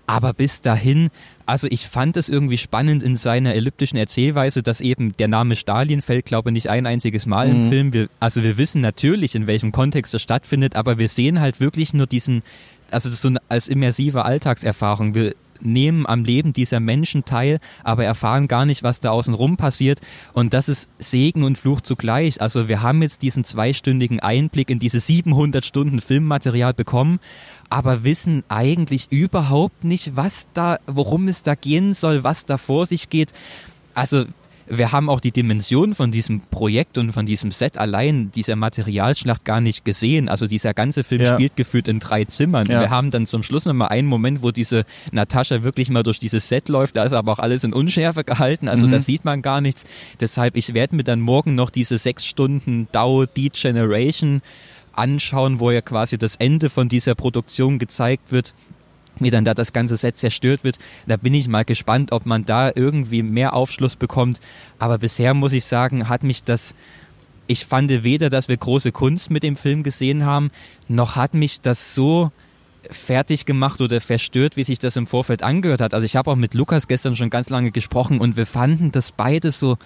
Aber 0.09 0.33
bis 0.33 0.61
dahin, 0.61 1.11
also 1.47 1.69
ich 1.71 1.87
fand 1.87 2.17
es 2.17 2.29
irgendwie 2.29 2.59
spannend 2.59 3.03
in 3.03 3.17
seiner 3.17 3.55
elliptischen 3.55 3.97
Erzählweise, 3.97 4.63
dass 4.63 4.81
eben 4.81 5.17
der 5.19 5.29
Name 5.29 5.55
Stalin 5.55 6.03
fällt, 6.03 6.25
glaube 6.25 6.51
ich, 6.51 6.55
nicht 6.55 6.71
ein 6.71 6.87
einziges 6.87 7.27
Mal 7.27 7.49
mhm. 7.49 7.55
im 7.55 7.69
Film. 7.69 7.93
Wir, 7.93 8.09
also 8.19 8.43
wir 8.43 8.59
wissen 8.59 8.81
natürlich, 8.81 9.37
in 9.37 9.47
welchem 9.47 9.71
Kontext 9.71 10.13
das 10.13 10.23
stattfindet, 10.23 10.75
aber 10.75 10.99
wir 10.99 11.09
sehen 11.09 11.41
halt 11.41 11.61
wirklich 11.61 11.95
nur 11.95 12.07
diesen, 12.07 12.43
also 12.91 13.09
das 13.09 13.17
ist 13.17 13.23
so 13.23 13.29
eine, 13.29 13.39
als 13.49 13.69
immersive 13.69 14.25
Alltagserfahrung. 14.25 15.15
Wir 15.15 15.35
nehmen 15.61 16.07
am 16.07 16.25
Leben 16.25 16.53
dieser 16.53 16.81
Menschen 16.81 17.25
teil, 17.25 17.61
aber 17.85 18.05
erfahren 18.05 18.49
gar 18.49 18.65
nicht, 18.65 18.83
was 18.83 19.01
da 19.01 19.11
außen 19.11 19.35
rum 19.35 19.57
passiert. 19.57 20.01
Und 20.33 20.55
das 20.55 20.69
ist 20.69 20.89
Segen 20.99 21.43
und 21.45 21.59
Fluch 21.59 21.81
zugleich. 21.81 22.41
Also 22.41 22.69
wir 22.69 22.83
haben 22.83 23.03
jetzt 23.03 23.23
diesen 23.23 23.45
zweistündigen 23.45 24.21
Einblick 24.21 24.71
in 24.71 24.79
diese 24.79 25.01
700 25.01 25.65
Stunden 25.65 26.01
Filmmaterial 26.01 26.75
bekommen, 26.75 27.21
aber 27.71 28.05
wissen 28.05 28.45
eigentlich 28.49 29.11
überhaupt 29.11 29.85
nicht, 29.85 30.17
was 30.17 30.49
da, 30.55 30.79
worum 30.87 31.29
es 31.29 31.43
da 31.43 31.55
gehen 31.55 31.95
soll, 31.95 32.25
was 32.25 32.47
da 32.47 32.59
vor 32.59 32.87
sich 32.87 33.09
geht. 33.09 33.33
Also 33.95 34.25
wir 34.71 34.93
haben 34.93 35.09
auch 35.09 35.21
die 35.21 35.31
Dimension 35.31 35.95
von 35.95 36.11
diesem 36.11 36.41
Projekt 36.41 36.99
und 36.99 37.13
von 37.13 37.27
diesem 37.27 37.51
Set 37.51 37.79
allein, 37.79 38.31
dieser 38.33 38.57
Materialschlacht 38.57 39.45
gar 39.45 39.61
nicht 39.61 39.85
gesehen. 39.85 40.29
Also 40.29 40.47
dieser 40.47 40.75
ganze 40.75 41.05
Film 41.05 41.23
ja. 41.23 41.35
spielt 41.35 41.57
gefühlt 41.57 41.89
in 41.89 42.01
drei 42.01 42.25
Zimmern. 42.25 42.67
Ja. 42.67 42.81
Wir 42.81 42.91
haben 42.91 43.11
dann 43.11 43.27
zum 43.27 43.43
Schluss 43.43 43.65
nochmal 43.65 43.89
einen 43.89 44.09
Moment, 44.09 44.43
wo 44.43 44.51
diese 44.51 44.85
Natascha 45.13 45.63
wirklich 45.63 45.91
mal 45.91 46.03
durch 46.03 46.19
dieses 46.19 46.49
Set 46.49 46.69
läuft. 46.69 46.97
Da 46.97 47.05
ist 47.05 47.13
aber 47.13 47.33
auch 47.33 47.39
alles 47.39 47.65
in 47.65 47.73
Unschärfe 47.73 48.25
gehalten. 48.25 48.69
Also 48.69 48.87
mhm. 48.87 48.93
da 48.93 49.01
sieht 49.01 49.25
man 49.25 49.43
gar 49.43 49.61
nichts. 49.61 49.85
Deshalb, 50.21 50.57
ich 50.57 50.75
werde 50.75 50.97
mir 50.97 51.05
dann 51.05 51.21
morgen 51.21 51.55
noch 51.55 51.71
diese 51.71 51.99
sechs 51.99 52.27
Stunden 52.27 52.89
Dow 52.93 53.27
Degeneration 53.27 54.43
anschauen, 54.93 55.61
wo 55.61 55.71
ja 55.71 55.81
quasi 55.81 56.19
das 56.19 56.37
Ende 56.37 56.71
von 56.71 56.89
dieser 56.89 57.15
Produktion 57.15 57.79
gezeigt 57.79 58.33
wird 58.33 58.55
wie 59.25 59.31
dann 59.31 59.45
da 59.45 59.55
das 59.55 59.73
ganze 59.73 59.97
Set 59.97 60.17
zerstört 60.17 60.65
wird. 60.65 60.79
Da 61.07 61.17
bin 61.17 61.35
ich 61.35 61.49
mal 61.49 61.65
gespannt, 61.65 62.13
ob 62.13 62.27
man 62.27 62.45
da 62.45 62.71
irgendwie 62.75 63.23
mehr 63.23 63.55
Aufschluss 63.55 63.97
bekommt. 63.97 64.41
Aber 64.79 64.99
bisher 64.99 65.35
muss 65.35 65.53
ich 65.53 65.65
sagen, 65.65 66.09
hat 66.09 66.23
mich 66.23 66.45
das, 66.45 66.75
ich 67.47 67.67
fand 67.67 68.05
weder, 68.05 68.31
dass 68.31 68.49
wir 68.49 68.57
große 68.57 68.93
Kunst 68.93 69.31
mit 69.31 69.43
dem 69.43 69.57
Film 69.57 69.83
gesehen 69.83 70.25
haben, 70.25 70.51
noch 70.89 71.17
hat 71.17 71.35
mich 71.35 71.61
das 71.61 71.95
so 71.95 72.31
fertig 72.91 73.45
gemacht 73.45 73.81
oder 73.81 74.01
verstört, 74.01 74.57
wie 74.57 74.65
sich 74.65 74.79
das 74.79 74.97
im 74.97 75.07
Vorfeld 75.07 75.43
angehört 75.43 75.81
hat. 75.81 75.95
Also 75.95 76.05
ich 76.05 76.17
habe 76.17 76.31
auch 76.31 76.37
mit 76.37 76.55
Lukas 76.55 76.89
gestern 76.89 77.17
schon 77.17 77.31
ganz 77.31 77.49
lange 77.49 77.71
gesprochen 77.71 78.21
und 78.21 78.37
wir 78.37 78.47
fanden 78.47 78.93
das 78.93 79.13
beide 79.13 79.53
so 79.53 79.77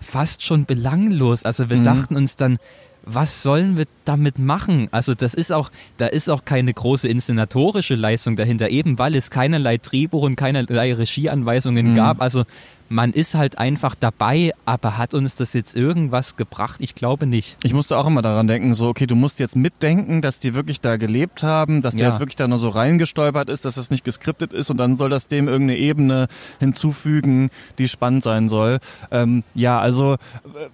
fast 0.00 0.42
schon 0.44 0.66
belanglos. 0.66 1.44
Also 1.44 1.70
wir 1.70 1.78
mhm. 1.78 1.84
dachten 1.84 2.16
uns 2.16 2.36
dann, 2.36 2.58
was 3.04 3.42
sollen 3.42 3.76
wir 3.76 3.86
damit 4.04 4.38
machen? 4.38 4.88
Also 4.90 5.14
das 5.14 5.34
ist 5.34 5.52
auch, 5.52 5.70
da 5.96 6.06
ist 6.06 6.28
auch 6.28 6.44
keine 6.44 6.72
große 6.72 7.08
inszenatorische 7.08 7.94
Leistung 7.94 8.36
dahinter, 8.36 8.70
eben 8.70 8.98
weil 8.98 9.14
es 9.14 9.30
keinerlei 9.30 9.78
Drehbuch 9.78 10.22
und 10.22 10.36
keinerlei 10.36 10.94
Regieanweisungen 10.94 11.92
mhm. 11.92 11.96
gab. 11.96 12.20
Also 12.20 12.44
man 12.92 13.12
ist 13.12 13.34
halt 13.34 13.58
einfach 13.58 13.94
dabei, 13.94 14.52
aber 14.66 14.98
hat 14.98 15.14
uns 15.14 15.34
das 15.34 15.54
jetzt 15.54 15.74
irgendwas 15.74 16.36
gebracht? 16.36 16.76
Ich 16.78 16.94
glaube 16.94 17.26
nicht. 17.26 17.56
Ich 17.62 17.72
musste 17.72 17.96
auch 17.96 18.06
immer 18.06 18.22
daran 18.22 18.46
denken, 18.46 18.74
so, 18.74 18.88
okay, 18.88 19.06
du 19.06 19.14
musst 19.14 19.38
jetzt 19.38 19.56
mitdenken, 19.56 20.20
dass 20.20 20.40
die 20.40 20.52
wirklich 20.54 20.80
da 20.80 20.98
gelebt 20.98 21.42
haben, 21.42 21.80
dass 21.80 21.94
der 21.94 22.04
ja. 22.04 22.08
jetzt 22.10 22.20
wirklich 22.20 22.36
da 22.36 22.46
nur 22.46 22.58
so 22.58 22.68
reingestolpert 22.68 23.48
ist, 23.48 23.64
dass 23.64 23.76
das 23.76 23.90
nicht 23.90 24.04
geskriptet 24.04 24.52
ist 24.52 24.70
und 24.70 24.76
dann 24.76 24.96
soll 24.96 25.08
das 25.08 25.26
dem 25.26 25.48
irgendeine 25.48 25.78
Ebene 25.78 26.28
hinzufügen, 26.60 27.50
die 27.78 27.88
spannend 27.88 28.22
sein 28.22 28.48
soll. 28.50 28.78
Ähm, 29.10 29.42
ja, 29.54 29.80
also 29.80 30.14
äh, 30.14 30.68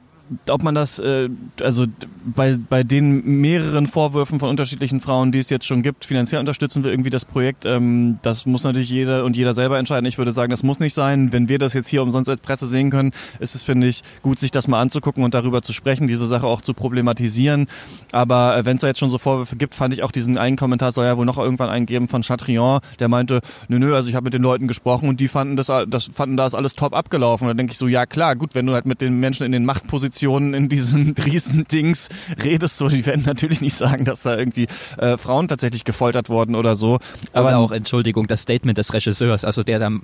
ob 0.49 0.63
man 0.63 0.75
das, 0.75 0.99
äh, 0.99 1.29
also 1.63 1.87
bei, 2.25 2.59
bei 2.69 2.83
den 2.83 3.41
mehreren 3.41 3.87
Vorwürfen 3.87 4.41
von 4.41 4.49
unterschiedlichen 4.49 5.01
Frauen, 5.01 5.33
die 5.33 5.39
es 5.39 5.51
jetzt 5.51 5.67
schon 5.67 5.83
gibt, 5.83 6.05
finanziell 6.05 6.41
unterstützen 6.41 6.85
wir 6.85 6.91
irgendwie 6.91 7.11
das 7.11 7.25
Projekt, 7.25 7.65
ähm, 7.65 8.19
das 8.23 8.47
muss 8.47 8.65
natürlich 8.65 8.91
jeder 8.91 9.25
und 9.25 9.37
jeder 9.37 9.55
selber 9.55 9.79
entscheiden. 9.79 10.07
Ich 10.07 10.19
würde 10.19 10.33
sagen, 10.33 10.51
das 10.51 10.63
muss 10.63 10.81
nicht 10.81 10.95
sein. 10.95 11.33
Wenn 11.33 11.49
wir 11.49 11.59
das 11.59 11.73
jetzt 11.73 11.89
hier 11.89 12.03
umsonst 12.03 12.29
als 12.29 12.41
Presse 12.41 12.69
sehen 12.69 12.91
können, 12.91 13.13
ist 13.41 13.55
es, 13.55 13.65
finde 13.65 13.87
ich, 13.87 14.03
gut, 14.23 14.39
sich 14.39 14.51
das 14.51 14.69
mal 14.69 14.81
anzugucken 14.81 15.25
und 15.25 15.35
darüber 15.35 15.63
zu 15.63 15.73
sprechen, 15.73 16.07
diese 16.07 16.27
Sache 16.27 16.47
auch 16.47 16.61
zu 16.61 16.75
problematisieren. 16.75 17.67
Aber 18.13 18.57
äh, 18.57 18.65
wenn 18.65 18.77
es 18.77 18.83
da 18.83 18.89
jetzt 18.89 18.99
schon 18.99 19.11
so 19.11 19.19
Vorwürfe 19.19 19.57
gibt, 19.57 19.75
fand 19.75 19.95
ich 19.95 20.03
auch 20.03 20.13
diesen 20.13 20.37
einen 20.37 20.57
Kommentar, 20.57 20.93
soll 20.93 21.07
ja 21.07 21.17
wohl 21.17 21.27
noch 21.27 21.39
irgendwann 21.39 21.71
eingeben 21.71 22.09
von 22.09 22.23
Chatrion, 22.23 22.81
der 22.99 23.09
meinte, 23.09 23.41
nö, 23.69 23.79
nö, 23.79 23.95
also 23.95 24.09
ich 24.09 24.15
habe 24.15 24.25
mit 24.25 24.35
den 24.35 24.43
Leuten 24.43 24.69
gesprochen 24.69 25.09
und 25.09 25.21
die 25.21 25.29
fanden 25.29 25.57
das, 25.57 25.73
das 25.89 26.11
fanden 26.13 26.37
das 26.37 26.55
alles 26.55 26.75
top 26.75 26.95
abgelaufen. 26.95 27.47
Und 27.47 27.49
da 27.49 27.55
denke 27.55 27.73
ich 27.73 27.79
so, 27.79 27.89
ja 27.89 28.05
klar, 28.05 28.37
gut, 28.37 28.55
wenn 28.55 28.67
du 28.67 28.75
halt 28.75 28.85
mit 28.85 29.01
den 29.01 29.19
Menschen 29.19 29.47
in 29.47 29.53
den 29.53 29.65
Machtpositionen 29.65 30.18
Positionen 30.19 30.53
in 30.53 30.69
diesem 30.69 31.15
Riesendings 31.25 32.09
redest, 32.43 32.77
so, 32.77 32.89
die 32.89 33.07
werden 33.07 33.23
natürlich 33.25 33.61
nicht 33.61 33.77
sagen, 33.77 34.05
dass 34.05 34.23
da 34.23 34.37
irgendwie 34.37 34.67
äh, 34.97 35.17
Frauen 35.17 35.47
tatsächlich 35.47 35.85
gefoltert 35.85 36.29
wurden 36.29 36.57
oder 36.57 36.75
so. 36.75 36.99
Aber 37.33 37.49
oder 37.49 37.59
auch, 37.59 37.71
Entschuldigung, 37.71 38.27
das 38.27 38.43
Statement 38.43 38.77
des 38.79 38.93
Regisseurs, 38.93 39.45
also 39.45 39.63
der 39.63 39.79
dann, 39.79 40.03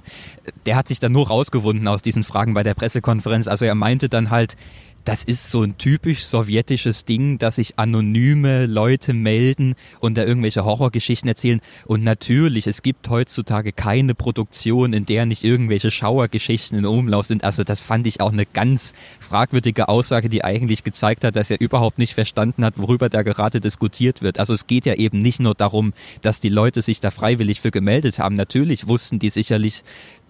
der 0.67 0.77
hat 0.77 0.87
sich 0.87 1.01
dann 1.01 1.11
nur 1.11 1.27
rausgewunden 1.27 1.89
aus 1.89 2.01
diesen 2.03 2.23
Fragen 2.23 2.55
bei 2.55 2.62
der 2.62 2.75
Pressekonferenz. 2.75 3.49
Also 3.49 3.65
er 3.65 3.75
meinte 3.75 4.09
dann 4.09 4.31
halt, 4.31 4.57
das 5.05 5.23
ist 5.23 5.51
so 5.51 5.63
ein 5.63 5.77
typisch 5.77 6.25
sowjetisches 6.25 7.05
Ding, 7.05 7.39
dass 7.39 7.57
sich 7.57 7.79
anonyme 7.79 8.67
Leute 8.67 9.13
melden 9.13 9.75
und 10.01 10.17
da 10.17 10.25
irgendwelche 10.25 10.65
Horrorgeschichten 10.65 11.29
erzählen. 11.29 11.61
Und 11.85 12.03
natürlich, 12.05 12.67
es 12.67 12.83
gibt 12.83 13.09
heutzutage 13.11 13.73
keine 13.73 14.15
Produktion, 14.15 14.93
in 14.93 15.05
der 15.05 15.27
nicht 15.27 15.45
irgendwelche 15.45 15.91
Schauergeschichten 15.91 16.79
in 16.79 16.87
Umlauf 16.87 17.27
sind. 17.27 17.45
Also 17.45 17.65
das 17.65 17.83
fand 17.83 18.07
ich 18.07 18.21
auch 18.21 18.33
eine 18.33 18.47
ganz 18.47 18.95
fragwürdige 19.21 19.89
Aussage, 19.89 20.29
die 20.29 20.43
eigentlich 20.43 20.85
gezeigt 20.85 21.25
hat, 21.25 21.37
dass 21.37 21.51
er 21.51 21.61
überhaupt 21.61 21.99
nicht 21.99 22.15
verstanden 22.15 22.65
hat, 22.65 22.79
worüber 22.79 23.11
da 23.11 23.23
gerade 23.23 23.61
diskutiert 23.61 24.23
wird. 24.23 24.39
Also 24.39 24.55
es 24.55 24.67
geht 24.67 24.87
ja 24.87 24.95
eben 24.95 25.21
nicht 25.21 25.41
nur 25.41 25.55
darum, 25.55 25.93
dass 26.23 26.41
die 26.41 26.49
Leute 26.49 26.81
sich 26.81 27.01
da 27.01 27.11
freiwillig 27.11 27.61
für 27.61 27.71
gemeldet 27.71 28.19
haben. 28.19 28.37
Natürlich 28.37 28.89
wussten 28.89 29.19
die 29.19 29.31
sicherlich, 29.31 29.83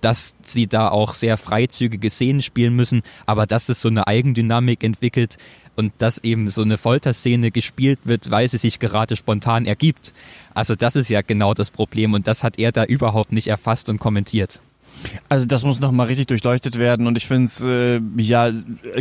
dass 0.05 0.35
sie 0.43 0.67
da 0.67 0.89
auch 0.89 1.15
sehr 1.15 1.39
freizügige 1.39 2.11
Szenen 2.11 2.43
spielen 2.43 2.77
müssen, 2.77 3.03
aber 3.25 3.47
dass 3.47 3.71
es 3.71 3.81
so 3.81 3.89
eine 3.89 4.07
Eigendynamik 4.07 4.85
entwickelt 4.85 5.39
und 5.77 5.95
dass 5.99 6.19
eben 6.19 6.51
so 6.51 6.61
eine 6.61 6.77
Folterszene 6.77 7.51
gespielt 7.51 8.01
wird, 8.05 8.31
weil 8.31 8.47
sie 8.49 8.59
sich 8.59 8.79
gerade 8.79 9.17
spontan 9.17 9.65
ergibt. 9.65 10.13
Also 10.53 10.75
das 10.75 10.95
ist 10.95 11.09
ja 11.09 11.23
genau 11.23 11.55
das 11.55 11.71
Problem 11.71 12.13
und 12.13 12.27
das 12.27 12.45
hat 12.45 12.59
er 12.59 12.71
da 12.71 12.85
überhaupt 12.85 13.33
nicht 13.33 13.49
erfasst 13.49 13.89
und 13.89 13.99
kommentiert. 13.99 14.61
Also 15.29 15.47
das 15.47 15.65
muss 15.65 15.81
nochmal 15.81 16.07
richtig 16.07 16.27
durchleuchtet 16.27 16.79
werden 16.79 17.07
und 17.07 17.17
ich 17.17 17.27
finde 17.27 17.47
es 17.47 17.61
äh, 17.63 18.01
ja 18.17 18.51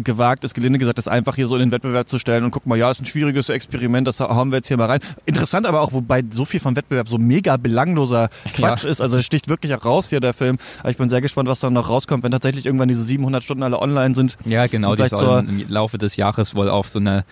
gewagt, 0.03 0.43
ist 0.43 0.53
gelinde 0.53 0.79
gesagt, 0.79 0.97
das 0.97 1.07
einfach 1.07 1.35
hier 1.35 1.47
so 1.47 1.55
in 1.55 1.61
den 1.61 1.71
Wettbewerb 1.71 2.09
zu 2.09 2.19
stellen 2.19 2.43
und 2.43 2.51
guck 2.51 2.65
mal, 2.65 2.77
ja, 2.77 2.91
ist 2.91 3.01
ein 3.01 3.05
schwieriges 3.05 3.49
Experiment, 3.49 4.07
das 4.07 4.19
haben 4.19 4.51
wir 4.51 4.57
jetzt 4.57 4.67
hier 4.67 4.77
mal 4.77 4.87
rein. 4.87 4.99
Interessant 5.25 5.65
aber 5.65 5.81
auch, 5.81 5.93
wobei 5.93 6.23
so 6.29 6.45
viel 6.45 6.59
vom 6.59 6.75
Wettbewerb 6.75 7.07
so 7.07 7.17
mega 7.17 7.57
belangloser 7.57 8.29
Quatsch 8.53 8.83
ja. 8.83 8.89
ist, 8.89 9.01
also 9.01 9.17
es 9.17 9.25
sticht 9.25 9.47
wirklich 9.49 9.73
auch 9.73 9.85
raus 9.85 10.09
hier 10.09 10.19
der 10.19 10.33
Film. 10.33 10.57
Aber 10.79 10.89
ich 10.89 10.97
bin 10.97 11.09
sehr 11.09 11.21
gespannt, 11.21 11.49
was 11.49 11.59
dann 11.59 11.73
noch 11.73 11.89
rauskommt, 11.89 12.23
wenn 12.23 12.31
tatsächlich 12.31 12.65
irgendwann 12.65 12.87
diese 12.87 13.03
700 13.03 13.43
Stunden 13.43 13.63
alle 13.63 13.79
online 13.79 14.15
sind. 14.15 14.37
Ja, 14.45 14.67
genau, 14.67 14.95
die 14.95 15.07
sollen 15.07 15.61
im 15.61 15.69
Laufe 15.69 15.97
des 15.97 16.15
Jahres 16.15 16.55
wohl 16.55 16.69
auf 16.69 16.89
so 16.89 16.99
eine 16.99 17.25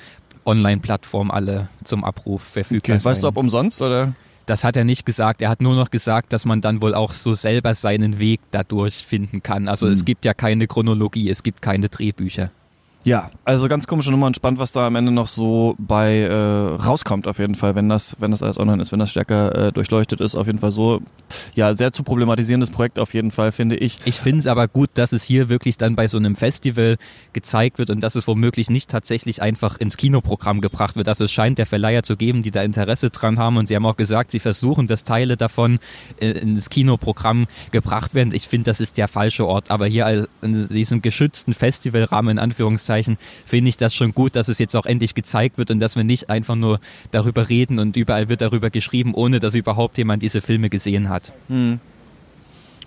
Online-Plattform 0.45 1.32
alle 1.32 1.69
zum 1.84 2.03
Abruf 2.03 2.43
verfügbar 2.43 2.95
okay. 2.95 2.99
sein. 2.99 3.11
Weißt 3.11 3.24
du, 3.24 3.28
ob 3.28 3.38
umsonst 3.38 3.82
oder? 3.82 4.13
Das 4.46 4.64
hat 4.64 4.76
er 4.76 4.84
nicht 4.84 5.06
gesagt. 5.06 5.42
Er 5.42 5.50
hat 5.50 5.62
nur 5.62 5.76
noch 5.76 5.92
gesagt, 5.92 6.34
dass 6.34 6.46
man 6.46 6.62
dann 6.62 6.82
wohl 6.82 6.94
auch 6.94 7.14
so 7.14 7.34
selber 7.34 7.76
seinen 7.76 8.20
Weg 8.20 8.42
dadurch 8.52 9.06
finden 9.06 9.44
kann. 9.44 9.68
Also 9.68 9.86
mhm. 9.86 9.92
es 9.94 10.00
hm. 10.00 10.06
gibt 10.06 10.26
ja 10.26 10.34
keine 10.34 10.68
Chronologie, 10.68 11.30
es 11.30 11.44
gibt 11.44 11.62
keine 11.62 11.89
Drehbücher. 11.89 12.52
Ja, 13.04 13.32
also 13.45 13.68
ganz 13.68 13.88
komische 13.88 14.12
Nummer 14.12 14.28
und 14.28 14.36
spannend, 14.36 14.60
was 14.60 14.74
da 14.74 14.86
am 14.86 14.95
Ende 14.95 15.12
noch 15.12 15.28
so 15.28 15.74
bei 15.80 16.20
äh, 16.20 16.34
rauskommt 16.36 17.28
auf 17.28 17.39
jeden 17.39 17.56
Fall, 17.56 17.74
wenn 17.74 17.89
das, 17.89 18.16
wenn 18.20 18.30
das 18.30 18.43
alles 18.43 18.60
online 18.60 18.80
ist, 18.80 18.91
wenn 18.91 18.99
das 18.99 19.10
stärker 19.10 19.70
äh, 19.70 19.72
durchleuchtet 19.72 20.22
ist, 20.22 20.36
auf 20.36 20.45
jeden 20.45 20.60
Fall 20.60 20.72
so. 20.72 21.02
Ja, 21.56 21.74
sehr 21.74 21.93
zu 21.93 22.04
problematisierendes 22.04 22.70
Projekt 22.70 22.99
auf 22.99 23.16
jeden 23.16 23.32
Fall, 23.32 23.52
finde 23.54 23.76
ich. 23.76 23.97
Ich 24.06 24.20
finde 24.20 24.41
es 24.41 24.47
aber 24.47 24.68
gut, 24.68 24.91
dass 24.93 25.14
es 25.14 25.24
hier 25.24 25.49
wirklich 25.49 25.78
dann 25.78 25.95
bei 25.95 26.08
so 26.08 26.18
einem 26.18 26.36
Festival 26.36 26.97
gezeigt 27.34 27.80
wird 27.80 27.89
und 27.89 28.02
dass 28.02 28.14
es 28.14 28.28
womöglich 28.28 28.70
nicht 28.70 28.89
tatsächlich 28.89 29.41
einfach 29.41 29.78
ins 29.80 29.97
Kinoprogramm 29.97 30.62
gebracht 30.62 30.95
wird. 30.95 31.08
Also 31.08 31.24
es 31.24 31.32
scheint 31.32 31.58
der 31.58 31.66
Verleiher 31.66 32.04
zu 32.04 32.18
geben, 32.18 32.43
die 32.43 32.52
da 32.52 32.62
Interesse 32.62 33.10
dran 33.10 33.39
haben 33.39 33.58
und 33.58 33.68
sie 33.68 33.76
haben 33.76 33.86
auch 33.86 33.95
gesagt, 33.95 34.30
sie 34.30 34.39
versuchen, 34.39 34.86
dass 34.86 35.04
Teile 35.04 35.38
davon 35.38 35.80
äh, 36.20 36.32
ins 36.32 36.70
Kinoprogramm 36.70 37.47
gebracht 37.72 38.14
werden. 38.14 38.32
Ich 38.36 38.47
finde, 38.47 38.66
das 38.66 38.80
ist 38.80 38.97
der 38.97 39.08
falsche 39.08 39.47
Ort, 39.47 39.72
aber 39.72 39.88
hier 39.88 40.28
in 40.43 40.68
diesem 40.70 41.02
geschützten 41.02 41.56
Festivalrahmen 41.56 42.38
in 42.38 42.39
Anführungszeichen 42.39 42.91
Anführungszeichen, 42.92 43.18
finde 43.46 43.70
ich 43.70 43.78
das 43.78 43.96
schon 43.96 44.14
gut, 44.14 44.36
dass 44.36 44.48
es 44.48 44.60
jetzt 44.60 44.76
auch 44.76 44.86
endlich 44.86 45.16
gezeigt 45.16 45.58
wird 45.58 45.72
und 45.72 45.80
dass 45.80 45.96
wir 45.96 46.04
nicht 46.04 46.30
einfach 46.30 46.56
nur 46.56 46.80
darüber 47.12 47.50
reden 47.50 47.80
und 47.80 47.98
überall 47.98 48.30
wird 48.30 48.42
darüber 48.42 48.70
geschrieben, 48.70 49.14
ohne 49.14 49.39
dass 49.39 49.56
überhaupt 49.56 49.98
jemand 49.98 50.24
diese 50.24 50.42
Filme 50.42 50.70
gesehen 50.70 51.10
hat. 51.10 51.34
Hm. 51.48 51.80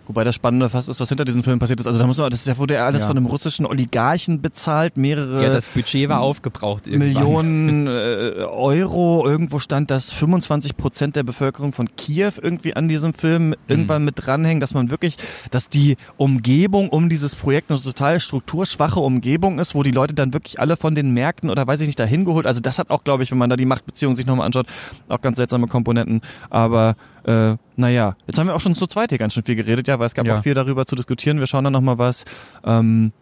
Wobei 0.07 0.25
das 0.25 0.35
Spannende 0.35 0.69
fast 0.69 0.89
ist, 0.89 1.01
was 1.01 1.09
hinter 1.09 1.25
diesen 1.25 1.43
Filmen 1.43 1.59
passiert 1.59 1.81
ist. 1.81 1.87
Also 1.87 1.99
da 1.99 2.07
muss 2.07 2.19
man, 2.19 2.29
das 2.31 2.45
ja, 2.45 2.59
wurde 2.59 2.75
ja 2.75 2.87
alles 2.87 3.03
ja. 3.03 3.09
von 3.09 3.17
einem 3.17 3.27
russischen 3.27 3.65
Oligarchen 3.65 4.43
bezahlt, 4.43 4.97
mehrere. 4.97 5.43
Ja, 5.43 5.51
das 5.51 5.71
Budget 5.71 6.09
war 6.09 6.21
aufgebraucht. 6.21 6.87
Irgendwann. 6.87 7.09
Millionen 7.09 7.87
äh, 7.87 8.45
Euro. 8.45 9.27
Irgendwo 9.27 9.59
stand, 9.59 9.91
dass 9.91 10.13
25 10.13 10.77
Prozent 10.77 11.17
der 11.17 11.23
Bevölkerung 11.23 11.73
von 11.73 11.89
Kiew 11.97 12.33
irgendwie 12.43 12.77
an 12.77 12.89
diesem 12.89 13.15
Film 13.15 13.49
mhm. 13.49 13.55
irgendwann 13.67 14.05
mit 14.05 14.15
dranhängen, 14.17 14.61
dass 14.61 14.75
man 14.75 14.91
wirklich, 14.91 15.17
dass 15.51 15.69
die 15.69 15.97
Umgebung 16.17 16.91
um 16.91 17.09
dieses 17.09 17.35
Projekt 17.35 17.71
eine 17.71 17.81
total 17.81 18.21
strukturschwache 18.21 19.01
Umgebung 19.01 19.59
ist, 19.59 19.75
wo 19.75 19.83
die 19.83 19.91
Leute 19.91 20.15
dann 20.15 20.33
wirklich 20.33 20.61
alle 20.61 20.77
von 20.77 20.95
den 20.95 21.13
Märkten 21.13 21.49
oder 21.49 21.67
weiß 21.67 21.81
ich 21.81 21.87
nicht 21.87 21.99
dahin 21.99 22.25
geholt. 22.25 22.47
Also 22.47 22.61
das 22.61 22.79
hat 22.79 22.91
auch, 22.91 23.05
glaube 23.05 23.23
ich, 23.23 23.31
wenn 23.31 23.39
man 23.39 23.49
da 23.49 23.57
die 23.57 23.65
Machtbeziehung 23.65 24.17
sich 24.17 24.27
nochmal 24.27 24.47
anschaut, 24.47 24.67
auch 25.09 25.21
ganz 25.21 25.37
seltsame 25.37 25.67
Komponenten. 25.67 26.21
Aber 26.51 26.97
äh, 27.25 27.57
naja, 27.77 28.17
jetzt 28.27 28.39
haben 28.39 28.47
wir 28.47 28.55
auch 28.55 28.61
schon 28.61 28.75
zu 28.75 28.87
zweit 28.87 29.11
hier 29.11 29.19
ganz 29.19 29.35
schön 29.35 29.43
viel 29.43 29.57
geredet, 29.57 29.89
ja, 29.89 29.99
weil 29.99 30.07
es 30.07 30.15
gab 30.15 30.27
ja. 30.27 30.39
auch 30.39 30.43
viel 30.43 30.55
darüber 30.55 30.87
zu 30.87 30.95
diskutieren. 30.95 31.39
Wir 31.39 31.47
schauen 31.47 31.65
dann 31.65 31.73
nochmal 31.73 31.99
was, 31.99 32.25
ähm, 32.65 33.13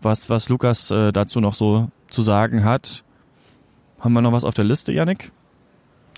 was, 0.00 0.30
was 0.30 0.48
Lukas 0.48 0.90
äh, 0.90 1.12
dazu 1.12 1.40
noch 1.40 1.54
so 1.54 1.88
zu 2.08 2.22
sagen 2.22 2.64
hat. 2.64 3.04
Haben 3.98 4.12
wir 4.12 4.22
noch 4.22 4.32
was 4.32 4.44
auf 4.44 4.54
der 4.54 4.64
Liste, 4.64 4.92
Yannick? 4.92 5.32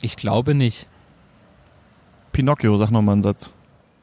Ich 0.02 0.16
glaube 0.16 0.54
nicht. 0.54 0.86
Pinocchio, 2.32 2.76
sag 2.76 2.90
nochmal 2.90 3.14
einen 3.14 3.22
Satz. 3.22 3.52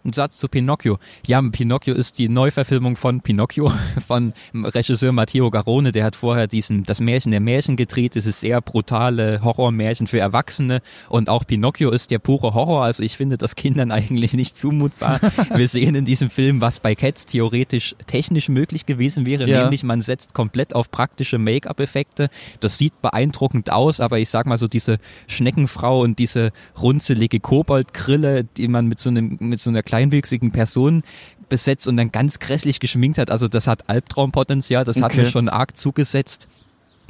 Ein 0.07 0.13
Satz 0.13 0.37
zu 0.37 0.47
Pinocchio. 0.47 0.97
Ja, 1.25 1.41
Pinocchio 1.41 1.93
ist 1.93 2.17
die 2.17 2.29
Neuverfilmung 2.29 2.95
von 2.95 3.21
Pinocchio 3.21 3.71
von 4.07 4.33
Regisseur 4.53 5.11
Matteo 5.11 5.51
Garone. 5.51 5.91
Der 5.91 6.05
hat 6.05 6.15
vorher 6.15 6.47
diesen 6.47 6.83
das 6.83 6.99
Märchen 6.99 7.31
der 7.31 7.41
Märchen 7.41 7.75
gedreht. 7.75 8.15
Das 8.15 8.25
ist 8.25 8.39
sehr 8.39 8.61
brutale 8.61 9.41
Horrormärchen 9.43 10.07
für 10.07 10.19
Erwachsene 10.19 10.81
und 11.09 11.29
auch 11.29 11.45
Pinocchio 11.45 11.91
ist 11.91 12.09
der 12.09 12.19
pure 12.19 12.53
Horror. 12.53 12.83
Also 12.83 13.03
ich 13.03 13.17
finde 13.17 13.37
das 13.37 13.55
Kindern 13.55 13.91
eigentlich 13.97 14.33
nicht 14.33 14.57
zumutbar. 14.57 15.19
Wir 15.53 15.67
sehen 15.67 15.95
in 15.95 16.05
diesem 16.05 16.29
Film, 16.29 16.61
was 16.61 16.79
bei 16.79 16.95
Cats 16.95 17.25
theoretisch 17.25 17.95
technisch 18.07 18.49
möglich 18.49 18.85
gewesen 18.85 19.25
wäre, 19.25 19.47
ja. 19.47 19.61
nämlich 19.61 19.83
man 19.83 20.01
setzt 20.01 20.33
komplett 20.33 20.73
auf 20.73 20.89
praktische 20.89 21.37
Make-up-Effekte. 21.37 22.29
Das 22.59 22.77
sieht 22.77 23.01
beeindruckend 23.01 23.71
aus, 23.71 23.99
aber 23.99 24.19
ich 24.19 24.29
sag 24.29 24.45
mal 24.45 24.57
so 24.57 24.67
diese 24.67 24.97
Schneckenfrau 25.27 26.01
und 26.01 26.19
diese 26.19 26.51
runzelige 26.81 27.39
Koboldgrille, 27.39 28.45
die 28.45 28.67
man 28.67 28.87
mit 28.87 28.99
so 28.99 29.09
einem 29.09 29.37
mit 29.39 29.61
so 29.61 29.69
einer 29.69 29.83
kleinwüchsigen 29.97 30.51
Person 30.51 31.03
besetzt 31.49 31.87
und 31.87 31.97
dann 31.97 32.11
ganz 32.11 32.39
grässlich 32.39 32.79
geschminkt 32.79 33.17
hat. 33.17 33.31
Also 33.31 33.47
das 33.47 33.67
hat 33.67 33.89
Albtraumpotenzial, 33.89 34.83
das 34.83 34.97
okay. 34.97 35.05
hat 35.05 35.15
mir 35.15 35.27
schon 35.29 35.49
arg 35.49 35.75
zugesetzt. 35.75 36.47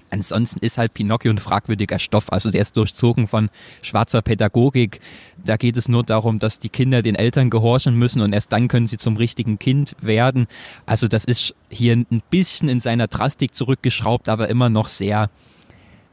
Ansonsten 0.10 0.64
ist 0.64 0.78
halt 0.78 0.94
Pinocchio 0.94 1.32
ein 1.32 1.38
fragwürdiger 1.38 2.00
Stoff. 2.00 2.32
Also 2.32 2.50
der 2.50 2.62
ist 2.62 2.78
durchzogen 2.78 3.28
von 3.28 3.50
schwarzer 3.82 4.22
Pädagogik. 4.22 5.02
Da 5.44 5.58
geht 5.58 5.76
es 5.76 5.90
nur 5.90 6.04
darum, 6.04 6.40
dass 6.40 6.60
die 6.60 6.70
Kinder 6.70 7.02
den 7.02 7.16
Eltern 7.16 7.50
gehorchen 7.50 7.94
müssen 7.94 8.22
und 8.22 8.32
erst 8.32 8.54
dann 8.54 8.70
können 8.70 8.88
sie 8.88 8.98
zum 8.98 9.18
richtigen 9.18 9.60
Kind 9.60 9.96
werden. 10.02 10.48
Also 10.86 11.10
das 11.10 11.26
ist 11.26 11.56
hier 11.70 11.94
ein 11.94 12.22
bisschen 12.30 12.70
in 12.70 12.80
seiner 12.80 13.08
Drastik 13.08 13.54
zurückgeschraubt, 13.54 14.30
aber 14.30 14.48
immer 14.48 14.70
noch 14.70 14.88
sehr 14.88 15.30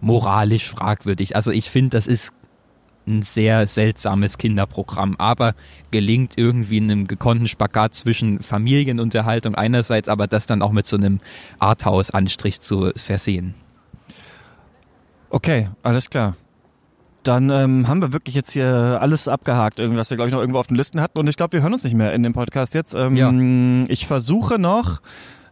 moralisch 0.00 0.68
fragwürdig. 0.68 1.36
Also 1.36 1.52
ich 1.52 1.70
finde, 1.70 1.90
das 1.90 2.08
ist 2.08 2.32
ein 3.06 3.22
sehr 3.22 3.66
seltsames 3.66 4.38
Kinderprogramm, 4.38 5.16
aber 5.18 5.54
gelingt 5.90 6.34
irgendwie 6.36 6.78
in 6.78 6.90
einem 6.90 7.06
gekonnten 7.06 7.48
Spagat 7.48 7.94
zwischen 7.94 8.40
Familienunterhaltung 8.40 9.54
einerseits, 9.54 10.08
aber 10.08 10.26
das 10.26 10.46
dann 10.46 10.62
auch 10.62 10.72
mit 10.72 10.86
so 10.86 10.96
einem 10.96 11.20
Arthouse-Anstrich 11.58 12.60
zu 12.60 12.92
versehen. 12.96 13.54
Okay, 15.30 15.68
alles 15.82 16.10
klar. 16.10 16.36
Dann 17.24 17.48
ähm, 17.48 17.88
haben 17.88 18.02
wir 18.02 18.12
wirklich 18.12 18.34
jetzt 18.34 18.52
hier 18.52 18.98
alles 19.00 19.28
abgehakt, 19.28 19.78
irgendwas 19.78 20.10
wir, 20.10 20.16
glaube 20.16 20.28
ich, 20.28 20.34
noch 20.34 20.40
irgendwo 20.40 20.58
auf 20.58 20.66
den 20.66 20.76
Listen 20.76 21.00
hatten. 21.00 21.18
Und 21.18 21.26
ich 21.26 21.36
glaube, 21.36 21.54
wir 21.54 21.62
hören 21.62 21.72
uns 21.72 21.82
nicht 21.82 21.94
mehr 21.94 22.12
in 22.12 22.22
dem 22.22 22.34
Podcast 22.34 22.74
jetzt. 22.74 22.94
Ähm, 22.94 23.16
ja. 23.16 23.32
Ich 23.88 24.06
versuche 24.06 24.58
noch 24.58 25.00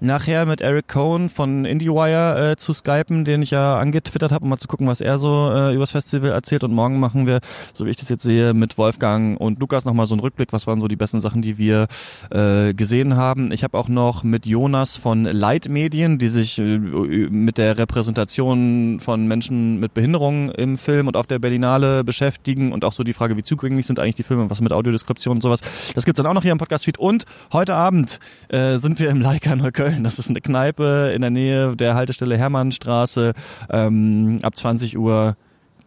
nachher 0.03 0.46
mit 0.46 0.61
Eric 0.61 0.88
Cohn 0.88 1.28
von 1.28 1.64
IndieWire 1.64 2.53
äh, 2.53 2.57
zu 2.57 2.72
skypen, 2.72 3.24
den 3.24 3.42
ich 3.42 3.53
ja 3.53 3.78
angetwittert 3.78 4.32
habe, 4.32 4.44
um 4.44 4.50
mal 4.50 4.59
zu 4.59 4.68
gucken, 4.68 4.86
was 4.86 5.00
er 5.00 5.18
so 5.18 5.50
äh, 5.53 5.74
übers 5.74 5.92
Festival 5.92 6.30
erzählt. 6.30 6.64
Und 6.64 6.72
morgen 6.72 6.98
machen 6.98 7.26
wir, 7.26 7.40
so 7.72 7.86
wie 7.86 7.90
ich 7.90 7.96
das 7.96 8.09
jetzt 8.09 8.24
sehe, 8.24 8.53
mit 8.53 8.76
Wolfgang 8.78 9.40
und 9.40 9.61
Lukas 9.61 9.84
nochmal 9.84 10.07
so 10.07 10.14
einen 10.14 10.20
Rückblick, 10.20 10.53
was 10.53 10.66
waren 10.66 10.80
so 10.80 10.88
die 10.88 10.96
besten 10.96 11.20
Sachen, 11.20 11.40
die 11.40 11.57
wir 11.57 11.86
äh, 12.30 12.74
gesehen 12.74 13.16
haben. 13.16 13.53
Ich 13.53 13.62
habe 13.62 13.78
auch 13.78 13.88
noch 13.88 14.24
mit 14.24 14.44
Jonas 14.44 14.96
von 14.96 15.24
Light 15.24 15.68
Medien, 15.68 16.18
die 16.18 16.28
sich 16.28 16.59
äh, 16.59 16.78
mit 16.78 17.59
der 17.59 17.78
Repräsentation 17.78 18.98
von 19.00 19.26
Menschen 19.28 19.78
mit 19.78 19.94
Behinderungen 19.94 20.50
im 20.50 20.78
Film 20.78 21.07
und 21.07 21.16
auf 21.16 21.28
der 21.28 21.38
Berlinale 21.38 22.03
beschäftigen 22.03 22.72
und 22.72 22.84
auch 22.84 22.92
so 22.92 23.05
die 23.05 23.12
Frage, 23.12 23.36
wie 23.36 23.42
zugänglich 23.42 23.86
sind 23.86 24.00
eigentlich 24.00 24.16
die 24.16 24.22
Filme, 24.24 24.50
was 24.50 24.61
mit 24.61 24.72
Audiodeskription 24.72 25.36
und 25.36 25.42
sowas. 25.42 25.61
Das 25.94 26.05
gibt's 26.05 26.16
dann 26.16 26.26
auch 26.26 26.34
noch 26.34 26.42
hier 26.42 26.53
im 26.53 26.59
Podcast-Feed. 26.59 26.98
Und 26.98 27.24
heute 27.53 27.74
Abend 27.74 28.18
äh, 28.48 28.78
sind 28.78 28.98
wir 28.98 29.09
im 29.09 29.20
Leica 29.20 29.55
Neukölln 29.55 29.91
Köln. 29.93 30.05
Das 30.05 30.18
ist 30.18 30.28
eine 30.28 30.40
Kneipe 30.40 31.12
in 31.14 31.20
der 31.20 31.30
Nähe 31.30 31.76
der 31.76 31.95
Haltestelle 31.95 32.36
Hermannstraße. 32.36 33.32
Ähm, 33.70 34.38
ab 34.43 34.57
20 34.57 34.99
Uhr 34.99 35.36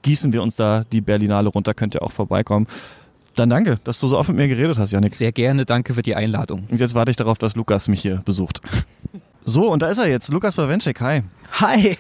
gießen 0.02 0.32
wir 0.34 0.44
uns 0.44 0.56
da 0.56 0.86
die 0.92 1.02
Berlinale 1.02 1.50
runter. 1.50 1.74
Könnt 1.74 1.96
ihr 1.96 2.02
auch 2.02 2.12
vorbeikommen. 2.12 2.68
Dann 3.36 3.50
danke, 3.50 3.78
dass 3.84 4.00
du 4.00 4.08
so 4.08 4.18
oft 4.18 4.30
mit 4.30 4.38
mir 4.38 4.48
geredet 4.48 4.78
hast, 4.78 4.92
Janik. 4.92 5.16
Sehr 5.16 5.32
gerne, 5.32 5.66
danke 5.66 5.94
für 5.94 6.02
die 6.02 6.16
Einladung. 6.16 6.64
Und 6.70 6.80
jetzt 6.80 6.96
warte 6.96 7.12
ich 7.12 7.18
darauf, 7.18 7.38
dass 7.38 7.56
Lukas 7.56 7.90
mich 7.90 8.02
hier 8.02 8.22
besucht. 8.24 8.62
So, 9.48 9.72
und 9.72 9.84
da 9.84 9.90
ist 9.90 10.00
er 10.00 10.08
jetzt, 10.08 10.30
Lukas 10.30 10.56
Bawenschek, 10.56 11.00
hi. 11.02 11.22
Hi. 11.52 11.98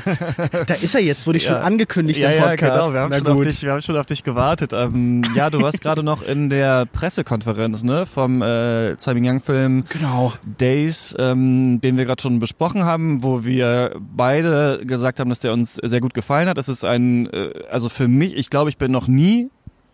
da 0.66 0.74
ist 0.74 0.94
er 0.94 1.02
jetzt, 1.02 1.26
wurde 1.26 1.36
ich 1.36 1.44
ja. 1.44 1.52
schon 1.52 1.62
angekündigt 1.62 2.18
ja, 2.18 2.30
im 2.30 2.42
Podcast. 2.42 2.62
Ja, 2.62 2.68
genau, 2.68 2.92
wir 2.94 3.00
haben, 3.00 3.12
schon 3.12 3.26
auf, 3.26 3.42
dich, 3.42 3.62
wir 3.62 3.72
haben 3.72 3.80
schon 3.82 3.96
auf 3.98 4.06
dich 4.06 4.24
gewartet. 4.24 4.72
Ähm, 4.72 5.22
ja, 5.34 5.50
du 5.50 5.60
warst 5.60 5.82
gerade 5.82 6.02
noch 6.02 6.22
in 6.22 6.48
der 6.48 6.86
Pressekonferenz 6.86 7.82
ne, 7.82 8.06
vom 8.06 8.40
äh, 8.40 8.96
Tsai 8.96 9.12
Ming-Yang-Film 9.12 9.84
genau. 9.90 10.32
Days, 10.42 11.14
ähm, 11.18 11.82
den 11.82 11.98
wir 11.98 12.06
gerade 12.06 12.22
schon 12.22 12.38
besprochen 12.38 12.82
haben, 12.84 13.22
wo 13.22 13.44
wir 13.44 13.94
beide 14.00 14.80
gesagt 14.86 15.20
haben, 15.20 15.28
dass 15.28 15.40
der 15.40 15.52
uns 15.52 15.74
sehr 15.74 16.00
gut 16.00 16.14
gefallen 16.14 16.48
hat. 16.48 16.56
Das 16.56 16.70
ist 16.70 16.86
ein, 16.86 17.26
äh, 17.26 17.52
also 17.70 17.90
für 17.90 18.08
mich, 18.08 18.34
ich 18.36 18.48
glaube, 18.48 18.70
ich 18.70 18.78
bin 18.78 18.90
noch 18.90 19.06
nie 19.06 19.50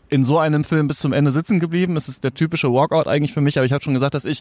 in 0.08 0.24
so 0.24 0.38
einem 0.38 0.64
Film 0.64 0.88
bis 0.88 0.98
zum 0.98 1.12
Ende 1.12 1.32
sitzen 1.32 1.60
geblieben. 1.60 1.96
Es 1.96 2.08
ist 2.08 2.24
der 2.24 2.34
typische 2.34 2.72
Walkout 2.72 3.06
eigentlich 3.06 3.32
für 3.32 3.40
mich, 3.40 3.58
aber 3.58 3.66
ich 3.66 3.72
habe 3.72 3.82
schon 3.82 3.94
gesagt, 3.94 4.14
dass 4.14 4.24
ich, 4.24 4.40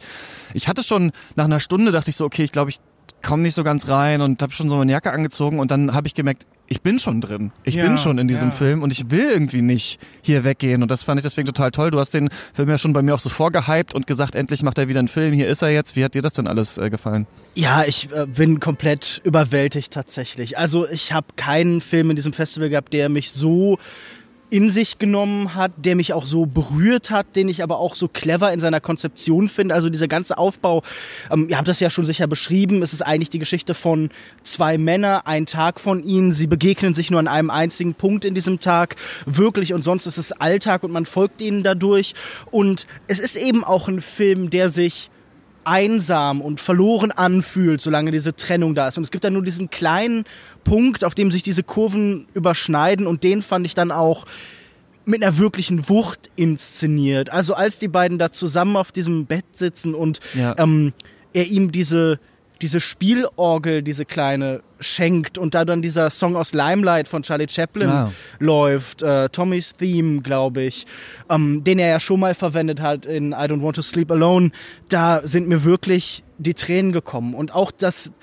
ich 0.53 0.68
hatte 0.68 0.84
schon 0.84 1.11
nach 1.36 1.45
einer 1.45 1.59
Stunde 1.59 1.91
dachte 1.91 2.09
ich 2.09 2.16
so, 2.16 2.26
okay, 2.26 2.43
ich 2.43 2.51
glaube, 2.51 2.70
ich 2.70 2.80
komme 3.22 3.43
nicht 3.43 3.55
so 3.55 3.63
ganz 3.63 3.88
rein 3.88 4.22
und 4.22 4.41
habe 4.41 4.53
schon 4.53 4.70
so 4.70 4.78
meine 4.78 4.91
Jacke 4.91 5.11
angezogen 5.11 5.59
und 5.59 5.72
dann 5.72 5.93
habe 5.93 6.07
ich 6.07 6.13
gemerkt, 6.13 6.45
ich 6.68 6.82
bin 6.82 6.97
schon 6.97 7.22
drin. 7.22 7.51
Ich 7.63 7.76
ja, 7.76 7.86
bin 7.86 7.97
schon 7.97 8.18
in 8.18 8.28
diesem 8.28 8.49
ja. 8.49 8.55
Film 8.55 8.82
und 8.82 8.91
ich 8.91 9.11
will 9.11 9.30
irgendwie 9.32 9.61
nicht 9.61 9.99
hier 10.22 10.43
weggehen. 10.43 10.82
Und 10.82 10.89
das 10.89 11.03
fand 11.03 11.20
ich 11.20 11.24
deswegen 11.24 11.45
total 11.45 11.72
toll. 11.72 11.91
Du 11.91 11.99
hast 11.99 12.13
den 12.13 12.30
Film 12.53 12.70
ja 12.70 12.78
schon 12.78 12.93
bei 12.93 13.03
mir 13.03 13.13
auch 13.13 13.20
so 13.20 13.30
vorgehypt 13.30 13.93
und 13.93 14.07
gesagt, 14.07 14.34
endlich 14.34 14.63
macht 14.63 14.78
er 14.78 14.88
wieder 14.88 14.99
einen 14.99 15.07
Film. 15.07 15.34
Hier 15.34 15.47
ist 15.47 15.61
er 15.61 15.70
jetzt. 15.70 15.95
Wie 15.95 16.03
hat 16.03 16.16
dir 16.16 16.24
das 16.24 16.34
denn 16.34 16.47
alles 16.47 16.78
äh, 16.80 16.89
gefallen? 16.89 17.28
Ja, 17.53 17.84
ich 17.86 18.11
äh, 18.11 18.26
bin 18.26 18.59
komplett 18.59 19.22
überwältigt 19.24 19.93
tatsächlich. 19.93 20.57
Also 20.57 20.88
ich 20.89 21.13
habe 21.13 21.28
keinen 21.36 21.82
Film 21.82 22.09
in 22.09 22.16
diesem 22.16 22.34
Festival 22.34 22.70
gehabt, 22.70 22.93
der 22.93 23.09
mich 23.09 23.32
so 23.32 23.78
in 24.49 24.69
sich 24.69 24.99
genommen 24.99 25.55
hat, 25.55 25.71
der 25.77 25.95
mich 25.95 26.13
auch 26.13 26.25
so 26.25 26.45
berührt 26.45 27.09
hat, 27.09 27.35
den 27.35 27.49
ich 27.49 27.63
aber 27.63 27.79
auch 27.79 27.95
so 27.95 28.07
clever 28.07 28.53
in 28.53 28.59
seiner 28.59 28.79
Konzeption 28.79 29.49
finde. 29.49 29.75
Also 29.75 29.89
dieser 29.89 30.07
ganze 30.07 30.37
Aufbau, 30.37 30.83
ähm, 31.31 31.47
ihr 31.49 31.57
habt 31.57 31.67
das 31.67 31.79
ja 31.79 31.89
schon 31.89 32.05
sicher 32.05 32.27
beschrieben, 32.27 32.81
es 32.83 32.93
ist 32.93 33.01
eigentlich 33.01 33.29
die 33.29 33.39
Geschichte 33.39 33.73
von 33.73 34.09
zwei 34.43 34.77
Männern, 34.77 35.21
ein 35.25 35.45
Tag 35.45 35.79
von 35.79 36.03
ihnen, 36.03 36.31
sie 36.31 36.47
begegnen 36.47 36.93
sich 36.93 37.09
nur 37.09 37.19
an 37.19 37.27
einem 37.27 37.49
einzigen 37.49 37.95
Punkt 37.95 38.25
in 38.25 38.35
diesem 38.35 38.59
Tag, 38.59 38.95
wirklich 39.25 39.73
und 39.73 39.81
sonst 39.81 40.05
ist 40.05 40.17
es 40.17 40.31
Alltag 40.31 40.83
und 40.83 40.91
man 40.91 41.05
folgt 41.05 41.41
ihnen 41.41 41.63
dadurch 41.63 42.13
und 42.51 42.87
es 43.07 43.19
ist 43.19 43.35
eben 43.35 43.63
auch 43.63 43.87
ein 43.87 44.01
Film, 44.01 44.49
der 44.49 44.69
sich 44.69 45.09
einsam 45.66 46.41
und 46.41 46.59
verloren 46.59 47.11
anfühlt, 47.11 47.82
solange 47.82 48.11
diese 48.11 48.36
Trennung 48.36 48.76
da 48.76 48.88
ist. 48.88 48.97
Und 48.97 49.03
es 49.03 49.11
gibt 49.11 49.24
dann 49.24 49.34
nur 49.34 49.43
diesen 49.43 49.70
kleinen 49.70 50.26
Punkt, 50.63 51.03
auf 51.03 51.16
dem 51.16 51.32
sich 51.32 51.43
diese 51.43 51.63
Kurven 51.63 52.28
überschneiden 52.34 53.07
und 53.07 53.24
den 53.24 53.41
fand 53.41 53.66
ich 53.66 53.76
dann 53.76 53.91
auch 53.91 54.26
mit 55.05 55.22
einer 55.22 55.38
wirklichen 55.38 55.88
Wucht 55.89 56.30
inszeniert. 56.36 57.32
Also 57.32 57.53
als 57.53 57.80
die 57.80 57.88
beiden 57.88 58.18
da 58.18 58.32
zusammen 58.32 58.76
auf 58.76 58.91
diesem 58.91 59.26
Bett 59.26 59.45
sitzen 59.51 59.93
und 59.93 60.20
ja. 60.34 60.55
ähm, 60.57 60.93
er 61.34 61.47
ihm 61.47 61.72
diese 61.72 62.20
diese 62.62 62.80
Spielorgel, 62.80 63.82
diese 63.82 64.06
kleine, 64.06 64.62
schenkt 64.80 65.38
und 65.38 65.56
da 65.56 65.66
dann 65.66 65.82
dieser 65.82 66.10
Song 66.10 66.36
aus 66.36 66.53
Limelight 66.53 67.08
von 67.08 67.24
Charlie 67.24 67.47
Chaplin 67.49 67.89
wow. 67.89 68.12
läuft, 68.39 69.01
äh, 69.01 69.30
Tommys 69.30 69.76
Theme, 69.76 70.22
glaube 70.22 70.64
ich, 70.64 70.86
ähm, 71.30 71.64
den 71.64 71.80
er 71.80 71.89
ja 71.89 71.99
schon 71.99 72.20
mal 72.20 72.36
verwendet 72.36 72.82
hat 72.82 73.06
in 73.06 73.32
I 73.32 73.36
Don't 73.36 73.62
Want 73.62 73.78
to 73.78 73.82
Sleep 73.82 74.12
Alone, 74.12 74.51
da 74.89 75.22
sind 75.26 75.47
mir 75.47 75.64
wirklich 75.64 76.24
die 76.38 76.53
Tränen 76.53 76.91
gekommen 76.91 77.34
und 77.34 77.53
auch 77.53 77.72
das 77.72 78.14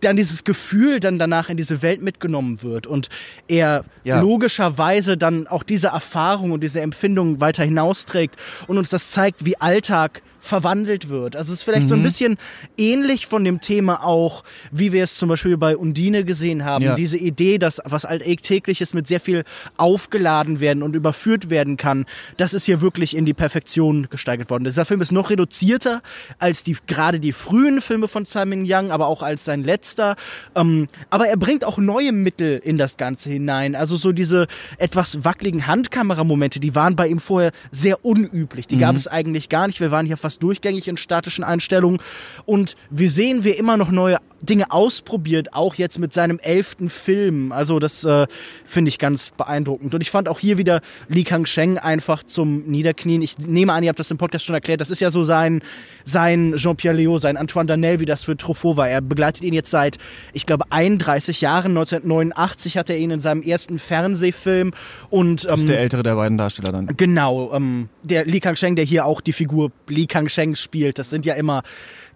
dann 0.00 0.16
dieses 0.16 0.44
Gefühl 0.44 1.00
dann 1.00 1.18
danach 1.18 1.48
in 1.48 1.56
diese 1.56 1.80
Welt 1.82 2.02
mitgenommen 2.02 2.62
wird 2.62 2.86
und 2.86 3.08
er 3.48 3.84
ja. 4.04 4.20
logischerweise 4.20 5.16
dann 5.16 5.46
auch 5.46 5.62
diese 5.62 5.88
Erfahrung 5.88 6.52
und 6.52 6.62
diese 6.62 6.82
Empfindung 6.82 7.40
weiter 7.40 7.64
hinausträgt 7.64 8.36
und 8.66 8.76
uns 8.76 8.90
das 8.90 9.10
zeigt, 9.10 9.44
wie 9.46 9.56
Alltag 9.60 10.22
verwandelt 10.44 11.08
wird. 11.08 11.36
Also 11.36 11.52
es 11.52 11.60
ist 11.60 11.64
vielleicht 11.64 11.84
mhm. 11.84 11.88
so 11.88 11.94
ein 11.94 12.00
mhm. 12.00 12.04
bisschen 12.04 12.36
ähnlich 12.76 13.26
von 13.26 13.44
dem 13.44 13.60
Thema 13.60 14.04
auch, 14.04 14.44
wie 14.70 14.92
wir 14.92 15.02
es 15.02 15.16
zum 15.16 15.28
Beispiel 15.28 15.56
bei 15.56 15.76
Undine 15.76 16.24
gesehen 16.24 16.64
haben. 16.64 16.84
Ja. 16.84 16.94
Diese 16.94 17.16
Idee, 17.16 17.58
dass 17.58 17.80
was 17.84 18.04
alltägliches 18.04 18.92
mit 18.94 19.06
sehr 19.06 19.20
viel 19.20 19.44
aufgeladen 19.76 20.60
werden 20.60 20.82
und 20.82 20.94
überführt 20.94 21.48
werden 21.50 21.76
kann, 21.76 22.04
das 22.36 22.52
ist 22.52 22.66
hier 22.66 22.80
wirklich 22.80 23.16
in 23.16 23.24
die 23.24 23.34
Perfektion 23.34 24.08
gesteigert 24.10 24.50
worden. 24.50 24.64
Dieser 24.64 24.84
Film 24.84 25.00
ist 25.00 25.12
noch 25.12 25.30
reduzierter 25.30 26.02
als 26.38 26.62
die 26.62 26.76
gerade 26.86 27.20
die 27.20 27.32
frühen 27.32 27.80
Filme 27.80 28.08
von 28.08 28.24
Simon 28.24 28.64
Young, 28.66 28.90
aber 28.90 29.06
auch 29.06 29.22
als 29.22 29.44
sein 29.44 29.62
letzter. 29.62 30.16
Ähm, 30.54 30.88
aber 31.08 31.28
er 31.28 31.36
bringt 31.36 31.64
auch 31.64 31.78
neue 31.78 32.12
Mittel 32.12 32.60
in 32.62 32.76
das 32.76 32.96
Ganze 32.96 33.30
hinein. 33.30 33.74
Also 33.74 33.96
so 33.96 34.12
diese 34.12 34.46
etwas 34.76 35.24
wackeligen 35.24 35.66
Handkameramomente, 35.66 36.60
die 36.60 36.74
waren 36.74 36.96
bei 36.96 37.08
ihm 37.08 37.20
vorher 37.20 37.52
sehr 37.70 38.04
unüblich. 38.04 38.66
Die 38.66 38.76
mhm. 38.76 38.80
gab 38.80 38.96
es 38.96 39.08
eigentlich 39.08 39.48
gar 39.48 39.66
nicht. 39.66 39.80
Wir 39.80 39.90
waren 39.90 40.04
hier 40.04 40.18
fast 40.18 40.33
fast 40.34 40.42
durchgängig 40.42 40.88
in 40.88 40.96
statischen 40.96 41.44
Einstellungen. 41.44 42.00
Und 42.44 42.76
wir 42.90 43.10
sehen, 43.10 43.44
wie 43.44 43.50
immer 43.50 43.76
noch 43.76 43.90
neue 43.90 44.18
Dinge 44.44 44.70
ausprobiert, 44.70 45.54
auch 45.54 45.74
jetzt 45.74 45.98
mit 45.98 46.12
seinem 46.12 46.38
elften 46.38 46.90
Film. 46.90 47.52
Also 47.52 47.78
das 47.78 48.04
äh, 48.04 48.26
finde 48.64 48.88
ich 48.88 48.98
ganz 48.98 49.30
beeindruckend. 49.30 49.94
Und 49.94 50.00
ich 50.00 50.10
fand 50.10 50.28
auch 50.28 50.38
hier 50.38 50.58
wieder 50.58 50.80
Li 51.08 51.24
Kang-sheng 51.24 51.78
einfach 51.78 52.22
zum 52.22 52.64
Niederknien. 52.66 53.22
Ich 53.22 53.38
nehme 53.38 53.72
an, 53.72 53.82
ihr 53.82 53.88
habt 53.88 53.98
das 53.98 54.10
im 54.10 54.18
Podcast 54.18 54.44
schon 54.44 54.54
erklärt, 54.54 54.80
das 54.80 54.90
ist 54.90 55.00
ja 55.00 55.10
so 55.10 55.24
sein, 55.24 55.62
sein 56.04 56.54
Jean-Pierre 56.56 56.96
Léo, 56.96 57.18
sein 57.18 57.36
Antoine 57.36 57.66
Danel, 57.66 58.00
wie 58.00 58.06
das 58.06 58.24
für 58.24 58.36
Truffaut 58.36 58.76
war. 58.76 58.88
Er 58.88 59.00
begleitet 59.00 59.42
ihn 59.42 59.54
jetzt 59.54 59.70
seit, 59.70 59.98
ich 60.32 60.46
glaube, 60.46 60.64
31 60.70 61.40
Jahren. 61.40 61.72
1989 61.72 62.76
hat 62.76 62.90
er 62.90 62.96
ihn 62.96 63.10
in 63.10 63.20
seinem 63.20 63.42
ersten 63.42 63.78
Fernsehfilm 63.78 64.72
und... 65.10 65.44
Ähm, 65.44 65.50
das 65.50 65.60
ist 65.60 65.68
der 65.68 65.80
ältere 65.80 66.02
der 66.02 66.14
beiden 66.14 66.38
Darsteller 66.38 66.72
dann. 66.72 66.88
Genau, 66.96 67.52
ähm, 67.52 67.88
der 68.02 68.24
Li 68.24 68.40
Kang-sheng, 68.40 68.76
der 68.76 68.84
hier 68.84 69.06
auch 69.06 69.20
die 69.20 69.32
Figur 69.32 69.72
Li 69.88 70.06
Kang-sheng 70.06 70.56
spielt. 70.56 70.98
Das 70.98 71.10
sind 71.10 71.24
ja 71.24 71.34
immer 71.34 71.62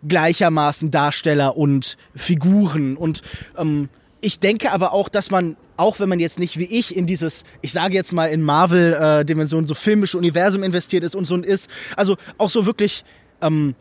gleichermaßen 0.06 0.90
Darsteller 0.90 1.56
und 1.56 1.96
Figuren. 2.14 2.96
Und 2.96 3.22
ähm, 3.56 3.88
ich 4.20 4.40
denke 4.40 4.72
aber 4.72 4.92
auch, 4.92 5.08
dass 5.08 5.30
man, 5.30 5.56
auch 5.76 6.00
wenn 6.00 6.08
man 6.08 6.20
jetzt 6.20 6.38
nicht 6.38 6.58
wie 6.58 6.64
ich 6.64 6.96
in 6.96 7.06
dieses, 7.06 7.44
ich 7.62 7.72
sage 7.72 7.94
jetzt 7.94 8.12
mal 8.12 8.26
in 8.26 8.42
Marvel-Dimensionen, 8.42 9.64
äh, 9.64 9.68
so 9.68 9.74
filmische 9.74 10.18
Universum 10.18 10.62
investiert 10.62 11.04
ist 11.04 11.14
und 11.14 11.24
so 11.24 11.36
ist, 11.36 11.70
also 11.96 12.16
auch 12.36 12.50
so 12.50 12.66
wirklich 12.66 13.04
ähm, 13.40 13.74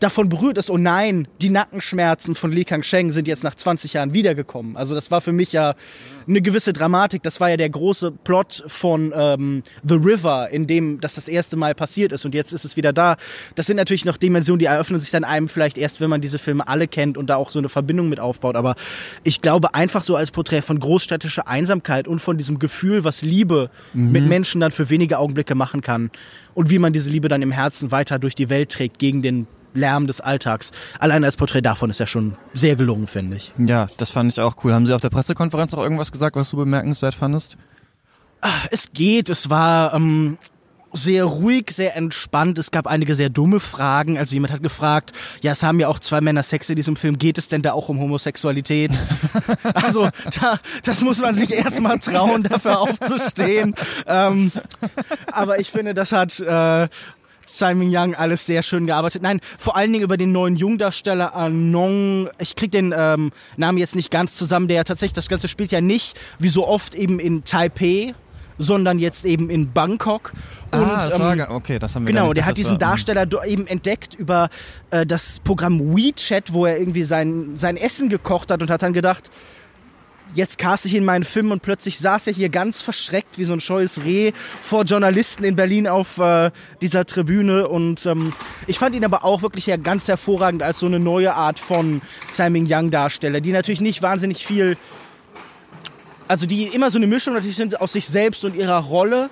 davon 0.00 0.28
berührt 0.28 0.58
ist, 0.58 0.70
oh 0.70 0.76
nein, 0.76 1.28
die 1.40 1.50
Nackenschmerzen 1.50 2.34
von 2.34 2.52
Li 2.52 2.64
Kang-sheng 2.64 3.12
sind 3.12 3.28
jetzt 3.28 3.44
nach 3.44 3.54
20 3.54 3.94
Jahren 3.94 4.14
wiedergekommen. 4.14 4.76
Also 4.76 4.94
das 4.94 5.10
war 5.10 5.20
für 5.20 5.32
mich 5.32 5.52
ja 5.52 5.74
eine 6.26 6.42
gewisse 6.42 6.72
Dramatik. 6.72 7.22
Das 7.22 7.40
war 7.40 7.50
ja 7.50 7.56
der 7.56 7.70
große 7.70 8.12
Plot 8.12 8.64
von 8.66 9.12
ähm, 9.14 9.62
The 9.86 9.94
River, 9.94 10.50
in 10.50 10.66
dem 10.66 11.00
das 11.00 11.14
das 11.14 11.28
erste 11.28 11.56
Mal 11.56 11.74
passiert 11.74 12.12
ist 12.12 12.24
und 12.24 12.34
jetzt 12.34 12.52
ist 12.52 12.64
es 12.64 12.76
wieder 12.76 12.92
da. 12.92 13.16
Das 13.54 13.66
sind 13.66 13.76
natürlich 13.76 14.04
noch 14.04 14.16
Dimensionen, 14.16 14.58
die 14.58 14.66
eröffnen 14.66 15.00
sich 15.00 15.10
dann 15.10 15.24
einem 15.24 15.48
vielleicht 15.48 15.78
erst, 15.78 16.00
wenn 16.00 16.10
man 16.10 16.20
diese 16.20 16.38
Filme 16.38 16.68
alle 16.68 16.86
kennt 16.88 17.16
und 17.16 17.28
da 17.28 17.36
auch 17.36 17.50
so 17.50 17.58
eine 17.58 17.68
Verbindung 17.68 18.08
mit 18.08 18.20
aufbaut. 18.20 18.56
Aber 18.56 18.76
ich 19.24 19.42
glaube 19.42 19.74
einfach 19.74 20.02
so 20.02 20.16
als 20.16 20.30
Porträt 20.30 20.62
von 20.62 20.78
großstädtischer 20.78 21.48
Einsamkeit 21.48 22.06
und 22.06 22.20
von 22.20 22.36
diesem 22.36 22.58
Gefühl, 22.58 23.04
was 23.04 23.22
Liebe 23.22 23.70
mhm. 23.94 24.12
mit 24.12 24.26
Menschen 24.26 24.60
dann 24.60 24.70
für 24.70 24.90
wenige 24.90 25.18
Augenblicke 25.18 25.54
machen 25.54 25.80
kann 25.80 26.10
und 26.54 26.70
wie 26.70 26.78
man 26.78 26.92
diese 26.92 27.10
Liebe 27.10 27.28
dann 27.28 27.42
im 27.42 27.52
Herzen 27.52 27.90
weiter 27.90 28.18
durch 28.18 28.34
die 28.34 28.48
Welt 28.48 28.70
trägt 28.70 28.98
gegen 28.98 29.22
den 29.22 29.46
Lärm 29.74 30.06
des 30.06 30.20
Alltags. 30.20 30.72
Allein 30.98 31.24
als 31.24 31.36
Porträt 31.36 31.62
davon 31.62 31.90
ist 31.90 32.00
ja 32.00 32.06
schon 32.06 32.36
sehr 32.54 32.76
gelungen, 32.76 33.06
finde 33.06 33.36
ich. 33.36 33.52
Ja, 33.58 33.88
das 33.96 34.10
fand 34.10 34.32
ich 34.32 34.40
auch 34.40 34.56
cool. 34.64 34.72
Haben 34.72 34.86
Sie 34.86 34.94
auf 34.94 35.00
der 35.00 35.10
Pressekonferenz 35.10 35.74
auch 35.74 35.82
irgendwas 35.82 36.12
gesagt, 36.12 36.36
was 36.36 36.50
du 36.50 36.56
bemerkenswert 36.56 37.14
fandest? 37.14 37.56
Ah, 38.40 38.66
es 38.70 38.92
geht. 38.92 39.30
Es 39.30 39.50
war 39.50 39.94
ähm, 39.94 40.38
sehr 40.92 41.24
ruhig, 41.24 41.70
sehr 41.70 41.96
entspannt. 41.96 42.58
Es 42.58 42.70
gab 42.70 42.86
einige 42.86 43.14
sehr 43.14 43.28
dumme 43.28 43.60
Fragen. 43.60 44.18
Also 44.18 44.34
jemand 44.34 44.52
hat 44.52 44.62
gefragt, 44.62 45.12
ja, 45.42 45.52
es 45.52 45.62
haben 45.62 45.80
ja 45.80 45.88
auch 45.88 45.98
zwei 45.98 46.20
Männer 46.20 46.42
Sex 46.42 46.68
in 46.70 46.76
diesem 46.76 46.96
Film. 46.96 47.18
Geht 47.18 47.38
es 47.38 47.48
denn 47.48 47.62
da 47.62 47.72
auch 47.72 47.88
um 47.88 48.00
Homosexualität? 48.00 48.92
also 49.74 50.08
da, 50.40 50.60
das 50.84 51.02
muss 51.02 51.18
man 51.18 51.34
sich 51.34 51.52
erstmal 51.52 51.98
trauen, 51.98 52.42
dafür 52.42 52.80
aufzustehen. 52.80 53.74
Ähm, 54.06 54.52
aber 55.32 55.60
ich 55.60 55.70
finde, 55.70 55.94
das 55.94 56.12
hat 56.12 56.40
äh, 56.40 56.88
Simon 57.48 57.88
Young 57.90 58.14
alles 58.14 58.46
sehr 58.46 58.62
schön 58.62 58.86
gearbeitet. 58.86 59.22
Nein, 59.22 59.40
vor 59.58 59.76
allen 59.76 59.92
Dingen 59.92 60.04
über 60.04 60.16
den 60.16 60.32
neuen 60.32 60.56
Jungdarsteller 60.56 61.34
Anong. 61.34 62.28
Ich 62.38 62.56
krieg 62.56 62.70
den 62.70 62.94
ähm, 62.96 63.32
Namen 63.56 63.78
jetzt 63.78 63.96
nicht 63.96 64.10
ganz 64.10 64.36
zusammen, 64.36 64.68
der 64.68 64.84
tatsächlich 64.84 65.14
das 65.14 65.28
Ganze 65.28 65.48
spielt 65.48 65.72
ja 65.72 65.80
nicht, 65.80 66.18
wie 66.38 66.48
so 66.48 66.66
oft 66.66 66.94
eben 66.94 67.18
in 67.18 67.44
Taipei, 67.44 68.14
sondern 68.58 68.98
jetzt 68.98 69.24
eben 69.24 69.50
in 69.50 69.72
Bangkok. 69.72 70.32
Und, 70.70 70.80
ah, 70.80 71.08
das 71.08 71.18
war, 71.18 71.50
okay, 71.50 71.78
das 71.78 71.94
haben 71.94 72.06
wir 72.06 72.12
Genau, 72.12 72.32
der 72.32 72.44
hat 72.44 72.56
diesen 72.56 72.72
war, 72.72 72.78
Darsteller 72.78 73.26
eben 73.46 73.66
entdeckt 73.66 74.14
über 74.14 74.50
äh, 74.90 75.06
das 75.06 75.40
Programm 75.40 75.96
WeChat, 75.96 76.52
wo 76.52 76.66
er 76.66 76.78
irgendwie 76.78 77.04
sein, 77.04 77.52
sein 77.54 77.76
Essen 77.76 78.08
gekocht 78.08 78.50
hat 78.50 78.60
und 78.60 78.70
hat 78.70 78.82
dann 78.82 78.92
gedacht, 78.92 79.30
jetzt 80.34 80.58
cast 80.58 80.86
ich 80.86 80.94
in 80.94 81.04
meinen 81.04 81.24
Film 81.24 81.50
und 81.50 81.62
plötzlich 81.62 81.98
saß 81.98 82.26
er 82.26 82.32
hier 82.32 82.48
ganz 82.48 82.82
verschreckt 82.82 83.38
wie 83.38 83.44
so 83.44 83.52
ein 83.52 83.60
scheues 83.60 84.04
Reh 84.04 84.32
vor 84.60 84.84
Journalisten 84.84 85.44
in 85.44 85.56
Berlin 85.56 85.86
auf 85.88 86.18
äh, 86.18 86.50
dieser 86.80 87.06
Tribüne 87.06 87.68
und 87.68 88.04
ähm, 88.06 88.32
ich 88.66 88.78
fand 88.78 88.94
ihn 88.94 89.04
aber 89.04 89.24
auch 89.24 89.42
wirklich 89.42 89.66
ja 89.66 89.76
ganz 89.76 90.08
hervorragend 90.08 90.62
als 90.62 90.78
so 90.80 90.86
eine 90.86 90.98
neue 90.98 91.34
Art 91.34 91.58
von 91.58 92.02
Tsai 92.30 92.50
Ming-Yang 92.50 92.90
Darsteller, 92.90 93.40
die 93.40 93.52
natürlich 93.52 93.80
nicht 93.80 94.02
wahnsinnig 94.02 94.46
viel 94.46 94.76
also 96.28 96.44
die 96.44 96.64
immer 96.64 96.90
so 96.90 96.98
eine 96.98 97.06
Mischung 97.06 97.34
natürlich 97.34 97.56
sind 97.56 97.80
aus 97.80 97.92
sich 97.92 98.06
selbst 98.06 98.44
und 98.44 98.54
ihrer 98.54 98.78
Rolle, 98.78 99.30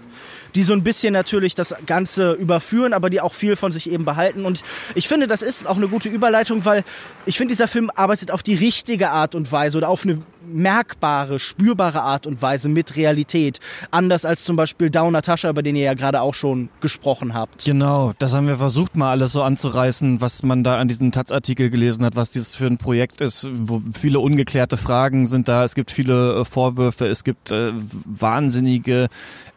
die 0.54 0.62
so 0.62 0.72
ein 0.72 0.82
bisschen 0.82 1.12
natürlich 1.12 1.54
das 1.54 1.74
Ganze 1.84 2.32
überführen, 2.32 2.94
aber 2.94 3.10
die 3.10 3.20
auch 3.20 3.34
viel 3.34 3.54
von 3.54 3.70
sich 3.70 3.90
eben 3.90 4.06
behalten. 4.06 4.46
Und 4.46 4.62
ich 4.94 5.06
finde, 5.06 5.26
das 5.26 5.42
ist 5.42 5.66
auch 5.66 5.76
eine 5.76 5.88
gute 5.88 6.08
Überleitung, 6.08 6.64
weil 6.64 6.82
ich 7.26 7.36
finde, 7.36 7.52
dieser 7.52 7.68
Film 7.68 7.90
arbeitet 7.94 8.30
auf 8.30 8.42
die 8.42 8.54
richtige 8.54 9.10
Art 9.10 9.34
und 9.34 9.52
Weise 9.52 9.76
oder 9.76 9.90
auf 9.90 10.04
eine 10.04 10.22
merkbare, 10.46 11.38
spürbare 11.38 12.02
Art 12.02 12.26
und 12.26 12.42
Weise 12.42 12.68
mit 12.68 12.96
Realität. 12.96 13.60
Anders 13.90 14.24
als 14.24 14.44
zum 14.44 14.56
Beispiel 14.56 14.90
Down 14.90 15.12
Natascha, 15.12 15.50
über 15.50 15.62
den 15.62 15.76
ihr 15.76 15.84
ja 15.84 15.94
gerade 15.94 16.20
auch 16.20 16.34
schon 16.34 16.68
gesprochen 16.80 17.34
habt. 17.34 17.64
Genau, 17.64 18.12
das 18.18 18.32
haben 18.32 18.46
wir 18.46 18.56
versucht 18.56 18.96
mal 18.96 19.10
alles 19.10 19.32
so 19.32 19.42
anzureißen, 19.42 20.20
was 20.20 20.42
man 20.42 20.64
da 20.64 20.78
an 20.78 20.88
diesem 20.88 21.12
Taz-Artikel 21.12 21.70
gelesen 21.70 22.04
hat, 22.04 22.16
was 22.16 22.30
dieses 22.30 22.56
für 22.56 22.66
ein 22.66 22.78
Projekt 22.78 23.20
ist, 23.20 23.48
wo 23.52 23.82
viele 23.92 24.20
ungeklärte 24.20 24.76
Fragen 24.76 25.26
sind 25.26 25.48
da, 25.48 25.64
es 25.64 25.74
gibt 25.74 25.90
viele 25.90 26.40
äh, 26.40 26.44
Vorwürfe, 26.44 27.06
es 27.06 27.24
gibt 27.24 27.50
äh, 27.50 27.72
wahnsinnige 28.04 29.08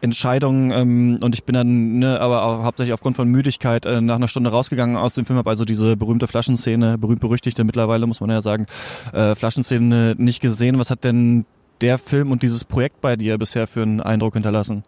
Entscheidungen 0.01 0.71
ähm, 0.71 1.17
und 1.21 1.35
ich 1.35 1.43
bin 1.43 1.55
dann, 1.55 1.99
ne, 1.99 2.19
aber 2.21 2.45
auch 2.45 2.63
hauptsächlich 2.63 2.93
aufgrund 2.93 3.17
von 3.17 3.27
Müdigkeit 3.27 3.85
äh, 3.85 3.99
nach 3.99 4.15
einer 4.15 4.27
Stunde 4.27 4.49
rausgegangen 4.49 4.95
aus 4.95 5.13
dem 5.13 5.25
Film, 5.25 5.37
habe 5.37 5.49
also 5.49 5.65
diese 5.65 5.97
berühmte 5.97 6.27
Flaschenszene, 6.27 6.97
berühmt-berüchtigte 6.97 7.63
mittlerweile, 7.63 8.07
muss 8.07 8.21
man 8.21 8.29
ja 8.29 8.41
sagen, 8.41 8.65
äh, 9.13 9.35
Flaschenszene 9.35 10.15
nicht 10.17 10.41
gesehen. 10.41 10.78
Was 10.79 10.89
hat 10.89 11.03
denn 11.03 11.45
der 11.81 11.97
Film 11.97 12.31
und 12.31 12.43
dieses 12.43 12.63
Projekt 12.63 13.01
bei 13.01 13.15
dir 13.15 13.37
bisher 13.37 13.67
für 13.67 13.81
einen 13.81 14.01
Eindruck 14.01 14.33
hinterlassen? 14.33 14.83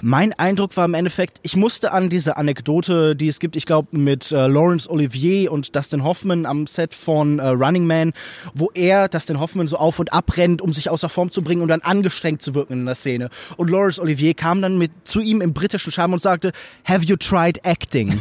Mein 0.00 0.32
Eindruck 0.34 0.76
war 0.76 0.84
im 0.84 0.94
Endeffekt, 0.94 1.38
ich 1.42 1.56
musste 1.56 1.92
an 1.92 2.10
diese 2.10 2.36
Anekdote, 2.36 3.16
die 3.16 3.28
es 3.28 3.38
gibt, 3.38 3.56
ich 3.56 3.66
glaube 3.66 3.96
mit 3.96 4.30
äh, 4.32 4.46
Laurence 4.46 4.88
Olivier 4.88 5.52
und 5.52 5.74
Dustin 5.74 6.04
Hoffman 6.04 6.46
am 6.46 6.66
Set 6.66 6.94
von 6.94 7.38
äh, 7.38 7.48
Running 7.48 7.86
Man, 7.86 8.12
wo 8.54 8.70
er 8.74 9.08
Dustin 9.08 9.40
Hoffman 9.40 9.68
so 9.68 9.76
auf 9.76 9.98
und 9.98 10.12
ab 10.12 10.36
rennt, 10.36 10.60
um 10.62 10.72
sich 10.72 10.90
außer 10.90 11.08
Form 11.08 11.30
zu 11.30 11.42
bringen 11.42 11.62
und 11.62 11.68
dann 11.68 11.80
angestrengt 11.80 12.42
zu 12.42 12.54
wirken 12.54 12.74
in 12.74 12.86
der 12.86 12.94
Szene. 12.94 13.30
Und 13.56 13.70
Laurence 13.70 13.98
Olivier 13.98 14.34
kam 14.34 14.62
dann 14.62 14.78
mit 14.78 14.92
zu 15.04 15.20
ihm 15.20 15.40
im 15.40 15.52
britischen 15.52 15.92
Charme 15.92 16.14
und 16.14 16.22
sagte, 16.22 16.52
Have 16.84 17.04
you 17.04 17.16
tried 17.16 17.64
acting? 17.64 18.18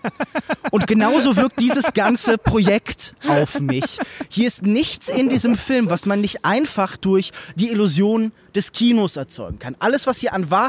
und 0.70 0.86
genauso 0.86 1.36
wirkt 1.36 1.60
dieses 1.60 1.92
ganze 1.92 2.38
Projekt 2.38 3.14
auf 3.28 3.60
mich. 3.60 3.98
Hier 4.28 4.46
ist 4.46 4.62
nichts 4.62 5.08
in 5.08 5.28
diesem 5.28 5.56
Film, 5.56 5.90
was 5.90 6.06
man 6.06 6.20
nicht 6.20 6.44
einfach 6.44 6.96
durch 6.96 7.32
die 7.56 7.70
Illusion 7.70 8.32
des 8.54 8.72
Kinos 8.72 9.16
erzeugen 9.16 9.58
kann. 9.58 9.76
Alles, 9.80 10.06
was 10.06 10.18
hier 10.18 10.32
an 10.32 10.50
Wahrheit 10.50 10.63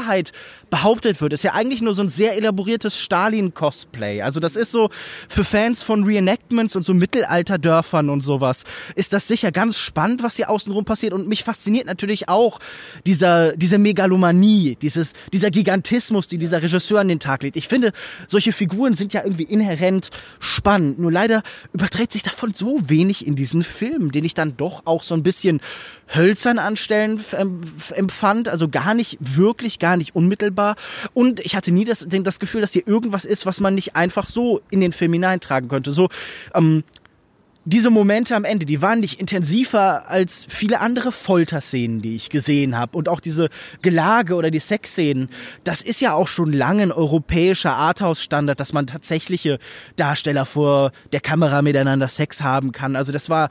behauptet 0.70 1.20
wird, 1.20 1.32
ist 1.32 1.44
ja 1.44 1.54
eigentlich 1.54 1.80
nur 1.80 1.94
so 1.94 2.02
ein 2.02 2.08
sehr 2.08 2.36
elaboriertes 2.36 2.98
Stalin-Cosplay. 2.98 4.22
Also 4.22 4.40
das 4.40 4.56
ist 4.56 4.72
so 4.72 4.90
für 5.28 5.44
Fans 5.44 5.82
von 5.82 6.04
Reenactments 6.04 6.76
und 6.76 6.84
so 6.84 6.94
Mittelalterdörfern 6.94 8.10
und 8.10 8.20
sowas, 8.20 8.64
ist 8.94 9.12
das 9.12 9.28
sicher 9.28 9.52
ganz 9.52 9.78
spannend, 9.78 10.22
was 10.22 10.36
hier 10.36 10.50
außenrum 10.50 10.84
passiert. 10.84 11.12
Und 11.12 11.28
mich 11.28 11.44
fasziniert 11.44 11.86
natürlich 11.86 12.28
auch 12.28 12.58
dieser, 13.06 13.56
diese 13.56 13.78
Megalomanie, 13.78 14.76
dieses, 14.80 15.12
dieser 15.32 15.50
Gigantismus, 15.50 16.26
die 16.28 16.38
dieser 16.38 16.62
Regisseur 16.62 17.00
an 17.00 17.08
den 17.08 17.20
Tag 17.20 17.42
legt. 17.42 17.56
Ich 17.56 17.68
finde, 17.68 17.92
solche 18.26 18.52
Figuren 18.52 18.96
sind 18.96 19.12
ja 19.12 19.22
irgendwie 19.24 19.44
inhärent 19.44 20.10
spannend. 20.40 20.98
Nur 20.98 21.12
leider 21.12 21.42
überträgt 21.72 22.12
sich 22.12 22.22
davon 22.22 22.54
so 22.54 22.78
wenig 22.88 23.26
in 23.26 23.36
diesen 23.36 23.62
Film, 23.62 24.12
den 24.12 24.24
ich 24.24 24.34
dann 24.34 24.56
doch 24.56 24.82
auch 24.86 25.02
so 25.02 25.14
ein 25.14 25.22
bisschen 25.22 25.60
hölzern 26.14 26.58
anstellen 26.58 27.24
empfand, 27.90 28.48
also 28.48 28.68
gar 28.68 28.94
nicht 28.94 29.18
wirklich, 29.20 29.78
gar 29.86 29.96
nicht 29.96 30.16
unmittelbar. 30.16 30.74
Und 31.14 31.38
ich 31.38 31.54
hatte 31.54 31.70
nie 31.70 31.84
das, 31.84 32.04
das 32.08 32.40
Gefühl, 32.40 32.60
dass 32.60 32.72
hier 32.72 32.88
irgendwas 32.88 33.24
ist, 33.24 33.46
was 33.46 33.60
man 33.60 33.76
nicht 33.76 33.94
einfach 33.94 34.26
so 34.26 34.60
in 34.68 34.80
den 34.80 34.92
Film 34.92 35.12
hineintragen 35.12 35.68
könnte. 35.68 35.92
So, 35.92 36.08
ähm, 36.54 36.82
diese 37.64 37.90
Momente 37.90 38.34
am 38.34 38.44
Ende, 38.44 38.66
die 38.66 38.82
waren 38.82 38.98
nicht 38.98 39.20
intensiver 39.20 40.08
als 40.10 40.44
viele 40.48 40.80
andere 40.80 41.12
Folterszenen, 41.12 42.02
die 42.02 42.16
ich 42.16 42.30
gesehen 42.30 42.76
habe. 42.76 42.98
Und 42.98 43.08
auch 43.08 43.20
diese 43.20 43.48
Gelage 43.80 44.34
oder 44.34 44.50
die 44.50 44.58
Sexszenen, 44.58 45.28
das 45.62 45.82
ist 45.82 46.00
ja 46.00 46.14
auch 46.14 46.26
schon 46.26 46.52
lange 46.52 46.82
ein 46.82 46.92
europäischer 46.92 47.74
Arthouse-Standard, 47.74 48.58
dass 48.58 48.72
man 48.72 48.88
tatsächliche 48.88 49.60
Darsteller 49.94 50.46
vor 50.46 50.90
der 51.12 51.20
Kamera 51.20 51.62
miteinander 51.62 52.08
Sex 52.08 52.42
haben 52.42 52.72
kann. 52.72 52.96
Also 52.96 53.12
das 53.12 53.30
war 53.30 53.50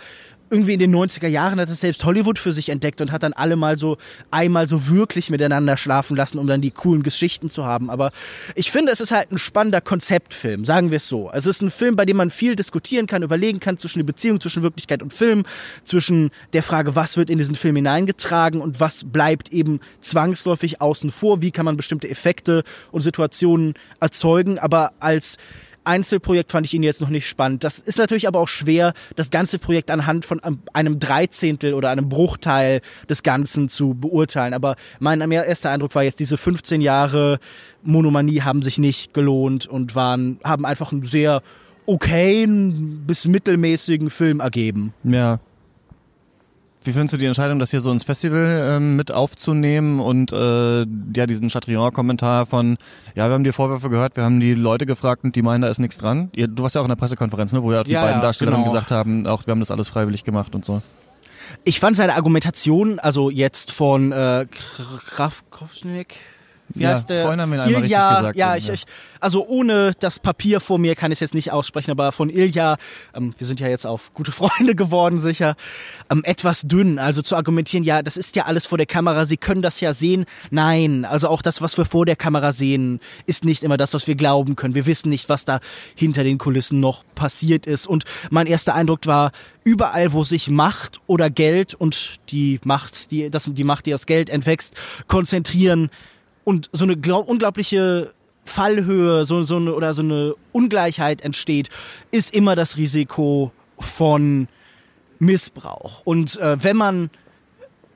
irgendwie 0.49 0.73
in 0.73 0.79
den 0.79 0.95
90er 0.95 1.27
Jahren 1.27 1.59
hat 1.59 1.69
es 1.69 1.81
selbst 1.81 2.03
Hollywood 2.05 2.37
für 2.37 2.51
sich 2.51 2.69
entdeckt 2.69 3.01
und 3.01 3.11
hat 3.11 3.23
dann 3.23 3.33
alle 3.33 3.55
mal 3.55 3.77
so 3.77 3.97
einmal 4.31 4.67
so 4.67 4.87
wirklich 4.87 5.29
miteinander 5.29 5.75
schlafen 5.77 6.15
lassen, 6.15 6.37
um 6.37 6.47
dann 6.47 6.61
die 6.61 6.71
coolen 6.71 7.03
Geschichten 7.03 7.49
zu 7.49 7.65
haben. 7.65 7.89
Aber 7.89 8.11
ich 8.53 8.71
finde, 8.71 8.91
es 8.91 8.99
ist 8.99 9.11
halt 9.11 9.31
ein 9.31 9.37
spannender 9.37 9.81
Konzeptfilm, 9.81 10.63
sagen 10.63 10.91
wir 10.91 10.97
es 10.97 11.07
so. 11.07 11.31
Es 11.33 11.45
ist 11.45 11.61
ein 11.61 11.71
Film, 11.71 11.95
bei 11.95 12.05
dem 12.05 12.17
man 12.17 12.29
viel 12.29 12.55
diskutieren 12.55 13.07
kann, 13.07 13.23
überlegen 13.23 13.59
kann 13.59 13.77
zwischen 13.77 13.99
der 13.99 14.05
Beziehung 14.05 14.39
zwischen 14.39 14.63
Wirklichkeit 14.63 15.01
und 15.01 15.13
Film, 15.13 15.43
zwischen 15.83 16.29
der 16.53 16.63
Frage, 16.63 16.95
was 16.95 17.17
wird 17.17 17.29
in 17.29 17.37
diesen 17.37 17.55
Film 17.55 17.75
hineingetragen 17.75 18.61
und 18.61 18.79
was 18.79 19.03
bleibt 19.03 19.51
eben 19.51 19.79
zwangsläufig 20.01 20.81
außen 20.81 21.11
vor, 21.11 21.41
wie 21.41 21.51
kann 21.51 21.65
man 21.65 21.77
bestimmte 21.77 22.09
Effekte 22.09 22.63
und 22.91 23.01
Situationen 23.01 23.73
erzeugen, 23.99 24.59
aber 24.59 24.93
als 24.99 25.37
Einzelprojekt 25.85 26.51
fand 26.51 26.65
ich 26.65 26.73
ihn 26.73 26.83
jetzt 26.83 27.01
noch 27.01 27.09
nicht 27.09 27.27
spannend. 27.27 27.63
Das 27.63 27.79
ist 27.79 27.97
natürlich 27.97 28.27
aber 28.27 28.39
auch 28.39 28.47
schwer, 28.47 28.93
das 29.15 29.29
ganze 29.29 29.59
Projekt 29.59 29.91
anhand 29.91 30.25
von 30.25 30.41
einem 30.73 30.99
Dreizehntel 30.99 31.73
oder 31.73 31.89
einem 31.89 32.09
Bruchteil 32.09 32.81
des 33.09 33.23
Ganzen 33.23 33.69
zu 33.69 33.93
beurteilen. 33.93 34.53
Aber 34.53 34.75
mein 34.99 35.21
erster 35.31 35.71
Eindruck 35.71 35.95
war 35.95 36.03
jetzt, 36.03 36.19
diese 36.19 36.37
15 36.37 36.81
Jahre 36.81 37.39
Monomanie 37.83 38.41
haben 38.41 38.61
sich 38.61 38.77
nicht 38.77 39.13
gelohnt 39.13 39.67
und 39.67 39.95
waren, 39.95 40.39
haben 40.43 40.65
einfach 40.65 40.91
einen 40.91 41.03
sehr 41.03 41.41
okayen 41.85 43.03
bis 43.05 43.25
mittelmäßigen 43.25 44.09
Film 44.09 44.39
ergeben. 44.39 44.93
Ja, 45.03 45.39
wie 46.85 46.93
findest 46.93 47.13
du 47.13 47.17
die 47.17 47.25
Entscheidung, 47.25 47.59
das 47.59 47.71
hier 47.71 47.81
so 47.81 47.91
ins 47.91 48.03
Festival 48.03 48.67
ähm, 48.69 48.95
mit 48.95 49.11
aufzunehmen 49.11 49.99
und 49.99 50.31
äh, 50.31 50.81
ja 51.15 51.25
diesen 51.27 51.49
Chatrion-Kommentar 51.49 52.45
von, 52.45 52.77
ja, 53.15 53.27
wir 53.27 53.33
haben 53.33 53.43
die 53.43 53.51
Vorwürfe 53.51 53.89
gehört, 53.89 54.15
wir 54.15 54.23
haben 54.23 54.39
die 54.39 54.53
Leute 54.53 54.85
gefragt 54.85 55.23
und 55.23 55.35
die 55.35 55.41
meinen, 55.41 55.61
da 55.61 55.67
ist 55.67 55.79
nichts 55.79 55.97
dran. 55.97 56.29
Ihr, 56.35 56.47
du 56.47 56.63
warst 56.63 56.75
ja 56.75 56.81
auch 56.81 56.85
in 56.85 56.89
der 56.89 56.95
Pressekonferenz, 56.95 57.53
ne, 57.53 57.63
wo 57.63 57.71
ja 57.71 57.83
die 57.83 57.91
ja, 57.91 58.01
beiden 58.01 58.17
ja, 58.17 58.21
Darsteller 58.21 58.51
genau. 58.51 58.63
gesagt 58.65 58.91
haben, 58.91 59.25
auch 59.27 59.45
wir 59.47 59.51
haben 59.51 59.59
das 59.59 59.71
alles 59.71 59.87
freiwillig 59.87 60.23
gemacht 60.23 60.55
und 60.55 60.65
so. 60.65 60.81
Ich 61.63 61.79
fand 61.79 61.95
seine 61.95 62.15
Argumentation, 62.15 62.99
also 62.99 63.29
jetzt 63.29 63.71
von 63.71 64.11
äh, 64.11 64.47
Kowschnik, 65.51 66.15
wie 66.69 66.83
ja, 66.83 66.89
heißt 66.89 67.09
der? 67.09 67.21
Vorhin 67.21 67.41
haben 67.41 67.51
wir 67.51 67.57
ihn 67.57 67.61
einmal 67.61 67.83
Ilja, 67.83 68.09
richtig 68.09 68.17
gesagt. 68.17 68.37
Ja, 68.37 68.55
ich, 68.55 68.69
ich, 68.69 68.85
also 69.19 69.45
ohne 69.47 69.91
das 69.99 70.19
Papier 70.19 70.59
vor 70.59 70.79
mir 70.79 70.95
kann 70.95 71.11
ich 71.11 71.17
es 71.17 71.19
jetzt 71.19 71.33
nicht 71.35 71.51
aussprechen, 71.51 71.91
aber 71.91 72.11
von 72.11 72.29
Ilja, 72.29 72.77
ähm, 73.13 73.33
wir 73.37 73.45
sind 73.45 73.59
ja 73.59 73.67
jetzt 73.67 73.85
auf 73.85 74.13
gute 74.13 74.31
Freunde 74.33 74.75
geworden, 74.75 75.19
sicher, 75.19 75.55
ähm, 76.11 76.23
etwas 76.23 76.61
dünn. 76.61 76.97
Also 76.99 77.21
zu 77.21 77.35
argumentieren, 77.35 77.83
ja, 77.83 78.01
das 78.01 78.17
ist 78.17 78.35
ja 78.35 78.45
alles 78.45 78.65
vor 78.65 78.77
der 78.77 78.87
Kamera, 78.87 79.25
Sie 79.25 79.37
können 79.37 79.61
das 79.61 79.79
ja 79.79 79.93
sehen. 79.93 80.25
Nein, 80.49 81.05
also 81.05 81.29
auch 81.29 81.41
das, 81.41 81.61
was 81.61 81.77
wir 81.77 81.85
vor 81.85 82.05
der 82.05 82.15
Kamera 82.15 82.51
sehen, 82.51 82.99
ist 83.25 83.45
nicht 83.45 83.63
immer 83.63 83.77
das, 83.77 83.93
was 83.93 84.07
wir 84.07 84.15
glauben 84.15 84.55
können. 84.55 84.75
Wir 84.75 84.85
wissen 84.85 85.09
nicht, 85.09 85.29
was 85.29 85.45
da 85.45 85.59
hinter 85.95 86.23
den 86.23 86.37
Kulissen 86.37 86.79
noch 86.79 87.03
passiert 87.13 87.67
ist. 87.67 87.87
Und 87.87 88.05
mein 88.31 88.47
erster 88.47 88.73
Eindruck 88.73 89.05
war, 89.05 89.31
überall, 89.63 90.13
wo 90.13 90.23
sich 90.23 90.49
Macht 90.49 91.01
oder 91.07 91.29
Geld 91.29 91.73
und 91.73 92.19
die 92.29 92.59
Macht, 92.63 93.11
die, 93.11 93.29
das, 93.29 93.49
die 93.51 93.63
Macht, 93.63 93.85
die 93.85 93.93
aus 93.93 94.05
Geld 94.05 94.29
entwächst, 94.29 94.75
konzentrieren, 95.07 95.89
und 96.45 96.69
so 96.71 96.85
eine 96.85 96.95
glaub, 96.95 97.27
unglaubliche 97.27 98.13
Fallhöhe 98.45 99.25
so, 99.25 99.43
so 99.43 99.57
eine, 99.57 99.73
oder 99.73 99.93
so 99.93 100.03
eine 100.03 100.35
Ungleichheit 100.53 101.21
entsteht, 101.21 101.69
ist 102.11 102.33
immer 102.33 102.55
das 102.55 102.77
Risiko 102.77 103.51
von 103.79 104.47
Missbrauch. 105.19 106.01
Und 106.05 106.37
äh, 106.39 106.63
wenn 106.63 106.77
man 106.77 107.09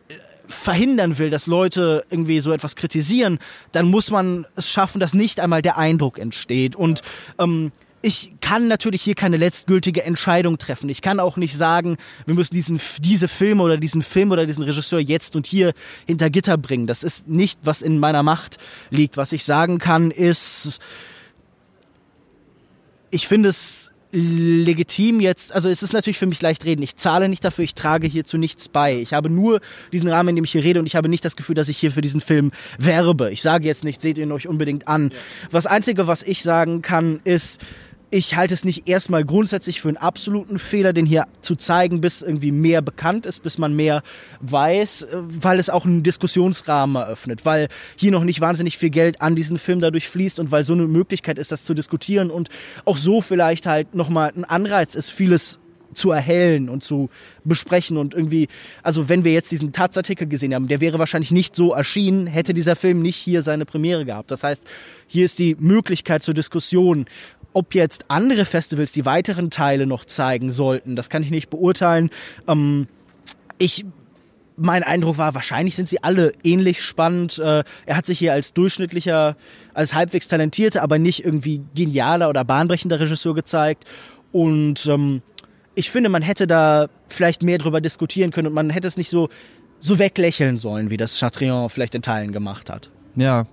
äh, 0.08 0.16
verhindern 0.48 1.18
will, 1.18 1.30
dass 1.30 1.48
Leute 1.48 2.04
irgendwie 2.10 2.40
so 2.42 2.52
etwas 2.52 2.76
kritisieren, 2.76 3.40
dann 3.72 3.86
muss 3.86 4.10
man 4.10 4.46
es 4.56 4.70
schaffen, 4.70 5.00
dass 5.00 5.14
nicht 5.14 5.40
einmal 5.40 5.62
der 5.62 5.78
Eindruck 5.78 6.18
entsteht. 6.18 6.76
Und 6.76 7.04
ähm, 7.38 7.72
ich 8.02 8.34
kann 8.40 8.68
natürlich 8.68 9.02
hier 9.02 9.16
keine 9.16 9.38
letztgültige 9.38 10.04
Entscheidung 10.04 10.58
treffen. 10.58 10.90
Ich 10.90 11.02
kann 11.02 11.20
auch 11.20 11.38
nicht 11.38 11.56
sagen, 11.56 11.98
wir 12.26 12.34
müssen 12.34 12.54
diesen, 12.54 12.80
diese 13.02 13.28
Filme 13.28 13.64
oder 13.64 13.78
diesen 13.78 14.02
Film 14.02 14.32
oder 14.32 14.46
diesen 14.46 14.64
Regisseur 14.64 15.00
jetzt 15.00 15.36
und 15.36 15.46
hier 15.46 15.74
hinter 16.08 16.30
Gitter 16.30 16.58
bringen. 16.58 16.88
Das 16.88 17.04
ist 17.04 17.28
nicht, 17.28 17.60
was 17.64 17.82
in 17.82 18.00
meiner 18.00 18.24
Macht 18.24 18.58
liegt. 18.90 19.18
Was 19.18 19.34
ich 19.34 19.44
sagen 19.44 19.80
kann, 19.80 20.12
ist, 20.12 20.80
ich 23.12 23.28
finde 23.28 23.50
es 23.50 23.92
legitim 24.12 25.20
jetzt, 25.20 25.54
also 25.54 25.70
es 25.70 25.84
ist 25.84 25.94
natürlich 25.94 26.18
für 26.18 26.26
mich 26.26 26.42
leicht 26.42 26.66
reden. 26.66 26.82
Ich 26.82 26.96
zahle 26.96 27.30
nicht 27.30 27.44
dafür, 27.44 27.64
ich 27.64 27.76
trage 27.76 28.08
hierzu 28.08 28.38
nichts 28.38 28.68
bei. 28.68 28.96
Ich 28.96 29.14
habe 29.14 29.30
nur 29.30 29.60
diesen 29.92 30.10
Rahmen, 30.10 30.30
in 30.30 30.36
dem 30.38 30.46
ich 30.46 30.52
hier 30.52 30.64
rede 30.64 30.80
und 30.80 30.88
ich 30.88 30.96
habe 30.96 31.10
nicht 31.10 31.24
das 31.24 31.36
Gefühl, 31.36 31.54
dass 31.54 31.70
ich 31.70 31.78
hier 31.78 31.92
für 31.92 32.02
diesen 32.02 32.22
Film 32.22 32.52
werbe. 32.80 33.32
Ich 33.32 33.44
sage 33.44 33.68
jetzt 33.68 33.84
nicht, 33.84 34.02
seht 34.02 34.18
ihn 34.18 34.32
euch 34.32 34.48
unbedingt 34.48 34.88
an. 34.88 35.12
Was 35.52 35.68
Einzige, 35.68 36.08
was 36.08 36.24
ich 36.24 36.42
sagen 36.42 36.82
kann, 36.82 37.20
ist, 37.24 37.62
ich 38.12 38.36
halte 38.36 38.54
es 38.54 38.66
nicht 38.66 38.88
erstmal 38.88 39.24
grundsätzlich 39.24 39.82
für 39.82 39.88
einen 39.88 39.98
absoluten 39.98 40.58
Fehler, 40.58 40.94
den 40.94 41.06
hier 41.06 41.26
zu 41.42 41.56
zeigen, 41.56 42.02
bis 42.02 42.22
irgendwie 42.22 42.52
mehr 42.52 42.82
bekannt 42.82 43.26
ist, 43.26 43.44
bis 43.44 43.58
man 43.58 43.76
mehr 43.76 44.02
weiß, 44.42 45.04
äh, 45.04 45.08
weil 45.12 45.60
es 45.60 45.70
auch 45.70 45.86
einen 45.86 46.04
Diskussionsrahmen 46.04 46.96
eröffnet, 46.96 47.46
weil 47.46 47.68
hier 47.96 48.12
noch 48.12 48.24
nicht 48.24 48.42
wahnsinnig 48.42 48.78
viel 48.78 48.90
Geld 48.90 49.22
an 49.22 49.36
diesen 49.36 49.60
Film 49.60 49.80
dadurch 49.80 50.10
fließt 50.10 50.40
und 50.40 50.52
weil 50.52 50.64
so 50.64 50.74
eine 50.74 50.88
Möglichkeit 50.88 51.38
ist, 51.38 51.52
das 51.52 51.64
zu 51.64 51.74
diskutieren 51.74 52.32
und 52.32 52.50
auch 52.86 52.98
so 52.98 53.22
vielleicht 53.22 53.66
halt 53.66 53.94
nochmal 53.96 54.32
ein 54.36 54.46
Anreiz 54.46 54.96
ist, 54.96 55.12
vieles 55.12 55.60
zu 55.94 56.12
erhellen 56.12 56.70
und 56.70 56.84
zu 56.84 57.10
besprechen 57.44 57.98
und 57.98 58.14
irgendwie, 58.14 58.48
also 58.84 59.10
wenn 59.10 59.24
wir 59.24 59.34
jetzt 59.34 59.52
diesen 59.52 59.72
Taz-Artikel 59.72 60.28
gesehen 60.28 60.54
haben, 60.54 60.68
der 60.68 60.82
wäre 60.82 61.00
wahrscheinlich 61.00 61.32
nicht 61.32 61.56
so 61.56 61.74
erschienen, 61.74 62.28
hätte 62.28 62.54
dieser 62.54 62.76
Film 62.76 63.02
nicht 63.02 63.16
hier 63.16 63.42
seine 63.42 63.66
Premiere 63.66 64.06
gehabt. 64.06 64.30
Das 64.32 64.44
heißt, 64.44 64.68
hier 65.08 65.26
ist 65.26 65.40
die 65.40 65.56
Möglichkeit 65.60 66.22
zur 66.22 66.34
Diskussion 66.34 67.06
ob 67.54 67.74
jetzt 67.76 68.06
andere 68.10 68.46
Festivals 68.46 68.92
die 68.92 69.06
weiteren 69.06 69.50
Teile 69.50 69.86
noch 69.86 70.06
zeigen 70.06 70.52
sollten, 70.52 70.96
das 70.96 71.10
kann 71.10 71.24
ich 71.24 71.32
nicht 71.32 71.50
beurteilen. 71.50 72.10
Ähm, 72.48 72.88
ich 73.58 73.86
mein 74.60 74.84
Eindruck 74.84 75.18
war, 75.18 75.34
wahrscheinlich 75.36 75.76
sind 75.76 75.88
sie 75.88 76.04
alle 76.04 76.34
ähnlich 76.44 76.84
spannend. 76.84 77.40
Äh, 77.40 77.64
er 77.86 77.96
hat 77.96 78.06
sich 78.06 78.20
hier 78.20 78.34
als 78.34 78.54
durchschnittlicher, 78.54 79.36
als 79.74 79.94
halbwegs 79.94 80.28
talentierter, 80.28 80.84
aber 80.84 81.00
nicht 81.00 81.24
irgendwie 81.24 81.62
genialer 81.76 82.30
oder 82.30 82.44
bahnbrechender 82.44 83.00
Regisseur 83.00 83.34
gezeigt. 83.34 83.86
Und 84.32 84.86
ähm, 84.88 85.22
ich 85.76 85.90
finde, 85.90 86.10
man 86.10 86.22
hätte 86.22 86.46
da 86.46 86.88
vielleicht 87.08 87.42
mehr 87.42 87.58
drüber 87.58 87.82
diskutieren 87.82 88.32
können 88.32 88.48
und 88.48 88.54
man 88.54 88.70
hätte 88.70 88.88
es 88.88 88.98
nicht 88.98 89.10
so, 89.10 89.30
so 89.80 89.98
weglächeln 89.98 90.58
sollen, 90.58 90.90
wie 90.90 90.98
das 90.98 91.18
Chatrion 91.18 91.70
vielleicht 91.70 91.96
in 91.96 92.02
Teilen 92.02 92.34
gemacht 92.34 92.70
hat. 92.70 92.92
Ja, 93.16 93.48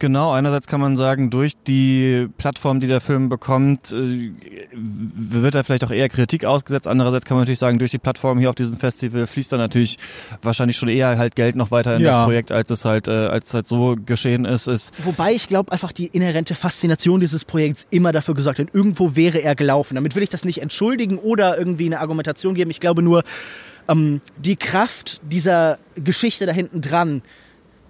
Genau, 0.00 0.32
einerseits 0.32 0.66
kann 0.66 0.80
man 0.80 0.96
sagen, 0.96 1.28
durch 1.28 1.52
die 1.66 2.26
Plattform, 2.38 2.80
die 2.80 2.86
der 2.86 3.02
Film 3.02 3.28
bekommt, 3.28 3.92
äh, 3.92 4.32
wird 4.72 5.54
er 5.54 5.62
vielleicht 5.62 5.84
auch 5.84 5.90
eher 5.90 6.08
Kritik 6.08 6.46
ausgesetzt. 6.46 6.88
Andererseits 6.88 7.26
kann 7.26 7.36
man 7.36 7.42
natürlich 7.42 7.58
sagen, 7.58 7.78
durch 7.78 7.90
die 7.90 7.98
Plattform 7.98 8.38
hier 8.38 8.48
auf 8.48 8.54
diesem 8.54 8.78
Festival 8.78 9.26
fließt 9.26 9.52
da 9.52 9.58
natürlich 9.58 9.98
wahrscheinlich 10.40 10.78
schon 10.78 10.88
eher 10.88 11.18
halt 11.18 11.36
Geld 11.36 11.54
noch 11.54 11.70
weiter 11.70 11.96
in 11.96 12.02
ja. 12.02 12.14
das 12.14 12.24
Projekt, 12.24 12.50
als 12.50 12.70
es 12.70 12.86
halt, 12.86 13.08
äh, 13.08 13.10
als 13.10 13.48
es 13.48 13.54
halt 13.54 13.68
so 13.68 13.94
geschehen 14.06 14.46
ist. 14.46 14.68
ist 14.68 14.92
Wobei 15.04 15.34
ich 15.34 15.48
glaube 15.48 15.70
einfach 15.70 15.92
die 15.92 16.06
inhärente 16.06 16.54
Faszination 16.54 17.20
dieses 17.20 17.44
Projekts 17.44 17.86
immer 17.90 18.10
dafür 18.12 18.34
gesorgt 18.34 18.58
hat, 18.58 18.68
irgendwo 18.72 19.16
wäre 19.16 19.42
er 19.42 19.54
gelaufen. 19.54 19.96
Damit 19.96 20.14
will 20.14 20.22
ich 20.22 20.30
das 20.30 20.46
nicht 20.46 20.62
entschuldigen 20.62 21.18
oder 21.18 21.58
irgendwie 21.58 21.84
eine 21.84 22.00
Argumentation 22.00 22.54
geben. 22.54 22.70
Ich 22.70 22.80
glaube 22.80 23.02
nur, 23.02 23.22
ähm, 23.86 24.22
die 24.38 24.56
Kraft 24.56 25.20
dieser 25.22 25.78
Geschichte 25.94 26.46
da 26.46 26.52
hinten 26.52 26.80
dran, 26.80 27.20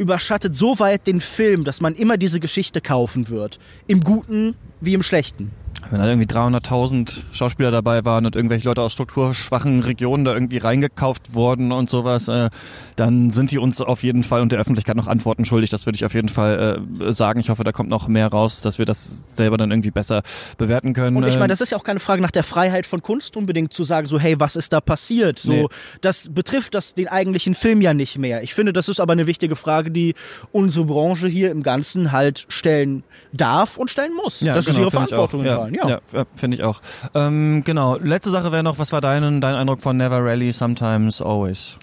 überschattet 0.01 0.55
so 0.55 0.79
weit 0.79 1.07
den 1.07 1.21
Film, 1.21 1.65
dass 1.65 1.83
man 1.83 1.95
immer 1.95 2.17
diese 2.17 2.41
Geschichte 2.41 2.81
kaufen 2.81 3.29
wird. 3.29 3.59
Im 3.87 4.01
Guten 4.01 4.57
wie 4.81 4.95
im 4.95 5.03
Schlechten 5.03 5.53
wenn 5.91 6.01
da 6.01 6.07
irgendwie 6.07 6.27
300.000 6.27 7.23
Schauspieler 7.33 7.71
dabei 7.71 8.05
waren 8.05 8.27
und 8.27 8.37
irgendwelche 8.37 8.69
Leute 8.69 8.83
aus 8.83 8.93
strukturschwachen 8.93 9.81
Regionen 9.81 10.25
da 10.25 10.35
irgendwie 10.35 10.59
reingekauft 10.59 11.35
wurden 11.35 11.73
und 11.73 11.91
sowas, 11.91 12.29
äh, 12.29 12.51
dann 12.97 13.31
sind 13.31 13.51
die 13.51 13.59
uns 13.59 13.81
auf 13.81 14.03
jeden 14.03 14.23
Fall 14.23 14.43
und 14.43 14.53
der 14.53 14.61
Öffentlichkeit 14.61 14.97
noch 14.97 15.07
Antworten 15.07 15.45
schuldig. 15.45 15.71
Das 15.71 15.87
würde 15.87 15.97
ich 15.97 16.05
auf 16.05 16.15
jeden 16.15 16.29
Fall 16.29 16.83
äh, 17.01 17.13
sagen. 17.13 17.41
Ich 17.41 17.51
hoffe, 17.51 17.65
da 17.65 17.73
kommt 17.73 17.89
noch 17.89 18.09
mehr 18.09 18.29
raus, 18.29 18.61
dass 18.61 18.79
wir 18.79 18.85
das 18.85 19.23
selber 19.27 19.57
dann 19.57 19.71
irgendwie 19.71 19.91
besser 19.91 20.23
bewerten 20.59 20.93
können. 20.93 21.17
Und 21.17 21.27
ich 21.27 21.39
meine, 21.39 21.49
das 21.49 21.61
ist 21.61 21.71
ja 21.71 21.79
auch 21.79 21.85
keine 21.85 22.01
Frage 22.01 22.23
nach 22.23 22.31
der 22.31 22.45
Freiheit 22.45 22.87
von 22.87 23.03
Kunst 23.03 23.37
unbedingt 23.37 23.73
zu 23.73 23.85
sagen, 23.85 24.07
so 24.07 24.19
hey, 24.19 24.39
was 24.39 24.57
ist 24.57 24.73
da 24.73 24.81
passiert? 24.81 25.39
So, 25.39 25.53
nee. 25.53 25.67
das 26.03 26.29
betrifft 26.33 26.75
das 26.75 26.95
den 26.95 27.09
eigentlichen 27.09 27.55
Film 27.55 27.81
ja 27.81 27.95
nicht 27.95 28.19
mehr. 28.19 28.43
Ich 28.43 28.55
finde, 28.55 28.73
das 28.73 28.89
ist 28.89 29.01
aber 29.01 29.13
eine 29.13 29.27
wichtige 29.27 29.57
Frage, 29.57 29.91
die 29.91 30.15
unsere 30.53 30.85
Branche 30.85 31.27
hier 31.27 31.51
im 31.51 31.63
Ganzen 31.63 32.13
halt 32.13 32.47
stellen 32.49 33.03
darf 33.33 33.77
und 33.77 33.91
stellen 33.91 34.15
muss. 34.15 34.41
Ja, 34.41 34.55
das 34.55 34.67
genau, 34.67 34.77
ist 34.77 34.83
ihre 34.83 34.91
Verantwortung. 34.91 35.45
Ja, 35.45 35.70
ja, 35.75 36.01
ja 36.13 36.25
finde 36.37 36.57
ich 36.57 36.63
auch. 36.63 36.81
Ähm, 37.15 37.63
genau. 37.65 37.97
Letzte 37.97 38.31
Sache 38.31 38.53
wäre 38.53 38.63
noch, 38.63 38.79
was 38.79 38.93
war 38.93 39.01
dein, 39.01 39.41
dein 39.41 39.55
Eindruck 39.55 39.81
von 39.81 39.97
Never 39.97 40.25
Rally, 40.25 40.53
Sometimes, 40.53 41.21
Always? 41.21 41.79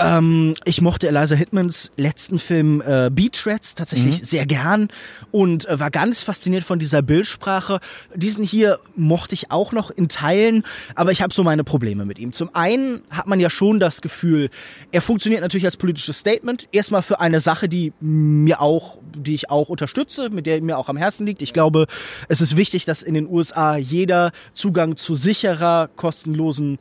Ähm, 0.00 0.54
ich 0.64 0.80
mochte 0.80 1.06
Eliza 1.06 1.36
Hitmans 1.36 1.92
letzten 1.96 2.40
Film 2.40 2.82
äh, 2.84 3.10
Beach 3.12 3.46
Rats 3.46 3.76
tatsächlich 3.76 4.20
mhm. 4.20 4.24
sehr 4.24 4.46
gern 4.46 4.88
und 5.30 5.68
äh, 5.68 5.78
war 5.78 5.90
ganz 5.90 6.20
fasziniert 6.20 6.64
von 6.64 6.80
dieser 6.80 7.00
Bildsprache. 7.00 7.78
Diesen 8.14 8.42
hier 8.42 8.80
mochte 8.96 9.34
ich 9.34 9.52
auch 9.52 9.70
noch 9.70 9.90
in 9.90 10.08
Teilen, 10.08 10.64
aber 10.96 11.12
ich 11.12 11.22
habe 11.22 11.32
so 11.32 11.44
meine 11.44 11.62
Probleme 11.62 12.04
mit 12.04 12.18
ihm. 12.18 12.32
Zum 12.32 12.52
einen 12.54 13.02
hat 13.08 13.28
man 13.28 13.38
ja 13.38 13.50
schon 13.50 13.78
das 13.78 14.00
Gefühl, 14.00 14.50
er 14.90 15.00
funktioniert 15.00 15.42
natürlich 15.42 15.66
als 15.66 15.76
politisches 15.76 16.18
Statement. 16.18 16.68
Erstmal 16.72 17.02
für 17.02 17.20
eine 17.20 17.40
Sache, 17.40 17.68
die 17.68 17.92
mir 18.00 18.60
auch, 18.60 18.98
die 19.16 19.34
ich 19.34 19.50
auch 19.50 19.68
unterstütze, 19.68 20.28
mit 20.28 20.46
der 20.46 20.60
mir 20.60 20.76
auch 20.76 20.88
am 20.88 20.96
Herzen 20.96 21.24
liegt. 21.24 21.40
Ich 21.40 21.52
glaube, 21.52 21.86
es 22.28 22.40
ist 22.40 22.56
wichtig, 22.56 22.84
dass 22.84 23.02
in 23.02 23.14
den 23.14 23.28
USA 23.28 23.76
jeder 23.76 24.32
Zugang 24.54 24.96
zu 24.96 25.14
sicherer, 25.14 25.88
kostenlosen 25.94 26.78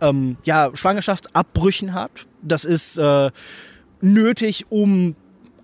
ähm, 0.00 0.36
ja, 0.44 0.70
Schwangerschaftsabbrüchen 0.74 1.94
hat. 1.94 2.10
Das 2.42 2.64
ist 2.64 2.98
äh, 2.98 3.30
nötig, 4.00 4.66
um 4.70 5.16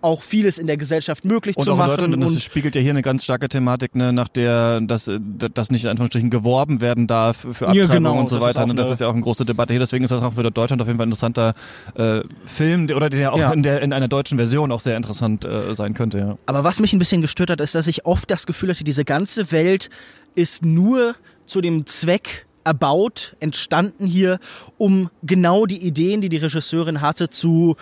auch 0.05 0.22
vieles 0.22 0.59
in 0.59 0.66
der 0.66 0.77
Gesellschaft 0.77 1.25
möglich 1.25 1.57
und 1.57 1.64
zu 1.64 1.75
machen. 1.75 1.91
Leute, 1.91 2.05
und 2.05 2.20
das 2.20 2.43
spiegelt 2.43 2.77
ja 2.77 2.83
hier 2.83 2.91
eine 2.91 3.01
ganz 3.01 3.25
starke 3.25 3.49
Thematik, 3.49 3.97
ne, 3.97 4.12
nach 4.12 4.29
der 4.29 4.83
dass 4.83 5.11
das 5.55 5.70
nicht 5.70 5.85
in 5.85 5.91
Anführungsstrichen 5.91 6.29
geworben 6.29 6.83
werden 6.83 7.07
darf 7.07 7.39
für 7.39 7.68
Abtreibung 7.68 7.77
ja, 7.77 7.87
genau, 7.87 8.20
und 8.20 8.29
so 8.29 8.41
weiter. 8.41 8.64
Und 8.64 8.77
das 8.77 8.91
ist 8.91 9.01
ja 9.01 9.09
auch 9.09 9.14
eine 9.14 9.22
große 9.22 9.47
Debatte 9.47 9.72
hier. 9.72 9.81
Deswegen 9.81 10.05
ist 10.05 10.11
das 10.11 10.20
auch 10.20 10.35
für 10.35 10.43
Deutschland 10.43 10.83
auf 10.83 10.89
jeden 10.89 10.99
Fall 10.99 11.07
ein 11.07 11.11
interessanter 11.11 11.55
äh, 11.95 12.20
Film 12.45 12.91
oder 12.95 13.09
der 13.09 13.33
auch 13.33 13.39
ja. 13.39 13.53
in, 13.53 13.62
der, 13.62 13.81
in 13.81 13.95
einer 13.95 14.09
deutschen 14.09 14.37
Version 14.37 14.72
auch 14.72 14.81
sehr 14.81 14.99
interessant 14.99 15.47
äh, 15.47 15.75
sein 15.75 15.95
könnte. 15.95 16.18
Ja. 16.18 16.37
Aber 16.45 16.64
was 16.64 16.81
mich 16.81 16.93
ein 16.93 16.99
bisschen 16.99 17.22
gestört 17.22 17.49
hat, 17.49 17.62
ist, 17.62 17.75
dass 17.75 17.87
ich 17.87 18.05
oft 18.05 18.31
das 18.31 18.45
Gefühl 18.45 18.68
hatte, 18.68 18.85
diese 18.85 19.07
ganze 19.07 19.51
Welt 19.53 19.89
ist 20.35 20.66
nur 20.66 21.14
zu 21.47 21.62
dem 21.62 21.87
Zweck 21.87 22.47
erbaut, 22.65 23.37
entstanden 23.41 24.07
hier, 24.07 24.41
um 24.79 25.11
genau 25.23 25.67
die 25.67 25.87
Ideen, 25.87 26.21
die 26.21 26.29
die 26.29 26.39
Regisseurin 26.39 27.01
hatte, 27.01 27.31
zu 27.31 27.77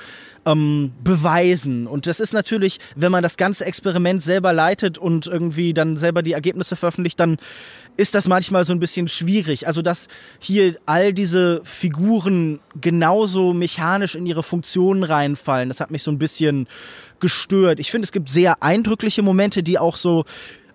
ähm, 0.44 0.92
beweisen. 1.02 1.86
Und 1.86 2.06
das 2.06 2.20
ist 2.20 2.32
natürlich, 2.32 2.80
wenn 2.96 3.12
man 3.12 3.22
das 3.22 3.36
ganze 3.36 3.64
Experiment 3.64 4.22
selber 4.22 4.52
leitet 4.52 4.98
und 4.98 5.26
irgendwie 5.26 5.72
dann 5.72 5.96
selber 5.96 6.22
die 6.22 6.32
Ergebnisse 6.32 6.76
veröffentlicht, 6.76 7.20
dann 7.20 7.36
ist 7.96 8.14
das 8.14 8.26
manchmal 8.26 8.64
so 8.64 8.72
ein 8.72 8.80
bisschen 8.80 9.06
schwierig. 9.06 9.66
Also, 9.66 9.82
dass 9.82 10.08
hier 10.38 10.76
all 10.86 11.12
diese 11.12 11.60
Figuren 11.64 12.60
genauso 12.80 13.52
mechanisch 13.52 14.14
in 14.14 14.26
ihre 14.26 14.42
Funktionen 14.42 15.04
reinfallen, 15.04 15.68
das 15.68 15.80
hat 15.80 15.90
mich 15.90 16.02
so 16.02 16.10
ein 16.10 16.18
bisschen 16.18 16.66
gestört. 17.20 17.78
Ich 17.78 17.90
finde, 17.90 18.06
es 18.06 18.12
gibt 18.12 18.28
sehr 18.28 18.62
eindrückliche 18.62 19.22
Momente, 19.22 19.62
die 19.62 19.78
auch 19.78 19.96
so 19.96 20.24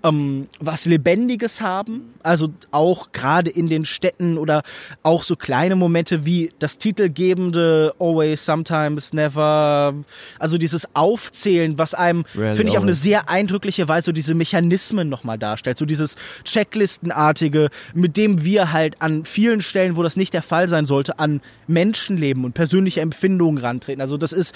ähm, 0.08 0.48
was 0.60 0.86
Lebendiges 0.86 1.62
haben. 1.62 2.14
Also 2.24 2.50
auch 2.72 3.12
gerade 3.12 3.50
in 3.50 3.68
den 3.68 3.86
Städten 3.86 4.38
oder 4.38 4.64
auch 5.04 5.24
so 5.24 5.36
kleine 5.36 5.76
Momente 5.76 6.26
wie 6.26 6.52
das 6.60 6.78
titelgebende 6.78 7.94
Always, 8.00 8.46
Sometimes, 8.46 9.14
Never. 9.14 9.94
Also 10.40 10.58
dieses 10.58 10.88
Aufzählen, 10.96 11.78
was 11.78 11.94
einem, 11.94 12.26
finde 12.26 12.64
ich, 12.64 12.78
auf 12.78 12.84
eine 12.84 12.94
sehr 12.94 13.30
eindrückliche 13.30 13.88
Weise 13.88 14.08
so 14.08 14.12
diese 14.12 14.36
Mechanismen 14.36 15.10
nochmal 15.10 15.38
darstellt. 15.38 15.78
So 15.78 15.86
dieses 15.86 16.16
Checklistenartige, 16.44 17.70
mit 17.94 18.18
dem 18.18 18.44
wir 18.44 18.72
halt 18.74 19.02
an 19.02 19.26
vielen 19.26 19.62
Stellen, 19.62 19.98
wo 19.98 20.04
das 20.04 20.16
nicht 20.16 20.34
der 20.34 20.42
Fall 20.42 20.68
sein 20.68 20.86
sollte, 20.86 21.20
an 21.20 21.42
Menschenleben 21.68 22.46
und 22.46 22.54
persönliche 22.54 23.02
Empfindungen 23.02 23.58
rantreten. 23.58 24.02
Also 24.02 24.18
das 24.18 24.32
ist 24.32 24.56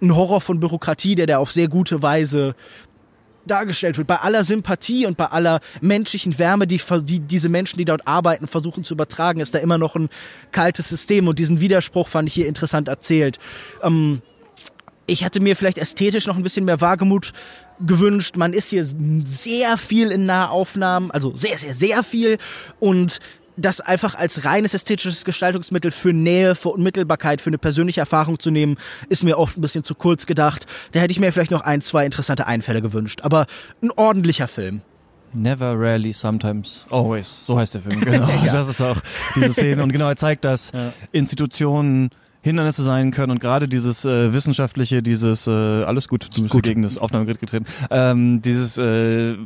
ein 0.00 0.14
Horror 0.14 0.40
von 0.40 0.60
Bürokratie, 0.60 1.14
der 1.14 1.26
da 1.26 1.38
auf 1.38 1.52
sehr 1.52 1.68
gute 1.68 2.02
Weise 2.02 2.54
dargestellt 3.46 3.98
wird. 3.98 4.06
Bei 4.06 4.16
aller 4.16 4.44
Sympathie 4.44 5.06
und 5.06 5.16
bei 5.16 5.26
aller 5.26 5.60
menschlichen 5.80 6.38
Wärme, 6.38 6.66
die, 6.66 6.80
die 7.04 7.20
diese 7.20 7.48
Menschen, 7.48 7.78
die 7.78 7.84
dort 7.84 8.06
arbeiten, 8.06 8.46
versuchen 8.46 8.84
zu 8.84 8.94
übertragen, 8.94 9.40
ist 9.40 9.54
da 9.54 9.58
immer 9.58 9.78
noch 9.78 9.96
ein 9.96 10.08
kaltes 10.50 10.88
System. 10.88 11.28
Und 11.28 11.38
diesen 11.38 11.60
Widerspruch 11.60 12.08
fand 12.08 12.28
ich 12.28 12.34
hier 12.34 12.46
interessant 12.46 12.88
erzählt. 12.88 13.38
Ähm, 13.82 14.22
ich 15.06 15.24
hatte 15.24 15.40
mir 15.40 15.56
vielleicht 15.56 15.78
ästhetisch 15.78 16.26
noch 16.26 16.36
ein 16.36 16.42
bisschen 16.42 16.64
mehr 16.64 16.80
Wagemut 16.80 17.32
gewünscht. 17.84 18.36
Man 18.36 18.52
ist 18.52 18.70
hier 18.70 18.86
sehr 19.24 19.76
viel 19.76 20.10
in 20.10 20.26
Nahaufnahmen, 20.26 21.10
also 21.10 21.34
sehr, 21.34 21.58
sehr, 21.58 21.74
sehr 21.74 22.04
viel. 22.04 22.38
Und 22.78 23.18
das 23.56 23.80
einfach 23.80 24.14
als 24.14 24.44
reines 24.44 24.74
ästhetisches 24.74 25.24
Gestaltungsmittel 25.24 25.90
für 25.90 26.12
Nähe, 26.12 26.54
für 26.54 26.70
Unmittelbarkeit, 26.70 27.40
für 27.40 27.50
eine 27.50 27.58
persönliche 27.58 28.00
Erfahrung 28.00 28.38
zu 28.38 28.50
nehmen, 28.50 28.76
ist 29.08 29.24
mir 29.24 29.38
oft 29.38 29.58
ein 29.58 29.60
bisschen 29.60 29.84
zu 29.84 29.94
kurz 29.94 30.26
gedacht. 30.26 30.66
Da 30.92 31.00
hätte 31.00 31.12
ich 31.12 31.20
mir 31.20 31.32
vielleicht 31.32 31.50
noch 31.50 31.62
ein, 31.62 31.80
zwei 31.80 32.04
interessante 32.04 32.46
Einfälle 32.46 32.82
gewünscht. 32.82 33.20
Aber 33.22 33.46
ein 33.82 33.90
ordentlicher 33.90 34.48
Film. 34.48 34.82
Never, 35.34 35.78
rarely, 35.78 36.12
sometimes, 36.12 36.86
always. 36.90 37.46
So 37.46 37.58
heißt 37.58 37.74
der 37.74 37.82
Film, 37.82 38.00
genau. 38.04 38.28
ja. 38.44 38.52
Das 38.52 38.68
ist 38.68 38.80
auch 38.80 39.00
diese 39.34 39.52
Szene. 39.52 39.82
Und 39.82 39.92
genau, 39.92 40.08
er 40.08 40.16
zeigt, 40.16 40.44
dass 40.44 40.72
ja. 40.72 40.92
Institutionen 41.10 42.10
Hindernisse 42.42 42.82
sein 42.82 43.12
können 43.12 43.30
und 43.30 43.40
gerade 43.40 43.68
dieses 43.68 44.04
äh, 44.04 44.32
wissenschaftliche, 44.32 45.02
dieses 45.02 45.46
äh, 45.46 45.50
alles 45.50 46.08
gut, 46.08 46.28
du 46.34 46.42
bist 46.42 46.52
gut. 46.52 46.64
gegen 46.64 46.82
das 46.82 46.98
Aufnahmegerät 46.98 47.40
getreten, 47.40 47.66
ähm, 47.90 48.42
dieses 48.42 48.78
äh, 48.78 49.36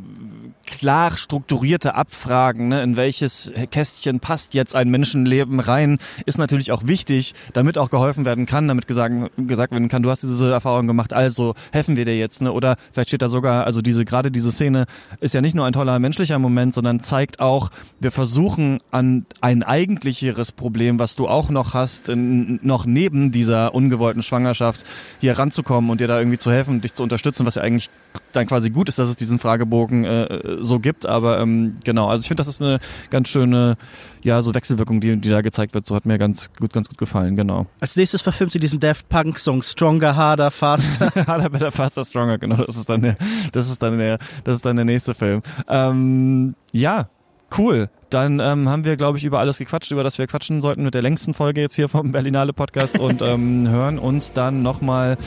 klar 0.65 1.11
strukturierte 1.11 1.95
Abfragen, 1.95 2.69
ne, 2.69 2.81
in 2.83 2.95
welches 2.95 3.51
Kästchen 3.71 4.19
passt 4.19 4.53
jetzt 4.53 4.75
ein 4.75 4.89
Menschenleben 4.89 5.59
rein, 5.59 5.99
ist 6.25 6.37
natürlich 6.37 6.71
auch 6.71 6.87
wichtig, 6.87 7.35
damit 7.53 7.77
auch 7.77 7.89
geholfen 7.89 8.25
werden 8.25 8.45
kann, 8.47 8.67
damit 8.67 8.87
gesagt, 8.87 9.13
gesagt 9.37 9.71
werden 9.71 9.89
kann, 9.89 10.03
du 10.03 10.09
hast 10.09 10.23
diese 10.23 10.51
Erfahrung 10.51 10.87
gemacht, 10.87 11.13
also 11.13 11.53
helfen 11.71 11.95
wir 11.95 12.05
dir 12.05 12.17
jetzt, 12.17 12.41
ne? 12.41 12.51
Oder 12.51 12.77
vielleicht 12.91 13.09
steht 13.09 13.21
da 13.21 13.29
sogar, 13.29 13.65
also 13.65 13.81
diese 13.81 14.05
gerade 14.05 14.31
diese 14.31 14.51
Szene 14.51 14.85
ist 15.19 15.33
ja 15.33 15.41
nicht 15.41 15.55
nur 15.55 15.65
ein 15.65 15.73
toller 15.73 15.99
menschlicher 15.99 16.39
Moment, 16.39 16.73
sondern 16.73 16.99
zeigt 16.99 17.39
auch, 17.39 17.69
wir 17.99 18.11
versuchen 18.11 18.79
an 18.89 19.25
ein 19.41 19.61
eigentlicheres 19.61 20.51
Problem, 20.51 20.97
was 20.97 21.15
du 21.15 21.27
auch 21.27 21.49
noch 21.49 21.73
hast, 21.75 22.09
in, 22.09 22.59
noch 22.63 22.86
neben 22.87 23.31
dieser 23.31 23.73
ungewollten 23.73 24.23
Schwangerschaft 24.23 24.85
hier 25.19 25.37
ranzukommen 25.37 25.89
und 25.89 26.01
dir 26.01 26.07
da 26.07 26.19
irgendwie 26.19 26.37
zu 26.37 26.51
helfen, 26.51 26.81
dich 26.81 26.93
zu 26.93 27.03
unterstützen, 27.03 27.45
was 27.45 27.55
ja 27.55 27.61
eigentlich 27.61 27.89
dann 28.33 28.47
quasi 28.47 28.69
gut 28.69 28.89
ist, 28.89 28.99
dass 28.99 29.09
es 29.09 29.15
diesen 29.15 29.39
Fragebogen 29.39 30.05
äh, 30.05 30.57
so 30.59 30.79
gibt. 30.79 31.05
Aber 31.05 31.39
ähm, 31.39 31.77
genau, 31.83 32.07
also 32.07 32.21
ich 32.21 32.27
finde, 32.27 32.41
das 32.41 32.47
ist 32.47 32.61
eine 32.61 32.79
ganz 33.09 33.29
schöne, 33.29 33.77
ja, 34.23 34.41
so 34.41 34.53
Wechselwirkung, 34.53 35.01
die, 35.01 35.17
die 35.17 35.29
da 35.29 35.41
gezeigt 35.41 35.73
wird. 35.73 35.85
So 35.85 35.95
hat 35.95 36.05
mir 36.05 36.17
ganz 36.17 36.51
gut, 36.53 36.73
ganz 36.73 36.89
gut 36.89 36.97
gefallen, 36.97 37.35
genau. 37.35 37.67
Als 37.79 37.95
nächstes 37.95 38.21
verfilmt 38.21 38.51
sie 38.51 38.59
diesen 38.59 38.79
Daft 38.79 39.09
Punk 39.09 39.39
Song 39.39 39.61
Stronger, 39.61 40.15
Harder, 40.15 40.51
Faster. 40.51 41.11
harder, 41.27 41.49
Better, 41.49 41.71
Faster, 41.71 42.03
Stronger, 42.03 42.37
genau. 42.37 42.63
Das 42.63 42.75
ist 42.75 42.89
dann 42.89 43.01
der, 43.01 43.17
das 43.51 43.69
ist 43.69 43.81
dann 43.81 43.97
der, 43.97 44.19
das 44.43 44.55
ist 44.55 44.65
dann 44.65 44.75
der 44.75 44.85
nächste 44.85 45.13
Film. 45.13 45.41
Ähm, 45.67 46.55
ja, 46.71 47.09
Cool. 47.55 47.89
Dann 48.09 48.39
ähm, 48.39 48.69
haben 48.69 48.85
wir, 48.85 48.95
glaube 48.95 49.17
ich, 49.17 49.25
über 49.25 49.39
alles 49.39 49.57
gequatscht, 49.57 49.91
über 49.91 50.03
das 50.03 50.17
wir 50.17 50.27
quatschen 50.27 50.61
sollten 50.61 50.83
mit 50.83 50.93
der 50.93 51.01
längsten 51.01 51.33
Folge 51.33 51.61
jetzt 51.61 51.75
hier 51.75 51.89
vom 51.89 52.11
Berlinale 52.13 52.53
Podcast 52.53 52.97
und 52.99 53.21
ähm, 53.21 53.67
hören 53.67 53.99
uns 53.99 54.31
dann 54.31 54.61
nochmal 54.61 55.17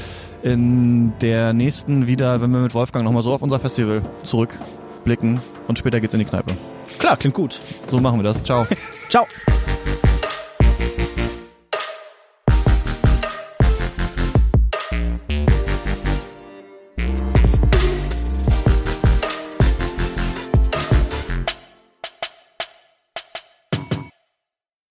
in 0.42 1.12
der 1.20 1.52
nächsten 1.52 2.06
wieder, 2.06 2.40
wenn 2.40 2.50
wir 2.50 2.60
mit 2.60 2.74
Wolfgang 2.74 3.04
nochmal 3.04 3.22
so 3.22 3.32
auf 3.34 3.42
unser 3.42 3.60
Festival 3.60 4.02
zurückblicken 4.22 5.40
und 5.68 5.78
später 5.78 6.00
geht's 6.00 6.14
in 6.14 6.20
die 6.20 6.26
Kneipe. 6.26 6.56
Klar, 6.98 7.16
klingt 7.16 7.34
gut. 7.34 7.58
So 7.86 8.00
machen 8.00 8.18
wir 8.18 8.24
das. 8.24 8.42
Ciao. 8.42 8.66
Ciao. 9.08 9.26